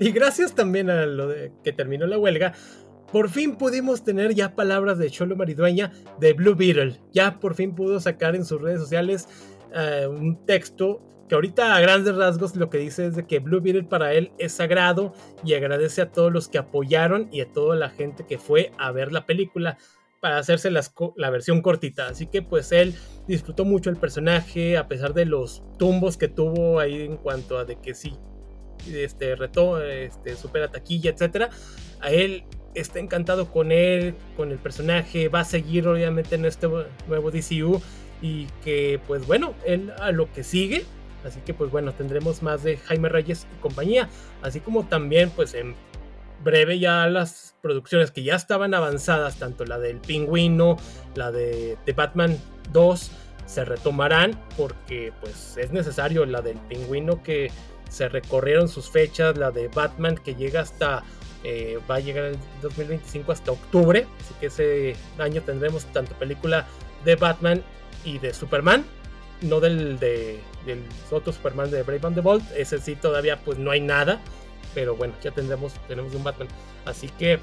y 0.06 0.12
gracias 0.12 0.54
también 0.54 0.90
a 0.90 1.06
lo 1.06 1.28
de 1.28 1.52
que 1.62 1.72
terminó 1.72 2.06
la 2.06 2.18
huelga. 2.18 2.52
Por 3.12 3.30
fin 3.30 3.56
pudimos 3.56 4.04
tener 4.04 4.34
ya 4.34 4.54
palabras 4.54 4.98
de 4.98 5.08
Cholo 5.08 5.36
Maridueña 5.36 5.92
de 6.18 6.32
Blue 6.32 6.54
Beetle. 6.54 7.00
Ya 7.12 7.38
por 7.38 7.54
fin 7.54 7.74
pudo 7.74 8.00
sacar 8.00 8.34
en 8.34 8.44
sus 8.44 8.60
redes 8.60 8.80
sociales 8.80 9.28
eh, 9.74 10.06
un 10.08 10.44
texto 10.44 11.00
ahorita 11.34 11.74
a 11.74 11.80
grandes 11.80 12.16
rasgos 12.16 12.56
lo 12.56 12.70
que 12.70 12.78
dice 12.78 13.06
es 13.06 13.16
de 13.16 13.26
que 13.26 13.38
Blue 13.38 13.60
Beetle 13.60 13.84
para 13.84 14.14
él 14.14 14.32
es 14.38 14.52
sagrado 14.52 15.12
y 15.44 15.54
agradece 15.54 16.02
a 16.02 16.10
todos 16.10 16.32
los 16.32 16.48
que 16.48 16.58
apoyaron 16.58 17.28
y 17.30 17.40
a 17.40 17.52
toda 17.52 17.76
la 17.76 17.90
gente 17.90 18.24
que 18.26 18.38
fue 18.38 18.72
a 18.78 18.90
ver 18.92 19.12
la 19.12 19.26
película 19.26 19.78
para 20.20 20.38
hacerse 20.38 20.70
la 20.70 21.30
versión 21.30 21.60
cortita. 21.60 22.08
Así 22.08 22.26
que 22.26 22.40
pues 22.40 22.72
él 22.72 22.94
disfrutó 23.28 23.66
mucho 23.66 23.90
el 23.90 23.96
personaje 23.96 24.78
a 24.78 24.88
pesar 24.88 25.12
de 25.12 25.26
los 25.26 25.62
tumbos 25.78 26.16
que 26.16 26.28
tuvo 26.28 26.80
ahí 26.80 27.02
en 27.02 27.18
cuanto 27.18 27.58
a 27.58 27.64
de 27.66 27.76
que 27.76 27.94
sí, 27.94 28.16
este 28.90 29.36
retó, 29.36 29.82
este 29.82 30.36
supera 30.36 30.70
taquilla, 30.70 31.10
etcétera. 31.10 31.50
A 32.00 32.10
él 32.10 32.44
está 32.74 33.00
encantado 33.00 33.50
con 33.50 33.70
él, 33.70 34.14
con 34.36 34.50
el 34.50 34.58
personaje, 34.58 35.28
va 35.28 35.40
a 35.40 35.44
seguir 35.44 35.86
obviamente 35.86 36.36
en 36.36 36.44
este 36.44 36.68
nuevo 37.06 37.30
DCU 37.30 37.82
y 38.22 38.46
que 38.64 39.00
pues 39.06 39.26
bueno, 39.26 39.54
él 39.66 39.92
a 39.98 40.10
lo 40.10 40.32
que 40.32 40.42
sigue 40.42 40.84
Así 41.24 41.40
que 41.40 41.54
pues 41.54 41.70
bueno, 41.70 41.92
tendremos 41.92 42.42
más 42.42 42.62
de 42.62 42.76
Jaime 42.76 43.08
Reyes 43.08 43.46
y 43.56 43.60
compañía, 43.60 44.08
así 44.42 44.60
como 44.60 44.84
también 44.84 45.30
pues 45.30 45.54
en 45.54 45.74
breve 46.42 46.78
ya 46.78 47.06
las 47.06 47.56
producciones 47.62 48.10
que 48.10 48.22
ya 48.22 48.36
estaban 48.36 48.74
avanzadas, 48.74 49.38
tanto 49.38 49.64
la 49.64 49.78
del 49.78 49.98
Pingüino, 49.98 50.76
la 51.14 51.32
de, 51.32 51.78
Batman 51.96 52.38
2, 52.72 53.10
se 53.46 53.64
retomarán 53.64 54.38
porque 54.56 55.12
pues 55.20 55.56
es 55.56 55.72
necesario 55.72 56.24
la 56.26 56.42
del 56.42 56.58
Pingüino 56.58 57.22
que 57.22 57.50
se 57.88 58.08
recorrieron 58.08 58.68
sus 58.68 58.90
fechas, 58.90 59.36
la 59.38 59.50
de 59.50 59.68
Batman 59.68 60.16
que 60.16 60.34
llega 60.34 60.60
hasta 60.60 61.02
eh, 61.42 61.78
va 61.90 61.96
a 61.96 62.00
llegar 62.00 62.26
en 62.26 62.38
2025 62.62 63.32
hasta 63.32 63.52
octubre, 63.52 64.06
así 64.20 64.34
que 64.40 64.46
ese 64.46 64.96
año 65.18 65.42
tendremos 65.42 65.84
tanto 65.86 66.14
película 66.14 66.66
de 67.04 67.16
Batman 67.16 67.62
y 68.04 68.18
de 68.18 68.32
Superman 68.32 68.84
no 69.44 69.60
del, 69.60 69.98
de, 69.98 70.40
del 70.66 70.82
otro 71.10 71.32
Superman 71.32 71.70
de 71.70 71.82
Brave 71.82 72.00
and 72.04 72.14
the 72.16 72.20
Bold, 72.20 72.42
ese 72.56 72.78
sí 72.78 72.96
todavía 72.96 73.38
pues 73.40 73.58
no 73.58 73.70
hay 73.70 73.80
nada, 73.80 74.20
pero 74.74 74.96
bueno, 74.96 75.14
ya 75.22 75.30
tendremos, 75.30 75.72
tenemos 75.86 76.14
un 76.14 76.24
Batman, 76.24 76.48
así 76.84 77.08
que 77.18 77.38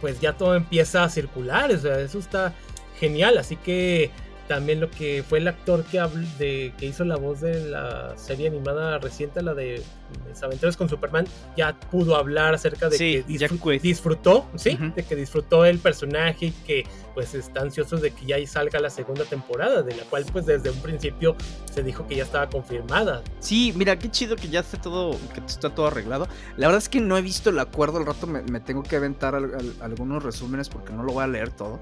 pues 0.00 0.20
ya 0.20 0.34
todo 0.34 0.54
empieza 0.54 1.04
a 1.04 1.08
circular, 1.08 1.70
eso 1.70 2.18
está 2.18 2.54
genial, 2.98 3.38
así 3.38 3.56
que 3.56 4.10
también 4.46 4.80
lo 4.80 4.90
que 4.90 5.24
fue 5.26 5.38
el 5.38 5.48
actor 5.48 5.84
que, 5.84 5.98
de, 6.38 6.72
que 6.78 6.86
hizo 6.86 7.04
la 7.04 7.16
voz 7.16 7.40
de 7.40 7.68
la 7.68 8.16
serie 8.16 8.48
animada 8.48 8.98
reciente, 8.98 9.42
la 9.42 9.54
de 9.54 9.82
Mis 10.28 10.42
aventuras 10.42 10.76
con 10.76 10.88
Superman, 10.88 11.26
ya 11.56 11.78
pudo 11.90 12.16
hablar 12.16 12.54
acerca 12.54 12.88
de 12.88 12.96
que 12.96 13.78
disfrutó, 13.80 14.46
¿sí? 14.56 14.78
De 14.94 15.02
que 15.02 15.16
disfrutó 15.16 15.64
el 15.64 15.78
personaje 15.78 16.46
y 16.46 16.50
que 16.50 16.84
pues 17.14 17.34
está 17.34 17.62
ansioso 17.62 17.96
de 17.96 18.10
que 18.10 18.26
ya 18.26 18.46
salga 18.46 18.78
la 18.78 18.90
segunda 18.90 19.24
temporada, 19.24 19.82
de 19.82 19.96
la 19.96 20.04
cual 20.04 20.24
pues 20.32 20.46
desde 20.46 20.70
un 20.70 20.80
principio 20.80 21.34
se 21.72 21.82
dijo 21.82 22.06
que 22.06 22.16
ya 22.16 22.22
estaba 22.22 22.48
confirmada. 22.48 23.22
Sí, 23.40 23.72
mira, 23.76 23.98
qué 23.98 24.10
chido 24.10 24.36
que 24.36 24.48
ya 24.48 24.60
esté 24.60 24.76
todo, 24.76 25.18
que 25.34 25.40
está 25.40 25.74
todo 25.74 25.86
arreglado. 25.86 26.28
La 26.56 26.66
verdad 26.68 26.82
es 26.82 26.88
que 26.88 27.00
no 27.00 27.16
he 27.16 27.22
visto 27.22 27.50
el 27.50 27.58
acuerdo, 27.58 27.98
al 27.98 28.06
rato 28.06 28.26
me, 28.26 28.60
tengo 28.60 28.82
que 28.82 28.96
aventar 28.96 29.34
algunos 29.80 30.22
resúmenes 30.22 30.68
porque 30.68 30.92
no 30.92 31.02
lo 31.02 31.12
voy 31.12 31.24
a 31.24 31.26
leer 31.26 31.50
todo, 31.50 31.80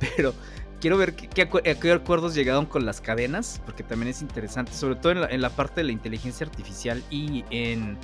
pero 0.16 0.32
quiero 0.80 0.96
ver 0.96 1.14
qué, 1.14 1.28
qué, 1.28 1.92
acuerdos 1.92 2.34
llegaron 2.34 2.66
con 2.66 2.86
las 2.86 3.00
cadenas, 3.00 3.60
porque 3.64 3.82
también 3.82 4.10
es 4.10 4.22
interesante, 4.22 4.72
sobre 4.72 4.96
todo 4.96 5.28
en 5.28 5.40
la, 5.40 5.50
parte 5.50 5.80
de 5.80 5.84
la 5.84 5.92
inteligencia 5.92 6.46
artificial 6.46 7.02
y 7.10 7.44
en, 7.50 7.96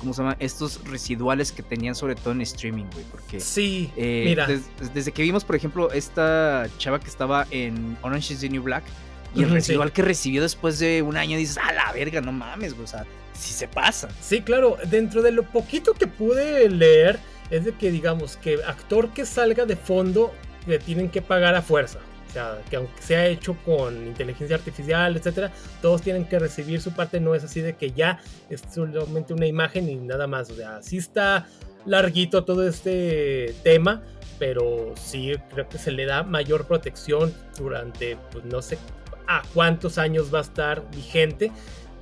¿cómo 0.00 0.12
se 0.12 0.22
llama? 0.22 0.36
Estos 0.38 0.84
residuales 0.84 1.52
que 1.52 1.62
tenían 1.62 1.94
sobre 1.94 2.14
todo 2.14 2.32
en 2.32 2.40
streaming, 2.42 2.86
güey, 2.92 3.04
porque... 3.10 3.40
Sí, 3.40 3.90
eh, 3.96 4.24
mira. 4.26 4.48
desde 4.92 5.12
que 5.12 5.22
vimos, 5.22 5.44
por 5.44 5.56
ejemplo, 5.56 5.92
esta 5.92 6.68
chava 6.78 7.00
que 7.00 7.08
estaba 7.08 7.46
en 7.50 7.96
Orange 8.02 8.34
is 8.34 8.40
the 8.40 8.48
New 8.48 8.62
Black, 8.62 8.84
y 9.34 9.42
el 9.42 9.50
residual 9.50 9.92
que 9.92 10.02
recibió 10.02 10.42
después 10.42 10.78
de 10.78 11.00
un 11.00 11.16
año, 11.16 11.38
dices, 11.38 11.56
a 11.56 11.72
la 11.72 11.90
verga, 11.92 12.20
no 12.20 12.32
mames, 12.32 12.74
güey, 12.74 12.84
o 12.84 12.86
sea, 12.86 13.06
si 13.32 13.52
se 13.52 13.66
pasa. 13.66 14.08
Sí, 14.20 14.42
claro, 14.42 14.76
dentro 14.90 15.22
de 15.22 15.32
lo 15.32 15.42
poquito 15.42 15.94
que 15.94 16.06
pude 16.06 16.68
leer, 16.68 17.18
es 17.50 17.64
de 17.64 17.72
que, 17.72 17.90
digamos, 17.90 18.36
que 18.36 18.58
actor 18.66 19.08
que 19.10 19.24
salga 19.24 19.64
de 19.64 19.76
fondo 19.76 20.32
le 20.66 20.78
tienen 20.78 21.08
que 21.08 21.22
pagar 21.22 21.54
a 21.54 21.62
fuerza. 21.62 21.98
O 22.32 22.34
sea, 22.34 22.62
que 22.70 22.76
aunque 22.76 23.02
sea 23.02 23.26
hecho 23.26 23.54
con 23.62 24.06
inteligencia 24.06 24.56
artificial, 24.56 25.14
etcétera, 25.14 25.52
todos 25.82 26.00
tienen 26.00 26.24
que 26.24 26.38
recibir 26.38 26.80
su 26.80 26.92
parte. 26.92 27.20
No 27.20 27.34
es 27.34 27.44
así 27.44 27.60
de 27.60 27.76
que 27.76 27.90
ya 27.90 28.20
es 28.48 28.62
solamente 28.72 29.34
una 29.34 29.46
imagen 29.46 29.86
y 29.90 29.96
nada 29.96 30.26
más. 30.26 30.50
O 30.50 30.54
sea, 30.54 30.82
sí 30.82 30.96
está 30.96 31.46
larguito 31.84 32.44
todo 32.44 32.66
este 32.66 33.54
tema, 33.62 34.02
pero 34.38 34.94
sí 34.96 35.34
creo 35.50 35.68
que 35.68 35.76
se 35.76 35.90
le 35.90 36.06
da 36.06 36.22
mayor 36.22 36.66
protección 36.66 37.34
durante, 37.58 38.16
pues 38.30 38.46
no 38.46 38.62
sé 38.62 38.78
a 39.26 39.42
cuántos 39.52 39.98
años 39.98 40.32
va 40.32 40.38
a 40.38 40.42
estar 40.42 40.90
vigente. 40.90 41.52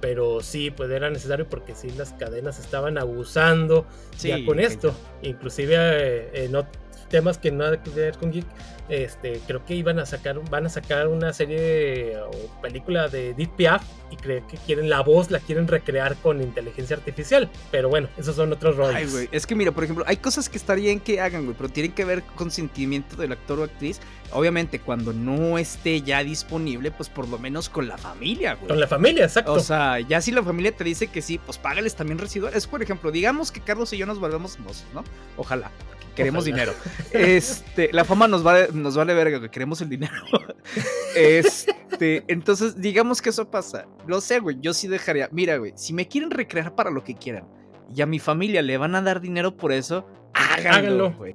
Pero 0.01 0.43
sí, 0.43 0.71
pues 0.71 0.91
era 0.91 1.11
necesario 1.11 1.49
porque 1.49 1.75
sí 1.75 1.91
las 1.99 2.13
cadenas 2.13 2.61
estaban 2.61 2.99
abusando 2.99 3.85
ya 4.17 4.39
con 4.47 4.61
esto. 4.61 4.95
Inclusive 5.23 5.75
eh, 5.77 6.45
en 6.45 6.55
temas 7.11 7.39
que 7.39 7.51
nada 7.51 7.83
que 7.83 7.91
ver 7.91 8.17
con 8.17 8.33
Geek 8.33 8.47
este, 8.91 9.41
creo 9.47 9.65
que 9.65 9.77
iban 9.77 10.01
a 10.01 10.07
sacar, 10.07 10.41
van 10.51 10.67
a 10.67 10.69
sacar 10.69 11.07
una 11.07 11.33
serie 11.33 12.17
o 12.19 12.61
película 12.61 13.07
de 13.07 13.35
Deep 13.35 13.51
Piaf 13.55 13.85
y 14.11 14.17
creo 14.17 14.45
que 14.49 14.57
quieren 14.57 14.91
la 14.91 15.01
voz, 15.01 15.31
la 15.31 15.39
quieren 15.39 15.69
recrear 15.69 16.17
con 16.17 16.43
inteligencia 16.43 16.97
artificial. 16.97 17.49
Pero 17.71 17.89
bueno, 17.89 18.09
esos 18.19 18.35
son 18.35 18.53
otros 18.53 18.77
roles. 18.77 18.97
Ay, 18.97 19.07
güey, 19.07 19.29
es 19.31 19.47
que 19.47 19.55
mira, 19.55 19.71
por 19.71 19.85
ejemplo, 19.85 20.05
hay 20.09 20.17
cosas 20.17 20.49
que 20.49 20.59
estarían 20.59 20.99
que 20.99 21.21
hagan, 21.21 21.45
güey, 21.45 21.57
pero 21.57 21.69
tienen 21.69 21.93
que 21.93 22.05
ver 22.05 22.25
con 22.35 22.51
sentimiento 22.51 23.15
del 23.15 23.31
actor 23.31 23.61
o 23.61 23.63
actriz. 23.63 24.01
Obviamente, 24.33 24.81
cuando 24.81 25.13
no 25.13 25.57
esté 25.57 26.03
ya 26.03 26.25
disponible, 26.25 26.91
pues 26.91 27.09
por 27.09 27.29
lo 27.29 27.39
menos 27.39 27.69
con 27.69 27.87
la 27.87 27.97
familia, 27.97 28.55
güey. 28.55 28.67
Con 28.67 28.81
la 28.81 28.89
familia, 28.89 29.25
exacto. 29.25 29.53
O 29.53 29.61
sea, 29.61 30.01
ya 30.01 30.21
si 30.21 30.33
la 30.33 30.43
familia 30.43 30.73
te 30.73 30.83
dice 30.83 31.07
que 31.07 31.23
sí, 31.23 31.39
pues 31.39 31.59
págales 31.59 31.95
también 31.95 32.19
residuales. 32.19 32.67
Por 32.67 32.83
ejemplo, 32.83 33.13
digamos 33.13 33.53
que 33.53 33.61
Carlos 33.61 33.93
y 33.93 33.99
yo 33.99 34.07
nos 34.07 34.19
volvemos 34.19 34.57
famosos, 34.57 34.87
¿no? 34.93 35.05
Ojalá 35.37 35.71
queremos 36.15 36.45
dinero. 36.45 36.73
Este, 37.13 37.91
la 37.93 38.05
fama 38.05 38.29
nos 38.29 38.43
vale, 38.43 38.69
nos 38.73 38.97
vale 38.97 39.15
verga, 39.15 39.41
que 39.41 39.51
queremos 39.51 39.81
el 39.81 39.89
dinero. 39.89 40.15
Este, 41.17 42.23
entonces, 42.29 42.81
digamos 42.81 43.21
que 43.21 43.31
eso 43.31 43.51
pasa. 43.51 43.87
Lo 44.07 44.21
sé, 44.21 44.39
güey, 44.39 44.59
yo 44.61 44.73
sí 44.73 44.87
dejaría. 44.87 45.29
Mira, 45.33 45.57
güey, 45.57 45.73
si 45.75 45.93
me 45.93 46.07
quieren 46.07 46.31
recrear 46.31 46.77
para 46.77 46.89
lo 46.91 47.03
que 47.03 47.17
quieran 47.17 47.49
y 47.95 48.03
a 48.03 48.07
mi 48.07 48.19
familia 48.19 48.63
le 48.63 48.79
van 48.79 48.95
a 48.95 49.03
dar 49.03 49.21
dinero 49.21 49.57
por 49.57 49.73
eso, 49.73 50.07
háganlo, 50.33 51.13
güey. 51.13 51.35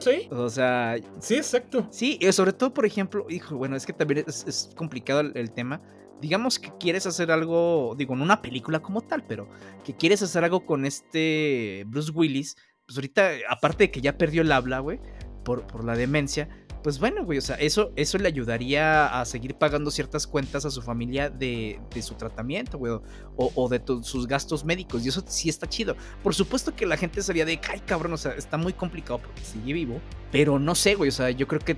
sí. 0.00 0.28
O 0.30 0.48
sea, 0.48 0.96
sí, 1.18 1.36
exacto. 1.36 1.86
Sí, 1.90 2.18
y 2.20 2.32
sobre 2.32 2.52
todo, 2.52 2.72
por 2.72 2.86
ejemplo, 2.86 3.26
hijo, 3.28 3.56
bueno, 3.56 3.76
es 3.76 3.86
que 3.86 3.92
también 3.92 4.24
es, 4.26 4.70
complicado 4.76 5.20
el, 5.20 5.50
tema. 5.50 5.80
Digamos 6.20 6.58
que 6.58 6.70
quieres 6.78 7.06
hacer 7.06 7.30
algo, 7.30 7.94
digo, 7.96 8.14
en 8.14 8.22
una 8.22 8.42
película 8.42 8.80
como 8.80 9.00
tal, 9.00 9.24
pero 9.26 9.48
que 9.84 9.94
quieres 9.94 10.22
hacer 10.22 10.44
algo 10.44 10.64
con 10.66 10.84
este 10.84 11.84
Bruce 11.86 12.12
Willis, 12.12 12.56
pues 12.90 12.98
ahorita, 12.98 13.30
aparte 13.48 13.84
de 13.84 13.90
que 13.92 14.00
ya 14.00 14.18
perdió 14.18 14.42
el 14.42 14.50
habla, 14.50 14.80
güey, 14.80 14.98
por, 15.44 15.64
por 15.64 15.84
la 15.84 15.94
demencia, 15.94 16.48
pues 16.82 16.98
bueno, 16.98 17.24
güey, 17.24 17.38
o 17.38 17.40
sea, 17.40 17.54
eso, 17.54 17.92
eso 17.94 18.18
le 18.18 18.26
ayudaría 18.26 19.20
a 19.20 19.24
seguir 19.26 19.54
pagando 19.54 19.92
ciertas 19.92 20.26
cuentas 20.26 20.64
a 20.64 20.72
su 20.72 20.82
familia 20.82 21.30
de, 21.30 21.80
su 22.02 22.14
tratamiento, 22.14 22.78
güey, 22.78 22.98
o, 23.36 23.68
de 23.68 23.80
sus 24.02 24.26
gastos 24.26 24.64
médicos, 24.64 25.06
y 25.06 25.08
eso 25.10 25.22
sí 25.24 25.48
está 25.48 25.68
chido. 25.68 25.94
Por 26.24 26.34
supuesto 26.34 26.74
que 26.74 26.84
la 26.84 26.96
gente 26.96 27.22
sería 27.22 27.44
de, 27.44 27.60
ay, 27.70 27.78
cabrón, 27.86 28.14
o 28.14 28.16
sea, 28.16 28.32
está 28.32 28.56
muy 28.56 28.72
complicado 28.72 29.20
porque 29.20 29.42
sigue 29.42 29.72
vivo, 29.72 30.00
pero 30.32 30.58
no 30.58 30.74
sé, 30.74 30.96
güey, 30.96 31.10
o 31.10 31.12
sea, 31.12 31.30
yo 31.30 31.46
creo 31.46 31.60
que 31.60 31.76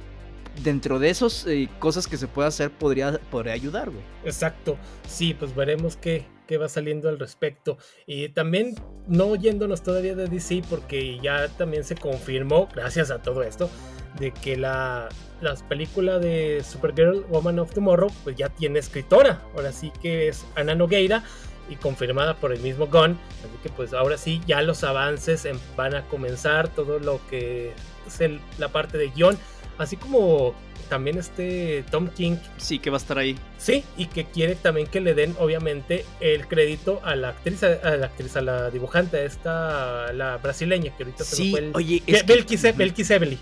dentro 0.64 0.98
de 0.98 1.10
esas 1.10 1.46
eh, 1.46 1.68
cosas 1.78 2.06
que 2.06 2.16
se 2.16 2.26
puede 2.26 2.48
hacer 2.48 2.70
podría, 2.70 3.20
podría 3.30 3.52
ayudar, 3.52 3.90
güey. 3.90 4.02
Exacto, 4.24 4.78
sí, 5.06 5.34
pues 5.34 5.54
veremos 5.54 5.98
qué, 5.98 6.24
qué 6.52 6.58
va 6.58 6.68
saliendo 6.68 7.08
al 7.08 7.18
respecto. 7.18 7.78
Y 8.06 8.28
también 8.28 8.74
no 9.08 9.34
yéndonos 9.36 9.82
todavía 9.82 10.14
de 10.14 10.26
DC 10.26 10.62
porque 10.68 11.18
ya 11.22 11.48
también 11.48 11.82
se 11.82 11.94
confirmó, 11.94 12.68
gracias 12.74 13.10
a 13.10 13.22
todo 13.22 13.42
esto, 13.42 13.70
de 14.18 14.32
que 14.32 14.58
la 14.58 15.08
las 15.40 15.62
películas 15.62 16.20
de 16.20 16.62
Supergirl 16.62 17.24
Woman 17.30 17.58
of 17.58 17.72
Tomorrow 17.72 18.10
pues 18.22 18.36
ya 18.36 18.50
tiene 18.50 18.80
escritora. 18.80 19.40
Ahora 19.54 19.72
sí 19.72 19.90
que 20.02 20.28
es 20.28 20.44
Ana 20.54 20.74
Nogueira 20.74 21.24
y 21.70 21.76
confirmada 21.76 22.34
por 22.34 22.52
el 22.52 22.60
mismo 22.60 22.86
Gunn. 22.86 23.18
Así 23.40 23.58
que 23.62 23.70
pues 23.70 23.94
ahora 23.94 24.18
sí 24.18 24.42
ya 24.46 24.60
los 24.60 24.84
avances 24.84 25.48
van 25.74 25.94
a 25.94 26.02
comenzar 26.08 26.68
todo 26.68 26.98
lo 26.98 27.18
que 27.30 27.72
es 28.06 28.30
la 28.58 28.68
parte 28.68 28.98
de 28.98 29.08
guion. 29.08 29.38
Así 29.82 29.96
como 29.96 30.54
también 30.88 31.18
este 31.18 31.84
Tom 31.90 32.08
King. 32.08 32.36
Sí, 32.58 32.78
que 32.78 32.90
va 32.90 32.96
a 32.96 33.00
estar 33.00 33.16
ahí. 33.16 33.38
Sí, 33.56 33.82
y 33.96 34.06
que 34.06 34.26
quiere 34.26 34.54
también 34.54 34.86
que 34.86 35.00
le 35.00 35.14
den, 35.14 35.34
obviamente, 35.38 36.04
el 36.20 36.46
crédito 36.46 37.00
a 37.02 37.16
la 37.16 37.30
actriz, 37.30 37.62
a 37.62 37.96
la 37.96 38.06
actriz, 38.06 38.36
a 38.36 38.42
la 38.42 38.70
dibujante, 38.70 39.24
esta, 39.24 40.12
la 40.12 40.36
brasileña, 40.36 40.94
que 40.96 41.04
ahorita 41.04 41.24
sí, 41.24 41.46
se 41.46 41.50
fue 41.50 41.60
el... 41.60 41.72
oye, 41.74 42.02
es 42.06 42.22
que... 42.22 42.32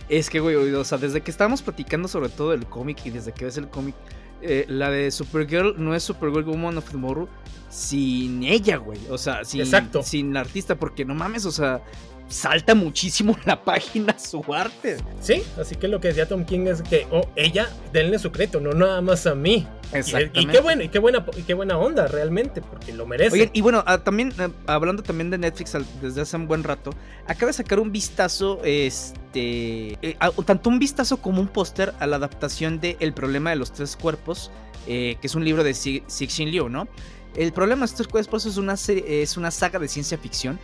Es 0.08 0.30
que, 0.30 0.40
güey, 0.40 0.56
o 0.56 0.84
sea, 0.84 0.98
desde 0.98 1.22
que 1.22 1.30
estábamos 1.30 1.60
platicando 1.62 2.06
sobre 2.06 2.28
todo 2.28 2.52
el 2.52 2.66
cómic 2.66 3.04
y 3.04 3.10
desde 3.10 3.32
que 3.32 3.46
ves 3.46 3.56
el 3.56 3.68
cómic, 3.68 3.96
eh, 4.42 4.64
la 4.68 4.90
de 4.90 5.10
Supergirl 5.10 5.74
no 5.76 5.94
es 5.94 6.02
Supergirl 6.02 6.44
Woman 6.44 6.78
of 6.78 6.88
Tomorrow 6.88 7.28
sin 7.68 8.42
ella, 8.42 8.76
güey. 8.76 8.98
O 9.10 9.18
sea, 9.18 9.44
sin, 9.44 9.60
Exacto. 9.60 10.02
sin 10.02 10.32
la 10.32 10.40
artista, 10.40 10.76
porque 10.76 11.04
no 11.04 11.14
mames, 11.14 11.46
o 11.46 11.52
sea, 11.52 11.82
salta 12.30 12.74
muchísimo 12.74 13.36
la 13.44 13.62
página 13.62 14.18
su 14.18 14.42
arte. 14.54 14.96
Sí, 15.20 15.42
así 15.60 15.76
que 15.76 15.88
lo 15.88 16.00
que 16.00 16.08
decía 16.08 16.26
Tom 16.26 16.44
King 16.44 16.66
es 16.66 16.80
que, 16.80 17.06
oh, 17.10 17.28
ella, 17.36 17.68
denle 17.92 18.18
su 18.18 18.32
crédito, 18.32 18.60
no 18.60 18.72
nada 18.72 19.00
más 19.02 19.26
a 19.26 19.34
mí. 19.34 19.66
Exactamente. 19.92 20.40
Y, 20.40 20.46
qué 20.46 20.60
bueno, 20.60 20.82
y 20.84 20.88
qué 20.88 20.98
buena, 21.00 21.26
y 21.36 21.42
qué 21.42 21.54
buena 21.54 21.76
onda 21.76 22.06
realmente, 22.06 22.62
porque 22.62 22.92
lo 22.92 23.06
merece. 23.06 23.34
Oye, 23.34 23.50
y 23.52 23.60
bueno, 23.60 23.82
ah, 23.86 23.98
también, 23.98 24.32
ah, 24.38 24.48
hablando 24.66 25.02
también 25.02 25.30
de 25.30 25.38
Netflix 25.38 25.76
desde 26.00 26.20
hace 26.20 26.36
un 26.36 26.46
buen 26.46 26.62
rato, 26.62 26.92
acaba 27.26 27.48
de 27.48 27.54
sacar 27.54 27.80
un 27.80 27.90
vistazo, 27.90 28.60
este, 28.64 29.98
eh, 30.00 30.16
tanto 30.46 30.70
un 30.70 30.78
vistazo 30.78 31.16
como 31.18 31.40
un 31.40 31.48
póster 31.48 31.92
a 31.98 32.06
la 32.06 32.16
adaptación 32.16 32.80
de 32.80 32.96
El 33.00 33.12
problema 33.12 33.50
de 33.50 33.56
los 33.56 33.72
tres 33.72 33.96
cuerpos, 33.96 34.52
eh, 34.86 35.16
que 35.20 35.26
es 35.26 35.34
un 35.34 35.44
libro 35.44 35.64
de 35.64 35.74
Cixin 35.74 36.50
Liu, 36.50 36.68
¿no? 36.68 36.86
El 37.36 37.52
problema 37.52 37.86
de 37.86 37.92
tres 37.92 38.08
cuerpos 38.08 38.46
es 38.46 38.56
una, 38.56 38.74
es 38.74 39.36
una 39.36 39.50
saga 39.50 39.78
de 39.78 39.88
ciencia 39.88 40.18
ficción 40.18 40.58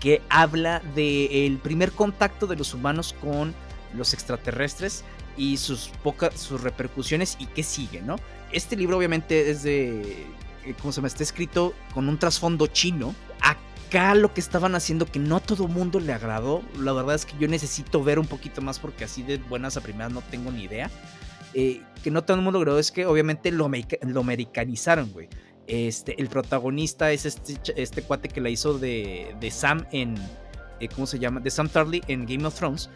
que 0.00 0.22
habla 0.28 0.80
del 0.94 1.58
primer 1.58 1.92
contacto 1.92 2.46
de 2.46 2.56
los 2.56 2.74
humanos 2.74 3.14
con 3.20 3.54
los 3.94 4.14
extraterrestres 4.14 5.04
y 5.36 5.58
sus 5.58 5.90
pocas 6.02 6.34
sus 6.34 6.62
repercusiones 6.62 7.36
y 7.38 7.46
qué 7.46 7.62
sigue, 7.62 8.00
¿no? 8.00 8.16
Este 8.52 8.76
libro 8.76 8.96
obviamente 8.96 9.50
es 9.50 9.62
de 9.62 10.26
eh, 10.64 10.74
como 10.80 10.92
se 10.92 11.00
me 11.00 11.08
está 11.08 11.22
escrito 11.22 11.74
con 11.94 12.08
un 12.08 12.18
trasfondo 12.18 12.66
chino. 12.66 13.14
Acá 13.40 14.14
lo 14.14 14.32
que 14.34 14.40
estaban 14.40 14.74
haciendo 14.74 15.06
que 15.06 15.18
no 15.18 15.36
a 15.36 15.40
todo 15.40 15.68
mundo 15.68 16.00
le 16.00 16.12
agradó, 16.12 16.62
la 16.78 16.92
verdad 16.92 17.14
es 17.14 17.26
que 17.26 17.34
yo 17.38 17.48
necesito 17.48 18.02
ver 18.02 18.18
un 18.18 18.26
poquito 18.26 18.60
más 18.62 18.78
porque 18.78 19.04
así 19.04 19.22
de 19.22 19.38
buenas 19.38 19.76
a 19.76 19.80
primeras 19.80 20.12
no 20.12 20.22
tengo 20.22 20.50
ni 20.50 20.64
idea. 20.64 20.90
Eh, 21.52 21.82
que 22.04 22.10
no 22.12 22.22
todo 22.22 22.36
el 22.36 22.44
mundo 22.44 22.60
logró 22.60 22.78
es 22.78 22.92
que 22.92 23.06
obviamente 23.06 23.50
lo, 23.50 23.68
lo 24.02 24.20
americanizaron, 24.20 25.10
güey. 25.12 25.28
Este, 25.70 26.20
el 26.20 26.26
protagonista 26.26 27.12
es 27.12 27.26
este, 27.26 27.80
este 27.80 28.02
cuate 28.02 28.28
que 28.28 28.40
la 28.40 28.50
hizo 28.50 28.76
de, 28.76 29.52
Sam 29.52 29.86
en. 29.92 30.16
Eh, 30.80 30.88
¿Cómo 30.88 31.06
se 31.06 31.20
llama? 31.20 31.38
De 31.38 31.48
Sam 31.48 31.68
Tarly 31.68 32.02
en 32.08 32.26
Game 32.26 32.44
of 32.44 32.56
Thrones. 32.56 32.90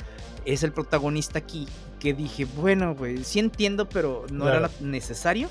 Es 0.45 0.64
el 0.64 0.72
protagonista 0.72 1.39
aquí. 1.39 1.68
Que 2.01 2.14
dije, 2.14 2.47
bueno, 2.57 2.97
güey, 2.97 3.22
sí 3.22 3.39
entiendo, 3.39 3.89
pero 3.89 4.27
no 4.33 4.49
era 4.49 4.68
necesario. 4.81 5.49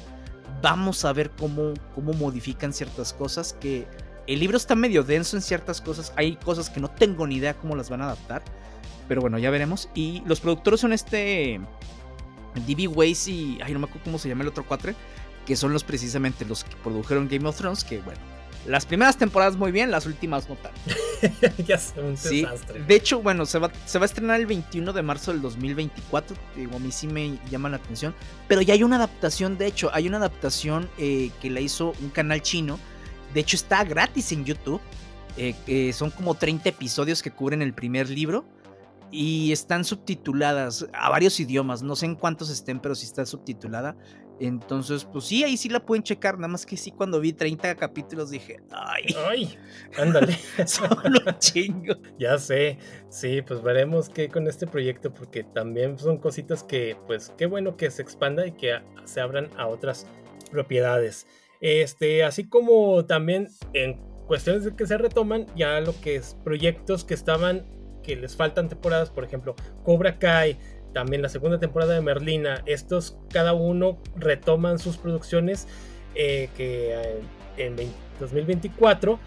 Vamos 0.61 1.05
a 1.05 1.13
ver 1.13 1.31
cómo, 1.31 1.73
cómo 1.95 2.11
modifican 2.11 2.73
ciertas 2.73 3.13
cosas. 3.13 3.53
Que 3.53 3.87
el 4.27 4.39
libro 4.41 4.57
está 4.57 4.75
medio 4.75 5.03
denso 5.03 5.37
en 5.37 5.41
ciertas 5.41 5.79
cosas. 5.79 6.11
Hay 6.17 6.35
cosas 6.35 6.69
que 6.69 6.81
no 6.81 6.89
tengo 6.89 7.25
ni 7.25 7.37
idea 7.37 7.53
cómo 7.53 7.77
las 7.77 7.89
van 7.89 8.01
a 8.01 8.05
adaptar. 8.05 8.43
Pero 9.07 9.21
bueno, 9.21 9.37
ya 9.37 9.49
veremos. 9.49 9.87
Y 9.95 10.23
los 10.25 10.41
productores 10.41 10.81
son 10.81 10.91
este. 10.91 11.61
D.B. 12.67 12.89
Weiss 12.89 13.29
y. 13.29 13.59
Ay, 13.63 13.71
no 13.71 13.79
me 13.79 13.85
acuerdo 13.85 14.03
cómo 14.03 14.17
se 14.17 14.27
llama 14.27 14.41
el 14.41 14.49
otro 14.49 14.65
cuatre 14.65 14.93
que 15.45 15.55
son 15.55 15.73
los 15.73 15.83
precisamente 15.83 16.45
los 16.45 16.63
que 16.63 16.75
produjeron 16.77 17.27
Game 17.27 17.47
of 17.47 17.57
Thrones, 17.57 17.83
que 17.83 17.99
bueno, 17.99 18.19
las 18.65 18.85
primeras 18.85 19.17
temporadas 19.17 19.57
muy 19.57 19.71
bien, 19.73 19.91
las 19.91 20.05
últimas 20.05 20.47
no 20.47 20.55
tanto. 20.55 20.79
ya 21.67 21.77
sé, 21.77 21.99
un 21.99 22.15
desastre. 22.15 22.83
De 22.83 22.95
hecho, 22.95 23.21
bueno, 23.21 23.45
se 23.45 23.59
va, 23.59 23.69
se 23.85 23.99
va 23.99 24.05
a 24.05 24.07
estrenar 24.07 24.39
el 24.39 24.45
21 24.45 24.93
de 24.93 25.01
marzo 25.01 25.31
del 25.31 25.41
2024. 25.41 26.35
Digo, 26.55 26.77
a 26.77 26.79
mí 26.79 26.91
sí 26.91 27.07
me 27.07 27.37
llama 27.49 27.67
la 27.67 27.77
atención. 27.77 28.15
Pero 28.47 28.61
ya 28.61 28.73
hay 28.73 28.83
una 28.83 28.95
adaptación, 28.95 29.57
de 29.57 29.67
hecho, 29.67 29.89
hay 29.93 30.07
una 30.07 30.17
adaptación 30.17 30.89
eh, 30.97 31.31
que 31.41 31.49
la 31.49 31.59
hizo 31.59 31.93
un 32.01 32.09
canal 32.09 32.41
chino. 32.41 32.79
De 33.33 33.41
hecho, 33.41 33.57
está 33.57 33.83
gratis 33.83 34.31
en 34.31 34.45
YouTube. 34.45 34.79
Eh, 35.35 35.91
son 35.93 36.11
como 36.11 36.35
30 36.35 36.69
episodios 36.69 37.21
que 37.21 37.31
cubren 37.31 37.61
el 37.61 37.73
primer 37.73 38.09
libro. 38.09 38.45
Y 39.11 39.51
están 39.51 39.83
subtituladas 39.83 40.87
a 40.93 41.09
varios 41.09 41.39
idiomas. 41.39 41.83
No 41.83 41.95
sé 41.95 42.05
en 42.05 42.15
cuántos 42.15 42.49
estén, 42.49 42.79
pero 42.79 42.95
sí 42.95 43.05
está 43.05 43.25
subtitulada. 43.25 43.95
Entonces, 44.43 45.05
pues 45.05 45.23
sí, 45.23 45.41
ahí 45.45 45.55
sí 45.55 45.69
la 45.69 45.85
pueden 45.85 46.03
checar. 46.03 46.35
Nada 46.35 46.49
más 46.49 46.65
que 46.65 46.75
sí, 46.75 46.91
cuando 46.91 47.21
vi 47.21 47.31
30 47.31 47.75
capítulos 47.75 48.29
dije, 48.29 48.57
ay, 48.71 49.15
ay, 49.25 49.57
ándale, 49.97 50.37
solo 50.65 51.19
chingo. 51.39 51.93
Ya 52.19 52.37
sé, 52.37 52.77
sí, 53.07 53.41
pues 53.41 53.63
veremos 53.63 54.09
qué 54.09 54.27
con 54.27 54.45
este 54.47 54.67
proyecto, 54.67 55.13
porque 55.13 55.45
también 55.45 55.97
son 55.97 56.17
cositas 56.17 56.61
que, 56.61 56.97
pues, 57.07 57.31
qué 57.37 57.45
bueno 57.45 57.77
que 57.77 57.89
se 57.89 58.01
expanda 58.01 58.45
y 58.45 58.51
que 58.51 58.81
se 59.05 59.21
abran 59.21 59.49
a 59.55 59.67
otras 59.67 60.07
propiedades. 60.51 61.25
Este, 61.61 62.25
así 62.25 62.43
como 62.43 63.05
también 63.05 63.47
en 63.71 63.97
cuestiones 64.27 64.65
de 64.65 64.75
que 64.75 64.85
se 64.85 64.97
retoman, 64.97 65.45
ya 65.55 65.79
lo 65.79 65.97
que 66.01 66.15
es 66.17 66.35
proyectos 66.43 67.05
que 67.05 67.13
estaban, 67.13 67.65
que 68.03 68.17
les 68.17 68.35
faltan 68.35 68.67
temporadas, 68.67 69.09
por 69.09 69.23
ejemplo, 69.23 69.55
Cobra 69.85 70.19
Kai 70.19 70.57
también 70.93 71.21
la 71.21 71.29
segunda 71.29 71.59
temporada 71.59 71.93
de 71.93 72.01
Merlina. 72.01 72.63
Estos 72.65 73.17
cada 73.31 73.53
uno 73.53 73.97
retoman 74.15 74.79
sus 74.79 74.97
producciones 74.97 75.67
eh, 76.15 76.49
que 76.55 76.93
eh, 76.93 77.21
en 77.57 77.75
2024 78.19 79.19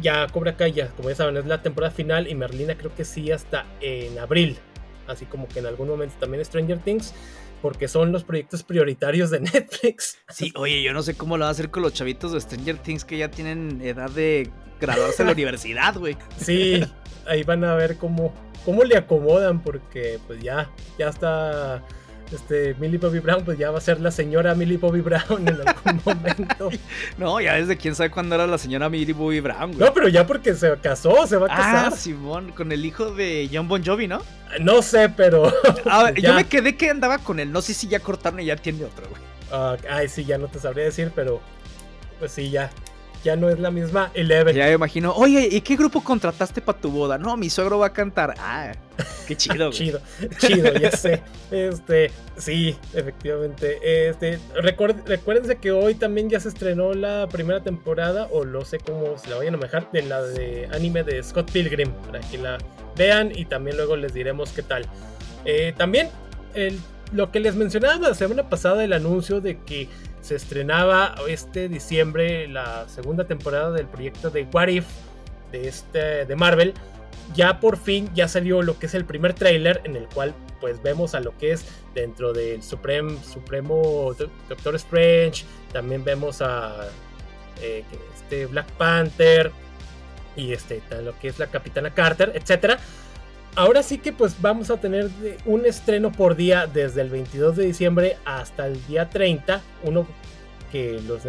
ya 0.00 0.26
Cobra 0.28 0.56
Kai, 0.56 0.72
como 0.96 1.10
ya 1.10 1.14
saben, 1.14 1.36
es 1.36 1.46
la 1.46 1.62
temporada 1.62 1.92
final 1.92 2.26
y 2.26 2.34
Merlina 2.34 2.76
creo 2.76 2.94
que 2.94 3.04
sí 3.04 3.30
hasta 3.30 3.66
en 3.80 4.18
abril. 4.18 4.56
Así 5.06 5.26
como 5.26 5.48
que 5.48 5.58
en 5.58 5.66
algún 5.66 5.88
momento 5.88 6.14
también 6.18 6.44
Stranger 6.44 6.78
Things 6.78 7.12
porque 7.62 7.88
son 7.88 8.12
los 8.12 8.24
proyectos 8.24 8.62
prioritarios 8.62 9.30
de 9.30 9.40
Netflix. 9.40 10.18
Sí, 10.28 10.52
oye, 10.56 10.82
yo 10.82 10.92
no 10.92 11.02
sé 11.02 11.14
cómo 11.14 11.36
lo 11.36 11.44
va 11.44 11.48
a 11.48 11.52
hacer 11.52 11.70
con 11.70 11.82
los 11.82 11.92
chavitos 11.92 12.32
de 12.32 12.40
Stranger 12.40 12.78
Things 12.78 13.04
que 13.04 13.18
ya 13.18 13.30
tienen 13.30 13.80
edad 13.82 14.10
de 14.10 14.50
graduarse 14.80 15.22
en 15.22 15.26
la 15.26 15.32
universidad, 15.34 15.94
güey. 15.96 16.16
Sí, 16.38 16.80
ahí 17.26 17.42
van 17.42 17.64
a 17.64 17.74
ver 17.74 17.96
cómo, 17.96 18.32
cómo 18.64 18.84
le 18.84 18.96
acomodan, 18.96 19.62
porque 19.62 20.18
pues 20.26 20.42
ya, 20.42 20.70
ya 20.98 21.08
está 21.08 21.84
este, 22.32 22.74
Millie 22.74 22.98
Bobby 22.98 23.18
Brown, 23.18 23.44
pues 23.44 23.58
ya 23.58 23.70
va 23.70 23.78
a 23.78 23.80
ser 23.80 24.00
la 24.00 24.10
señora 24.10 24.54
Millie 24.54 24.76
Bobby 24.76 25.00
Brown 25.00 25.48
en 25.48 25.60
algún 25.66 26.00
momento. 26.04 26.70
no, 27.18 27.40
ya 27.40 27.54
desde 27.54 27.76
quién 27.76 27.94
sabe 27.94 28.10
cuándo 28.10 28.34
era 28.34 28.46
la 28.46 28.58
señora 28.58 28.88
Millie 28.88 29.12
Bobby 29.12 29.40
Brown, 29.40 29.72
güey. 29.72 29.78
No, 29.78 29.92
pero 29.92 30.08
ya 30.08 30.26
porque 30.26 30.54
se 30.54 30.76
casó, 30.78 31.26
se 31.26 31.36
va 31.36 31.46
a 31.46 31.52
ah, 31.52 31.56
casar. 31.56 31.92
Ah, 31.92 31.96
Simón, 31.96 32.52
con 32.52 32.70
el 32.72 32.84
hijo 32.84 33.10
de 33.10 33.48
John 33.52 33.68
Bon 33.68 33.84
Jovi, 33.84 34.06
¿no? 34.06 34.22
No 34.60 34.82
sé, 34.82 35.08
pero. 35.08 35.52
Ah, 35.86 36.10
yo 36.16 36.34
me 36.34 36.44
quedé 36.44 36.76
que 36.76 36.90
andaba 36.90 37.18
con 37.18 37.40
él. 37.40 37.52
No 37.52 37.62
sé 37.62 37.74
si 37.74 37.88
ya 37.88 38.00
cortaron 38.00 38.40
y 38.40 38.46
ya 38.46 38.56
tiene 38.56 38.84
otro, 38.84 39.08
güey. 39.08 39.22
Ah, 39.52 39.76
ay, 39.90 40.08
sí, 40.08 40.24
ya 40.24 40.38
no 40.38 40.48
te 40.48 40.58
sabría 40.58 40.84
decir, 40.84 41.12
pero. 41.14 41.40
Pues 42.18 42.32
sí, 42.32 42.50
ya. 42.50 42.70
ya 43.24 43.36
no 43.36 43.48
es 43.48 43.58
la 43.58 43.70
misma 43.70 44.10
Eleven. 44.14 44.54
Ya 44.54 44.66
me 44.66 44.72
imagino, 44.72 45.12
oye, 45.12 45.48
¿y 45.50 45.60
qué 45.62 45.76
grupo 45.76 46.02
contrataste 46.02 46.60
para 46.60 46.78
tu 46.78 46.90
boda? 46.90 47.18
No, 47.18 47.36
mi 47.36 47.48
suegro 47.48 47.78
va 47.78 47.86
a 47.86 47.92
cantar. 47.92 48.34
Ah, 48.38 48.72
qué 49.30 49.36
chido. 49.36 49.70
chido, 49.70 50.00
chido, 50.38 50.74
ya 50.74 50.90
sé. 50.96 51.22
Este, 51.50 52.10
sí, 52.36 52.76
efectivamente. 52.94 54.08
Este, 54.08 54.40
recuérdense 54.54 55.56
que 55.56 55.70
hoy 55.70 55.94
también 55.94 56.28
ya 56.28 56.40
se 56.40 56.48
estrenó 56.48 56.94
la 56.94 57.28
primera 57.28 57.62
temporada, 57.62 58.26
o 58.32 58.44
no 58.44 58.64
sé 58.64 58.78
cómo 58.78 59.16
se 59.18 59.30
la 59.30 59.36
vayan 59.36 59.54
a 59.54 59.58
manejar, 59.58 59.90
de 59.92 60.02
la 60.02 60.22
de 60.22 60.68
anime 60.72 61.04
de 61.04 61.22
Scott 61.22 61.50
Pilgrim, 61.50 61.92
para 61.92 62.20
que 62.20 62.38
la 62.38 62.58
vean 62.96 63.30
y 63.34 63.44
también 63.44 63.76
luego 63.76 63.96
les 63.96 64.12
diremos 64.12 64.50
qué 64.50 64.62
tal. 64.62 64.84
Eh, 65.44 65.72
también 65.76 66.08
el, 66.54 66.78
lo 67.12 67.30
que 67.30 67.38
les 67.38 67.54
mencionaba 67.54 68.08
la 68.08 68.14
semana 68.14 68.48
pasada, 68.48 68.82
el 68.82 68.92
anuncio 68.92 69.40
de 69.40 69.58
que 69.58 69.88
se 70.22 70.34
estrenaba 70.34 71.14
este 71.28 71.68
diciembre 71.68 72.48
la 72.48 72.88
segunda 72.88 73.24
temporada 73.24 73.70
del 73.70 73.86
proyecto 73.86 74.30
de 74.30 74.46
What 74.52 74.68
If 74.68 74.86
de, 75.52 75.68
este, 75.68 76.26
de 76.26 76.36
Marvel. 76.36 76.74
Ya 77.34 77.60
por 77.60 77.76
fin 77.76 78.10
ya 78.14 78.28
salió 78.28 78.62
lo 78.62 78.78
que 78.78 78.86
es 78.86 78.94
el 78.94 79.04
primer 79.04 79.34
tráiler 79.34 79.80
en 79.84 79.96
el 79.96 80.06
cual 80.08 80.34
pues 80.60 80.82
vemos 80.82 81.14
a 81.14 81.20
lo 81.20 81.36
que 81.38 81.52
es 81.52 81.64
dentro 81.94 82.32
del 82.32 82.62
Supremo 82.62 84.14
Doctor 84.48 84.74
Strange, 84.74 85.44
también 85.72 86.04
vemos 86.04 86.42
a 86.42 86.88
eh, 87.62 87.84
este 88.14 88.46
Black 88.46 88.70
Panther 88.72 89.52
y 90.36 90.52
este 90.52 90.82
lo 91.02 91.18
que 91.18 91.28
es 91.28 91.38
la 91.38 91.46
Capitana 91.46 91.94
Carter, 91.94 92.32
etcétera 92.34 92.78
ahora 93.54 93.82
sí 93.82 93.98
que 93.98 94.12
pues 94.12 94.40
vamos 94.40 94.70
a 94.70 94.78
tener 94.78 95.10
un 95.44 95.66
estreno 95.66 96.12
por 96.12 96.36
día 96.36 96.66
desde 96.66 97.00
el 97.02 97.10
22 97.10 97.56
de 97.56 97.64
diciembre 97.66 98.16
hasta 98.24 98.66
el 98.66 98.84
día 98.86 99.08
30. 99.08 99.60
Uno 99.84 100.06
que 100.70 101.00
los 101.06 101.24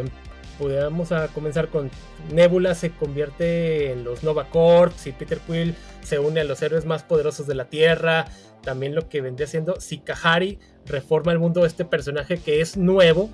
pudiéramos 0.61 1.11
a 1.11 1.27
comenzar 1.29 1.69
con 1.69 1.89
Nebula 2.31 2.75
se 2.75 2.91
convierte 2.91 3.91
en 3.91 4.03
los 4.03 4.23
Nova 4.23 4.47
Corps 4.49 5.07
y 5.07 5.11
Peter 5.11 5.39
Quill 5.39 5.73
se 6.03 6.19
une 6.19 6.41
a 6.41 6.43
los 6.43 6.61
héroes 6.61 6.85
más 6.85 7.01
poderosos 7.01 7.47
de 7.47 7.55
la 7.55 7.65
Tierra. 7.65 8.25
También 8.61 8.93
lo 8.93 9.09
que 9.09 9.21
vendría 9.21 9.47
siendo 9.47 9.81
Sikahari 9.81 10.59
reforma 10.85 11.31
el 11.31 11.39
mundo 11.39 11.65
este 11.65 11.83
personaje 11.83 12.37
que 12.37 12.61
es 12.61 12.77
nuevo 12.77 13.31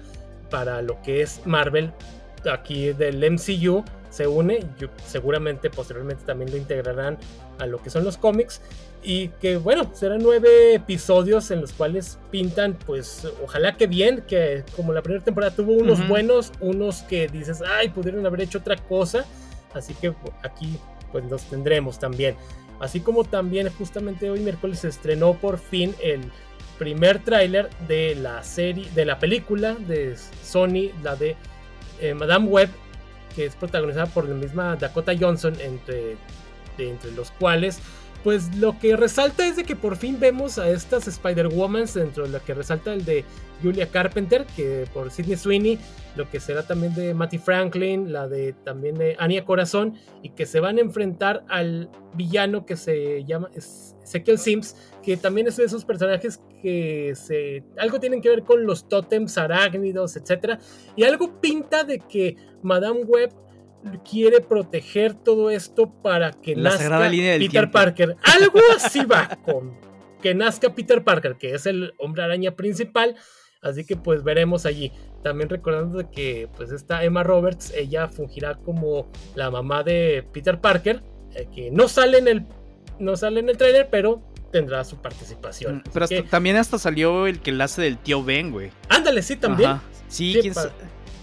para 0.49 0.81
lo 0.81 1.01
que 1.01 1.21
es 1.21 1.41
Marvel 1.45 1.91
aquí 2.47 2.93
del 2.93 3.17
MCU 3.31 3.83
se 4.09 4.27
une. 4.27 4.59
seguramente 5.05 5.69
posteriormente 5.69 6.23
también 6.25 6.51
lo 6.51 6.57
integrarán 6.57 7.17
a 7.59 7.65
lo 7.65 7.81
que 7.81 7.89
son 7.89 8.03
los 8.03 8.17
cómics. 8.17 8.61
Y 9.03 9.29
que 9.29 9.57
bueno, 9.57 9.91
serán 9.93 10.21
nueve 10.21 10.73
episodios 10.73 11.51
en 11.51 11.61
los 11.61 11.71
cuales 11.71 12.17
pintan, 12.31 12.73
pues 12.85 13.27
ojalá 13.43 13.77
que 13.77 13.87
bien, 13.87 14.23
que 14.27 14.63
como 14.75 14.91
la 14.91 15.01
primera 15.01 15.23
temporada 15.23 15.55
tuvo 15.55 15.73
unos 15.73 16.05
buenos, 16.07 16.51
unos 16.59 17.03
que 17.03 17.27
dices, 17.27 17.61
ay, 17.65 17.89
pudieron 17.89 18.25
haber 18.25 18.41
hecho 18.41 18.57
otra 18.57 18.75
cosa. 18.75 19.25
Así 19.73 19.93
que 19.93 20.13
aquí 20.43 20.77
pues 21.11 21.25
los 21.25 21.43
tendremos 21.43 21.99
también. 21.99 22.35
Así 22.79 22.99
como 22.99 23.23
también 23.23 23.69
justamente 23.69 24.29
hoy 24.29 24.39
miércoles 24.39 24.79
se 24.79 24.89
estrenó 24.89 25.33
por 25.33 25.57
fin 25.57 25.95
el 26.01 26.21
primer 26.77 27.19
tráiler 27.19 27.69
de 27.87 28.15
la 28.15 28.43
serie, 28.43 28.87
de 28.93 29.05
la 29.05 29.19
película 29.19 29.73
de 29.73 30.15
Sony, 30.43 30.91
la 31.01 31.15
de 31.15 31.35
eh, 32.01 32.13
Madame 32.13 32.47
Web, 32.47 32.69
que 33.35 33.45
es 33.45 33.55
protagonizada 33.55 34.07
por 34.07 34.27
la 34.27 34.35
misma 34.35 34.75
Dakota 34.75 35.13
Johnson, 35.19 35.55
entre, 35.59 36.17
entre 36.77 37.11
los 37.11 37.31
cuales 37.31 37.79
pues 38.23 38.55
lo 38.57 38.77
que 38.79 38.95
resalta 38.95 39.45
es 39.47 39.55
de 39.55 39.63
que 39.63 39.75
por 39.75 39.95
fin 39.95 40.19
vemos 40.19 40.57
a 40.57 40.69
estas 40.69 41.07
Spider-Woman, 41.07 41.85
dentro 41.93 42.23
de 42.23 42.29
lo 42.29 42.43
que 42.43 42.53
resalta 42.53 42.93
el 42.93 43.05
de 43.05 43.23
Julia 43.61 43.87
Carpenter, 43.89 44.45
que 44.55 44.87
por 44.93 45.11
Sidney 45.11 45.37
Sweeney, 45.37 45.79
lo 46.15 46.29
que 46.29 46.39
será 46.39 46.65
también 46.65 46.93
de 46.93 47.13
Matty 47.13 47.37
Franklin, 47.37 48.11
la 48.11 48.27
de 48.27 48.53
también 48.53 48.95
de 48.95 49.15
Anya 49.19 49.45
Corazón, 49.45 49.95
y 50.21 50.29
que 50.29 50.45
se 50.45 50.59
van 50.59 50.77
a 50.77 50.81
enfrentar 50.81 51.45
al 51.47 51.89
villano 52.13 52.65
que 52.65 52.75
se 52.75 53.23
llama 53.23 53.49
Ezekiel 53.53 54.39
Sims, 54.39 54.75
que 55.03 55.17
también 55.17 55.47
es 55.47 55.57
de 55.57 55.65
esos 55.65 55.85
personajes 55.85 56.41
que 56.61 57.13
se, 57.15 57.63
algo 57.77 57.99
tienen 57.99 58.21
que 58.21 58.29
ver 58.29 58.43
con 58.43 58.65
los 58.65 58.89
tótems 58.89 59.37
arácnidos, 59.37 60.15
etc. 60.17 60.59
Y 60.95 61.03
algo 61.03 61.39
pinta 61.39 61.83
de 61.83 61.99
que 61.99 62.35
Madame 62.61 63.03
Web 63.03 63.31
quiere 64.09 64.41
proteger 64.41 65.13
todo 65.13 65.49
esto 65.49 65.89
para 66.01 66.31
que 66.31 66.55
nazca 66.55 67.09
Peter 67.09 67.71
Parker. 67.71 68.15
Algo 68.23 68.59
así 68.75 69.05
va 69.05 69.37
con 69.45 69.77
que 70.21 70.33
nazca 70.33 70.73
Peter 70.73 71.03
Parker, 71.03 71.35
que 71.37 71.53
es 71.53 71.65
el 71.65 71.93
hombre 71.97 72.23
araña 72.23 72.55
principal. 72.55 73.15
Así 73.61 73.85
que 73.85 73.95
pues 73.95 74.23
veremos 74.23 74.65
allí. 74.65 74.91
También 75.23 75.49
recordando 75.49 76.09
que 76.11 76.47
pues 76.55 76.71
esta 76.71 77.03
Emma 77.03 77.23
Roberts, 77.23 77.73
ella 77.75 78.07
fungirá 78.07 78.55
como 78.55 79.11
la 79.35 79.49
mamá 79.49 79.83
de 79.83 80.25
Peter 80.31 80.59
Parker, 80.61 81.03
eh, 81.33 81.47
que 81.53 81.71
no 81.71 81.87
sale 81.87 82.19
en 82.19 82.27
el 82.27 82.45
no 82.99 83.15
sale 83.15 83.39
en 83.41 83.49
el 83.49 83.57
trailer, 83.57 83.89
pero 83.91 84.23
tendrá 84.51 84.83
su 84.83 84.97
participación. 84.97 85.77
Mm, 85.77 85.83
pero 85.93 86.07
también 86.29 86.55
hasta 86.55 86.79
salió 86.79 87.27
el 87.27 87.39
que 87.39 87.51
la 87.51 87.65
hace 87.65 87.81
del 87.81 87.97
tío 87.97 88.23
Ben, 88.23 88.51
güey. 88.51 88.71
Ándale, 88.89 89.21
sí, 89.21 89.35
también. 89.35 89.79
Sí, 90.07 90.37
quién 90.41 90.53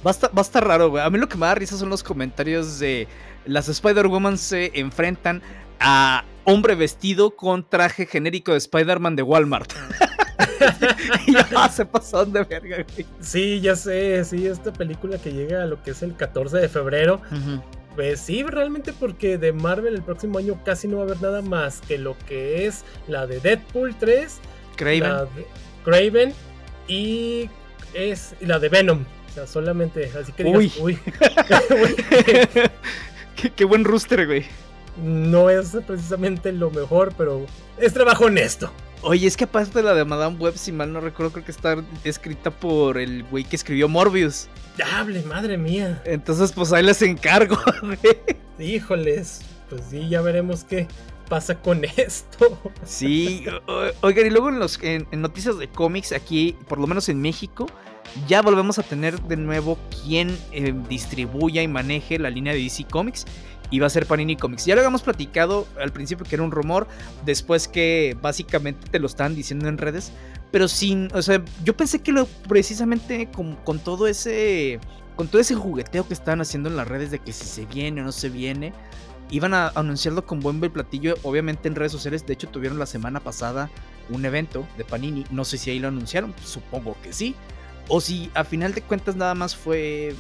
Va 0.07 0.11
a, 0.11 0.41
estar, 0.41 0.67
raro, 0.67 0.91
güey. 0.91 1.03
A 1.03 1.09
mí 1.09 1.19
lo 1.19 1.29
que 1.29 1.39
me 1.39 1.47
da 1.47 1.55
risa 1.55 1.79
son 1.79 1.89
los 1.89 2.03
comentarios 2.03 2.79
de 2.79 3.09
las 3.47 3.69
Spider-Woman 3.69 4.37
se 4.37 4.71
enfrentan 4.79 5.43
a 5.81 6.25
hombre 6.45 6.75
vestido 6.75 7.35
con 7.35 7.67
traje 7.69 8.05
genérico 8.05 8.53
de 8.53 8.59
Spider-Man 8.59 9.17
de 9.17 9.23
Walmart. 9.23 9.73
ya 11.53 11.69
se 11.69 11.87
pasaron 11.87 12.33
de 12.33 12.45
verga, 12.45 12.85
güey. 12.95 13.07
Sí, 13.21 13.61
ya 13.61 13.77
sé, 13.77 14.23
sí, 14.25 14.47
esta 14.47 14.73
película 14.73 15.17
que 15.17 15.33
llega 15.33 15.63
a 15.63 15.67
lo 15.67 15.83
que 15.83 15.93
es 15.93 16.03
el 16.03 16.15
14 16.15 16.59
de 16.59 16.69
febrero. 16.69 17.23
Pues 17.95 18.21
sí, 18.21 18.43
realmente 18.43 18.93
porque 18.93 19.39
de 19.39 19.53
Marvel 19.53 19.95
el 19.95 20.03
próximo 20.03 20.39
año 20.39 20.61
casi 20.65 20.87
no 20.87 20.97
va 20.97 21.05
a 21.05 21.07
haber 21.07 21.23
nada 21.23 21.41
más 21.41 21.81
que 21.81 21.97
lo 21.97 22.17
que 22.27 22.67
es 22.67 22.85
la 23.09 23.27
de 23.27 23.41
Deadpool 23.41 23.95
3, 23.99 24.39
Craven, 24.77 25.01
la 25.01 25.25
de 25.25 25.47
Craven 25.85 26.35
y 26.89 27.49
es 27.95 28.35
la 28.41 28.59
de 28.59 28.69
Venom 28.69 29.05
sea, 29.35 29.47
solamente, 29.47 30.11
así 30.19 30.33
que 30.33 30.45
digas, 30.45 30.59
uy. 30.59 30.73
uy. 30.81 30.99
qué, 33.57 33.65
buen 33.65 33.85
rooster, 33.85 34.27
güey. 34.27 34.45
No 35.03 35.51
es 35.51 35.77
precisamente 35.87 36.53
lo 36.53 36.71
mejor, 36.71 37.13
pero 37.19 37.45
es 37.79 37.93
trabajo 37.93 38.27
honesto. 38.27 38.71
Oye, 39.03 39.27
es 39.27 39.37
que 39.37 39.45
aparte 39.45 39.81
de 39.81 39.83
la 39.83 39.93
de 39.93 40.05
Madame 40.05 40.37
Web, 40.39 40.57
si 40.57 40.73
mal 40.73 40.93
no 40.93 41.01
recuerdo, 41.01 41.33
creo 41.33 41.45
que 41.45 41.51
está 41.51 41.77
escrita 42.05 42.51
por 42.51 42.97
el 42.97 43.25
güey 43.25 43.45
que 43.45 43.57
escribió 43.57 43.89
Morbius. 43.89 44.49
Hable, 44.93 45.23
madre 45.23 45.59
mía. 45.59 46.01
Entonces, 46.05 46.53
pues 46.53 46.73
ahí 46.73 46.85
les 46.85 47.03
encargo, 47.03 47.59
güey. 47.83 47.99
Híjoles, 48.59 49.43
pues 49.69 49.83
sí, 49.91 50.09
ya 50.09 50.23
veremos 50.23 50.65
qué 50.65 50.87
pasa 51.29 51.61
con 51.61 51.85
esto. 51.97 52.57
Sí, 52.85 53.45
oigan, 54.01 54.27
y 54.27 54.31
luego 54.31 54.49
en, 54.49 54.61
los, 54.61 54.79
en 54.81 55.07
noticias 55.21 55.59
de 55.59 55.69
cómics, 55.69 56.13
aquí, 56.13 56.57
por 56.69 56.79
lo 56.79 56.87
menos 56.87 57.09
en 57.09 57.21
México, 57.21 57.67
ya 58.29 58.43
volvemos 58.43 58.79
a 58.79 58.83
tener 58.83 59.21
de 59.23 59.37
nuevo 59.37 59.79
quien 60.03 60.37
eh, 60.53 60.75
distribuya 60.89 61.63
y 61.63 61.69
maneje 61.69 62.19
la 62.19 62.31
línea 62.31 62.53
de 62.53 62.61
DC 62.61 62.85
Comics. 62.85 63.27
Y 63.71 63.81
va 63.81 63.87
a 63.87 63.91
ser 63.91 64.07
Panini 64.07 64.37
Comics. 64.37 64.67
Ya 64.67 64.75
lo 64.75 64.83
habíamos 64.83 65.03
platicado 65.03 65.67
al 65.81 65.91
principio 65.91 66.25
que 66.25 66.37
era 66.37 66.45
un 66.45 66.53
rumor, 66.53 66.87
después 67.25 67.67
que 67.67 68.17
básicamente 68.21 68.89
te 68.89 68.99
lo 69.01 69.07
están 69.07 69.35
diciendo 69.35 69.69
en 69.69 69.79
redes, 69.79 70.13
pero 70.53 70.69
sin, 70.69 71.09
o 71.13 71.23
sea, 71.23 71.43
yo 71.65 71.77
pensé 71.77 72.01
que 72.01 72.13
lo 72.13 72.27
precisamente 72.27 73.31
con, 73.33 73.57
con 73.57 73.81
todo 73.81 74.07
ese, 74.07 74.79
con 75.17 75.27
todo 75.27 75.41
ese 75.41 75.57
jugueteo 75.57 76.07
que 76.07 76.15
estaban 76.15 76.41
haciendo 76.41 76.69
en 76.69 76.77
las 76.77 76.87
redes 76.87 77.11
de 77.11 77.19
que 77.19 77.33
si 77.33 77.47
se 77.47 77.65
viene 77.65 78.03
o 78.03 78.05
no 78.05 78.13
se 78.13 78.29
viene, 78.29 78.73
iban 79.31 79.55
a 79.55 79.69
anunciarlo 79.69 80.25
con 80.25 80.39
buen 80.41 80.61
platillo, 80.61 81.15
obviamente 81.23 81.67
en 81.67 81.75
redes 81.75 81.91
sociales. 81.91 82.25
De 82.27 82.35
hecho, 82.35 82.49
tuvieron 82.49 82.79
la 82.79 82.87
semana 82.87 83.19
pasada 83.19 83.71
un 84.11 84.25
evento 84.25 84.69
de 84.77 84.85
Panini. 84.85 85.25
No 85.31 85.45
sé 85.45 85.59
si 85.59 85.71
ahí 85.71 85.81
lo 85.81 85.89
anunciaron, 85.89 86.35
supongo 86.45 86.97
que 87.03 87.13
sí 87.13 87.35
o 87.89 88.01
si 88.01 88.31
a 88.35 88.45
final 88.45 88.75
de 88.75 88.83
cuentas 88.83 89.17
nada 89.17 89.35
más 89.35 89.55
fue 89.55 90.15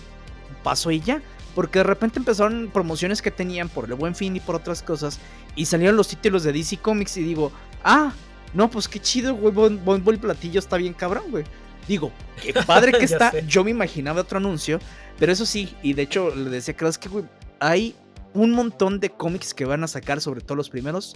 paso 0.62 0.90
y 0.90 1.00
ya. 1.00 1.22
Porque 1.54 1.78
de 1.78 1.84
repente 1.84 2.18
empezaron 2.18 2.68
promociones 2.72 3.22
que 3.22 3.30
tenían 3.30 3.68
por 3.68 3.84
el 3.84 3.94
buen 3.94 4.16
fin 4.16 4.34
y 4.34 4.40
por 4.40 4.56
otras 4.56 4.82
cosas. 4.82 5.20
Y 5.54 5.66
salieron 5.66 5.96
los 5.96 6.08
títulos 6.08 6.42
de 6.42 6.52
DC 6.52 6.78
Comics 6.78 7.16
y 7.16 7.22
digo, 7.22 7.52
ah, 7.84 8.12
no, 8.54 8.68
pues 8.68 8.88
qué 8.88 8.98
chido, 9.00 9.36
güey, 9.36 9.54
buen, 9.54 9.84
buen, 9.84 10.18
platillo 10.18 10.58
está 10.58 10.76
bien 10.76 10.94
cabrón, 10.94 11.24
güey. 11.30 11.44
Digo, 11.86 12.10
qué 12.42 12.52
padre 12.66 12.92
que 12.92 13.04
está. 13.04 13.38
Yo 13.46 13.62
me 13.62 13.70
imaginaba 13.70 14.22
otro 14.22 14.38
anuncio. 14.38 14.80
Pero 15.18 15.30
eso 15.30 15.46
sí, 15.46 15.76
y 15.82 15.92
de 15.92 16.02
hecho 16.02 16.34
le 16.34 16.50
decía 16.50 16.74
que 16.74 16.90
que, 17.00 17.08
güey, 17.08 17.24
hay 17.60 17.94
un 18.32 18.50
montón 18.50 18.98
de 18.98 19.10
cómics 19.10 19.54
que 19.54 19.64
van 19.64 19.84
a 19.84 19.88
sacar, 19.88 20.20
sobre 20.20 20.40
todo 20.40 20.56
los 20.56 20.70
primeros, 20.70 21.14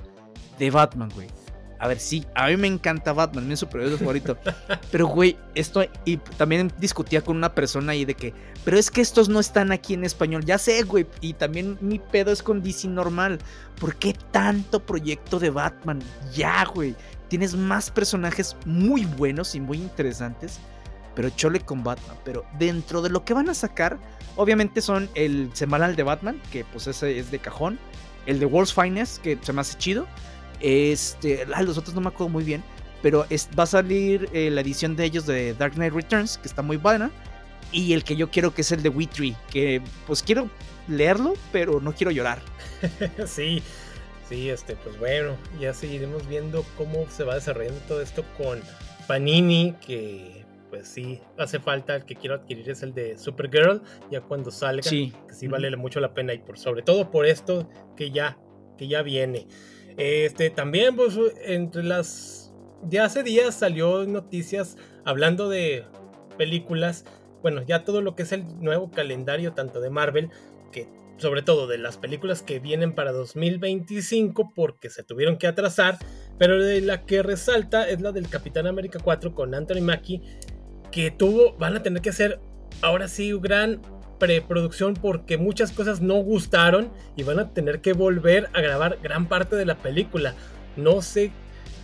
de 0.59 0.71
Batman, 0.71 1.11
güey. 1.15 1.27
A 1.81 1.87
ver, 1.87 2.01
sí, 2.01 2.27
a 2.35 2.49
mí 2.49 2.57
me 2.57 2.67
encanta 2.67 3.13
Batman, 3.13 3.47
mi 3.47 3.57
superhéroe 3.57 3.97
favorito. 3.99 4.37
Pero, 4.91 5.07
güey, 5.07 5.37
esto. 5.55 5.85
Y 6.05 6.17
también 6.17 6.73
discutía 6.79 7.23
con 7.23 7.37
una 7.37 7.55
persona 7.55 7.93
ahí 7.93 8.05
de 8.05 8.15
que. 8.15 8.35
Pero 8.65 8.77
es 8.79 8.91
que 8.91 9.01
estos 9.01 9.29
no 9.29 9.39
están 9.39 9.71
aquí 9.71 9.95
en 9.95 10.05
español. 10.05 10.45
Ya 10.45 10.59
sé, 10.59 10.83
güey. 10.83 11.07
Y 11.21 11.35
también 11.35 11.79
mi 11.81 12.01
pedo 12.01 12.33
es 12.33 12.43
con 12.43 12.63
DC 12.63 12.89
normal. 12.89 13.39
¿Por 13.81 13.95
qué 13.95 14.15
tanto 14.33 14.85
proyecto 14.85 15.39
de 15.39 15.51
Batman? 15.51 16.01
Ya, 16.35 16.65
güey. 16.65 16.97
Tienes 17.29 17.55
más 17.55 17.91
personajes 17.91 18.57
muy 18.65 19.05
buenos 19.05 19.55
y 19.55 19.61
muy 19.61 19.79
interesantes. 19.79 20.59
pero 21.15 21.31
chole 21.31 21.61
con 21.61 21.85
Batman. 21.85 22.17
Pero 22.25 22.45
dentro 22.59 23.03
de 23.03 23.11
lo 23.11 23.25
que 23.25 23.35
van 23.35 23.49
a 23.49 23.55
sacar, 23.55 23.99
obviamente 24.37 24.81
son 24.81 25.09
el 25.15 25.51
semanal 25.53 25.97
de 25.97 26.03
Batman, 26.03 26.41
que 26.51 26.65
pues 26.65 26.87
ese 26.87 27.19
es 27.19 27.31
de 27.31 27.39
cajón. 27.39 27.79
El 28.27 28.41
de 28.41 28.47
World's 28.47 28.75
Finest, 28.75 29.19
que 29.23 29.39
se 29.41 29.53
me 29.53 29.61
hace 29.61 29.79
chido. 29.79 30.07
Este, 30.61 31.47
los 31.47 31.79
otros 31.79 31.95
no 31.95 32.01
me 32.01 32.09
acuerdo 32.09 32.29
muy 32.29 32.45
bien. 32.45 32.63
Pero 33.03 33.27
va 33.57 33.63
a 33.63 33.67
salir 33.67 34.29
eh, 34.33 34.51
la 34.51 34.61
edición 34.61 34.97
de 34.97 35.05
ellos 35.05 35.25
de 35.27 35.55
Dark 35.55 35.75
Knight 35.75 35.93
Returns, 35.93 36.39
que 36.39 36.49
está 36.49 36.63
muy 36.63 36.77
buena. 36.77 37.11
Y 37.71 37.93
el 37.93 38.03
que 38.03 38.17
yo 38.17 38.31
quiero 38.31 38.53
que 38.55 38.63
es 38.63 38.73
el 38.73 38.83
de 38.83 38.89
Witry, 38.89 39.37
que 39.51 39.83
pues 40.07 40.23
quiero 40.23 40.51
leerlo, 40.89 41.35
pero 41.53 41.81
no 41.81 41.93
quiero 41.93 42.11
llorar. 42.11 42.41
sí, 43.27 43.63
sí, 44.29 44.49
este, 44.49 44.75
pues 44.77 44.99
bueno, 44.99 45.37
ya 45.61 45.75
seguiremos 45.75 46.27
viendo 46.27 46.65
cómo 46.77 47.07
se 47.11 47.25
va 47.25 47.35
desarrollando 47.35 47.81
todo 47.81 48.01
esto 48.01 48.25
con 48.37 48.61
Panini, 49.07 49.75
que 49.87 50.47
pues 50.71 50.89
sí, 50.89 51.21
hace 51.39 51.61
falta, 51.61 51.97
el 51.97 52.05
que 52.05 52.15
quiero 52.15 52.35
adquirir 52.35 52.69
es 52.69 52.83
el 52.83 52.93
de 52.95 53.19
Supergirl, 53.19 53.83
ya 54.11 54.21
cuando 54.21 54.51
salga, 54.51 54.83
sí. 54.83 55.13
que 55.27 55.35
sí 55.35 55.49
vale 55.49 55.75
mucho 55.77 56.01
la 56.01 56.13
pena 56.13 56.35
y 56.35 56.39
por 56.39 56.59
sobre 56.59 56.83
todo 56.83 57.11
por 57.11 57.27
esto 57.27 57.69
que 57.97 58.11
ya, 58.11 58.39
que 58.77 58.89
ya 58.89 59.03
viene. 59.03 59.47
Este, 59.99 60.51
también 60.51 60.95
pues 60.95 61.19
entre 61.45 61.83
las, 61.83 62.55
ya 62.89 63.05
hace 63.05 63.25
días 63.25 63.57
salió 63.57 64.07
noticias 64.07 64.77
hablando 65.05 65.49
de 65.49 65.85
películas, 66.39 67.05
bueno, 67.43 67.63
ya 67.63 67.83
todo 67.85 68.01
lo 68.01 68.15
que 68.15 68.23
es 68.23 68.31
el 68.31 68.47
nuevo 68.61 68.93
calendario 68.93 69.53
tanto 69.55 69.81
de 69.81 69.91
Marvel, 69.91 70.31
que 70.71 70.89
sobre 71.17 71.43
todo 71.43 71.67
de 71.67 71.79
las 71.79 71.97
películas 71.97 72.43
que 72.43 72.61
vienen 72.61 72.95
para 72.95 73.11
2025 73.11 74.53
porque 74.55 74.89
se 74.89 75.03
tuvieron 75.03 75.37
que 75.37 75.49
atrasar, 75.49 75.99
pero 76.39 76.63
de 76.63 76.81
la 76.81 77.05
que 77.05 77.25
resalta 77.25 77.89
es 77.89 78.01
la 78.01 78.13
del 78.13 78.29
Capitán 78.29 78.69
América 78.69 79.01
4 79.03 79.35
con 79.35 79.53
Anthony 79.53 79.83
Mackie, 79.83 80.23
que 80.93 81.11
tuvo, 81.11 81.55
van 81.55 81.77
a 81.77 81.83
tener 81.83 82.03
que 82.03 82.11
hacer 82.11 82.39
ahora 82.83 83.09
sí 83.09 83.33
gran 83.41 83.83
preproducción 84.19 84.95
porque 84.95 85.39
muchas 85.39 85.73
cosas 85.73 86.01
no 86.01 86.17
gustaron 86.17 86.91
y 87.17 87.23
van 87.23 87.39
a 87.39 87.51
tener 87.51 87.81
que 87.81 87.93
volver 87.93 88.51
a 88.53 88.61
grabar 88.61 88.99
gran 89.03 89.27
parte 89.27 89.57
de 89.57 89.67
la 89.67 89.77
película. 89.77 90.35
No 90.77 91.03
sé, 91.03 91.33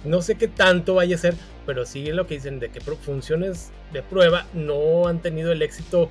no 0.05 0.23
sé 0.23 0.37
qué 0.37 0.49
tanto 0.49 0.95
vaya 0.95 1.17
a 1.17 1.19
ser, 1.19 1.35
pero 1.67 1.87
sí 1.87 2.07
lo 2.13 2.27
que 2.27 2.35
dicen 2.35 2.61
de 2.61 2.71
que 2.71 2.81
funciones 2.81 3.71
de 3.93 4.03
prueba 4.03 4.47
no 4.53 5.09
han 5.09 5.21
tenido 5.21 5.53
el 5.53 5.63
éxito 5.63 6.11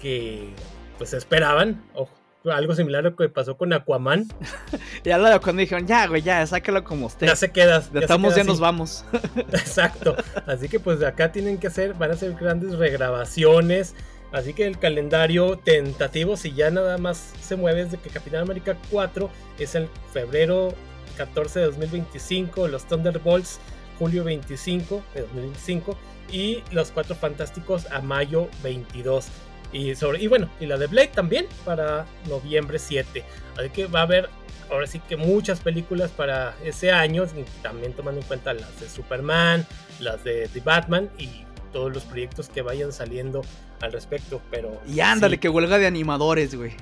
que 0.00 0.50
pues 0.98 1.12
esperaban. 1.12 1.84
Ojo, 1.94 2.12
algo 2.52 2.74
similar 2.74 3.00
a 3.06 3.10
lo 3.10 3.16
que 3.16 3.28
pasó 3.28 3.56
con 3.56 3.72
Aquaman. 3.72 4.28
ya 5.04 5.18
lo 5.18 5.40
cuando 5.40 5.60
dijeron, 5.60 5.86
ya, 5.86 6.06
güey, 6.06 6.22
ya, 6.22 6.46
sáquelo 6.46 6.84
como 6.84 7.06
usted. 7.06 7.26
Ya 7.26 7.36
se 7.36 7.50
quedas. 7.50 7.90
Ya 7.92 8.00
estamos, 8.00 8.34
ya 8.34 8.44
nos 8.44 8.60
vamos. 8.60 9.04
Exacto. 9.52 10.16
Así 10.46 10.68
que 10.68 10.78
pues 10.80 10.98
de 10.98 11.06
acá 11.06 11.32
tienen 11.32 11.58
que 11.58 11.68
hacer, 11.68 11.94
van 11.94 12.10
a 12.10 12.16
ser 12.16 12.34
grandes 12.34 12.78
regrabaciones. 12.78 13.94
Así 14.34 14.52
que 14.52 14.66
el 14.66 14.78
calendario 14.78 15.56
tentativo, 15.56 16.36
si 16.36 16.52
ya 16.52 16.70
nada 16.70 16.98
más 16.98 17.32
se 17.40 17.56
mueve 17.56 17.84
desde 17.84 17.98
que 17.98 18.10
Capitán 18.10 18.42
América 18.42 18.76
4 18.90 19.30
es 19.58 19.74
el 19.76 19.88
febrero 20.12 20.74
14 21.16 21.60
de 21.60 21.66
2025, 21.66 22.68
los 22.68 22.86
Thunderbolts 22.86 23.60
julio 23.98 24.24
25 24.24 25.04
de 25.14 25.20
2025 25.22 25.96
y 26.32 26.62
los 26.72 26.90
Cuatro 26.90 27.14
Fantásticos 27.14 27.86
a 27.92 28.00
mayo 28.00 28.48
22. 28.62 29.28
Y, 29.72 29.94
sobre, 29.94 30.20
y 30.20 30.26
bueno, 30.26 30.48
y 30.60 30.66
la 30.66 30.78
de 30.78 30.86
Blade 30.86 31.08
también 31.08 31.46
para 31.64 32.06
noviembre 32.28 32.78
7. 32.78 33.24
Así 33.56 33.70
que 33.70 33.86
va 33.86 34.00
a 34.00 34.02
haber 34.02 34.28
ahora 34.70 34.86
sí 34.86 35.00
que 35.00 35.16
muchas 35.16 35.60
películas 35.60 36.10
para 36.10 36.56
ese 36.64 36.90
año, 36.90 37.24
también 37.62 37.92
tomando 37.92 38.20
en 38.20 38.26
cuenta 38.26 38.52
las 38.54 38.80
de 38.80 38.88
Superman, 38.88 39.66
las 40.00 40.24
de, 40.24 40.48
The 40.52 40.60
Batman 40.60 41.10
y 41.18 41.44
todos 41.72 41.92
los 41.92 42.04
proyectos 42.04 42.48
que 42.48 42.62
vayan 42.62 42.92
saliendo 42.92 43.42
al 43.84 43.92
respecto. 43.92 44.40
Pero 44.50 44.80
y 44.86 45.00
ándale, 45.00 45.38
que 45.38 45.48
huelga 45.48 45.78
de 45.78 45.86
animadores, 45.86 46.54
güey. 46.54 46.72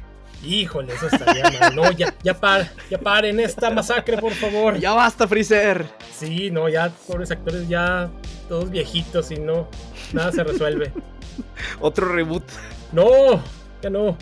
Híjole, 0.44 0.94
eso 0.94 1.06
estaría 1.06 1.44
mal. 1.60 1.76
No, 1.76 1.92
ya, 1.92 2.12
ya, 2.22 2.34
par, 2.34 2.68
ya 2.90 2.98
paren 2.98 3.38
esta 3.38 3.70
masacre, 3.70 4.18
por 4.18 4.32
favor. 4.32 4.76
Ya 4.78 4.92
basta, 4.92 5.28
Freezer. 5.28 5.86
Sí, 6.12 6.50
no, 6.50 6.68
ya 6.68 6.90
pobres 7.06 7.30
actores 7.30 7.68
ya 7.68 8.10
todos 8.48 8.70
viejitos 8.70 9.30
y 9.30 9.36
no, 9.36 9.68
nada 10.12 10.32
se 10.32 10.42
resuelve. 10.42 10.92
Otro 11.80 12.12
reboot. 12.12 12.44
No, 12.92 13.42
ya 13.82 13.90
no. 13.90 14.16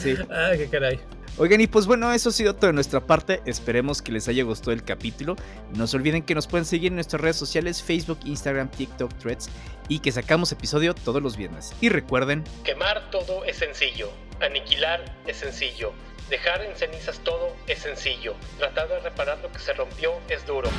Sí. 0.00 0.14
Ay, 0.30 0.58
qué 0.58 0.68
caray. 0.68 1.00
Oigan, 1.38 1.60
y 1.60 1.66
pues 1.66 1.86
bueno, 1.86 2.10
eso 2.14 2.30
ha 2.30 2.32
sido 2.32 2.54
todo 2.54 2.68
de 2.68 2.72
nuestra 2.72 3.00
parte. 3.00 3.42
Esperemos 3.44 4.00
que 4.00 4.10
les 4.10 4.26
haya 4.26 4.42
gustado 4.42 4.72
el 4.72 4.82
capítulo. 4.82 5.36
No 5.74 5.86
se 5.86 5.98
olviden 5.98 6.22
que 6.22 6.34
nos 6.34 6.46
pueden 6.46 6.64
seguir 6.64 6.88
en 6.88 6.94
nuestras 6.94 7.20
redes 7.20 7.36
sociales, 7.36 7.82
Facebook, 7.82 8.18
Instagram, 8.24 8.70
TikTok, 8.70 9.12
Threads, 9.18 9.50
y 9.88 9.98
que 9.98 10.12
sacamos 10.12 10.50
episodio 10.52 10.94
todos 10.94 11.22
los 11.22 11.36
viernes. 11.36 11.74
Y 11.82 11.90
recuerden... 11.90 12.42
Quemar 12.64 13.10
todo 13.10 13.44
es 13.44 13.58
sencillo. 13.58 14.10
Aniquilar 14.40 15.04
es 15.26 15.36
sencillo. 15.36 15.92
Dejar 16.30 16.62
en 16.62 16.74
cenizas 16.74 17.18
todo 17.18 17.54
es 17.66 17.80
sencillo. 17.80 18.34
Tratar 18.58 18.88
de 18.88 19.00
reparar 19.00 19.38
lo 19.42 19.52
que 19.52 19.58
se 19.58 19.74
rompió 19.74 20.12
es 20.30 20.46
duro. 20.46 20.70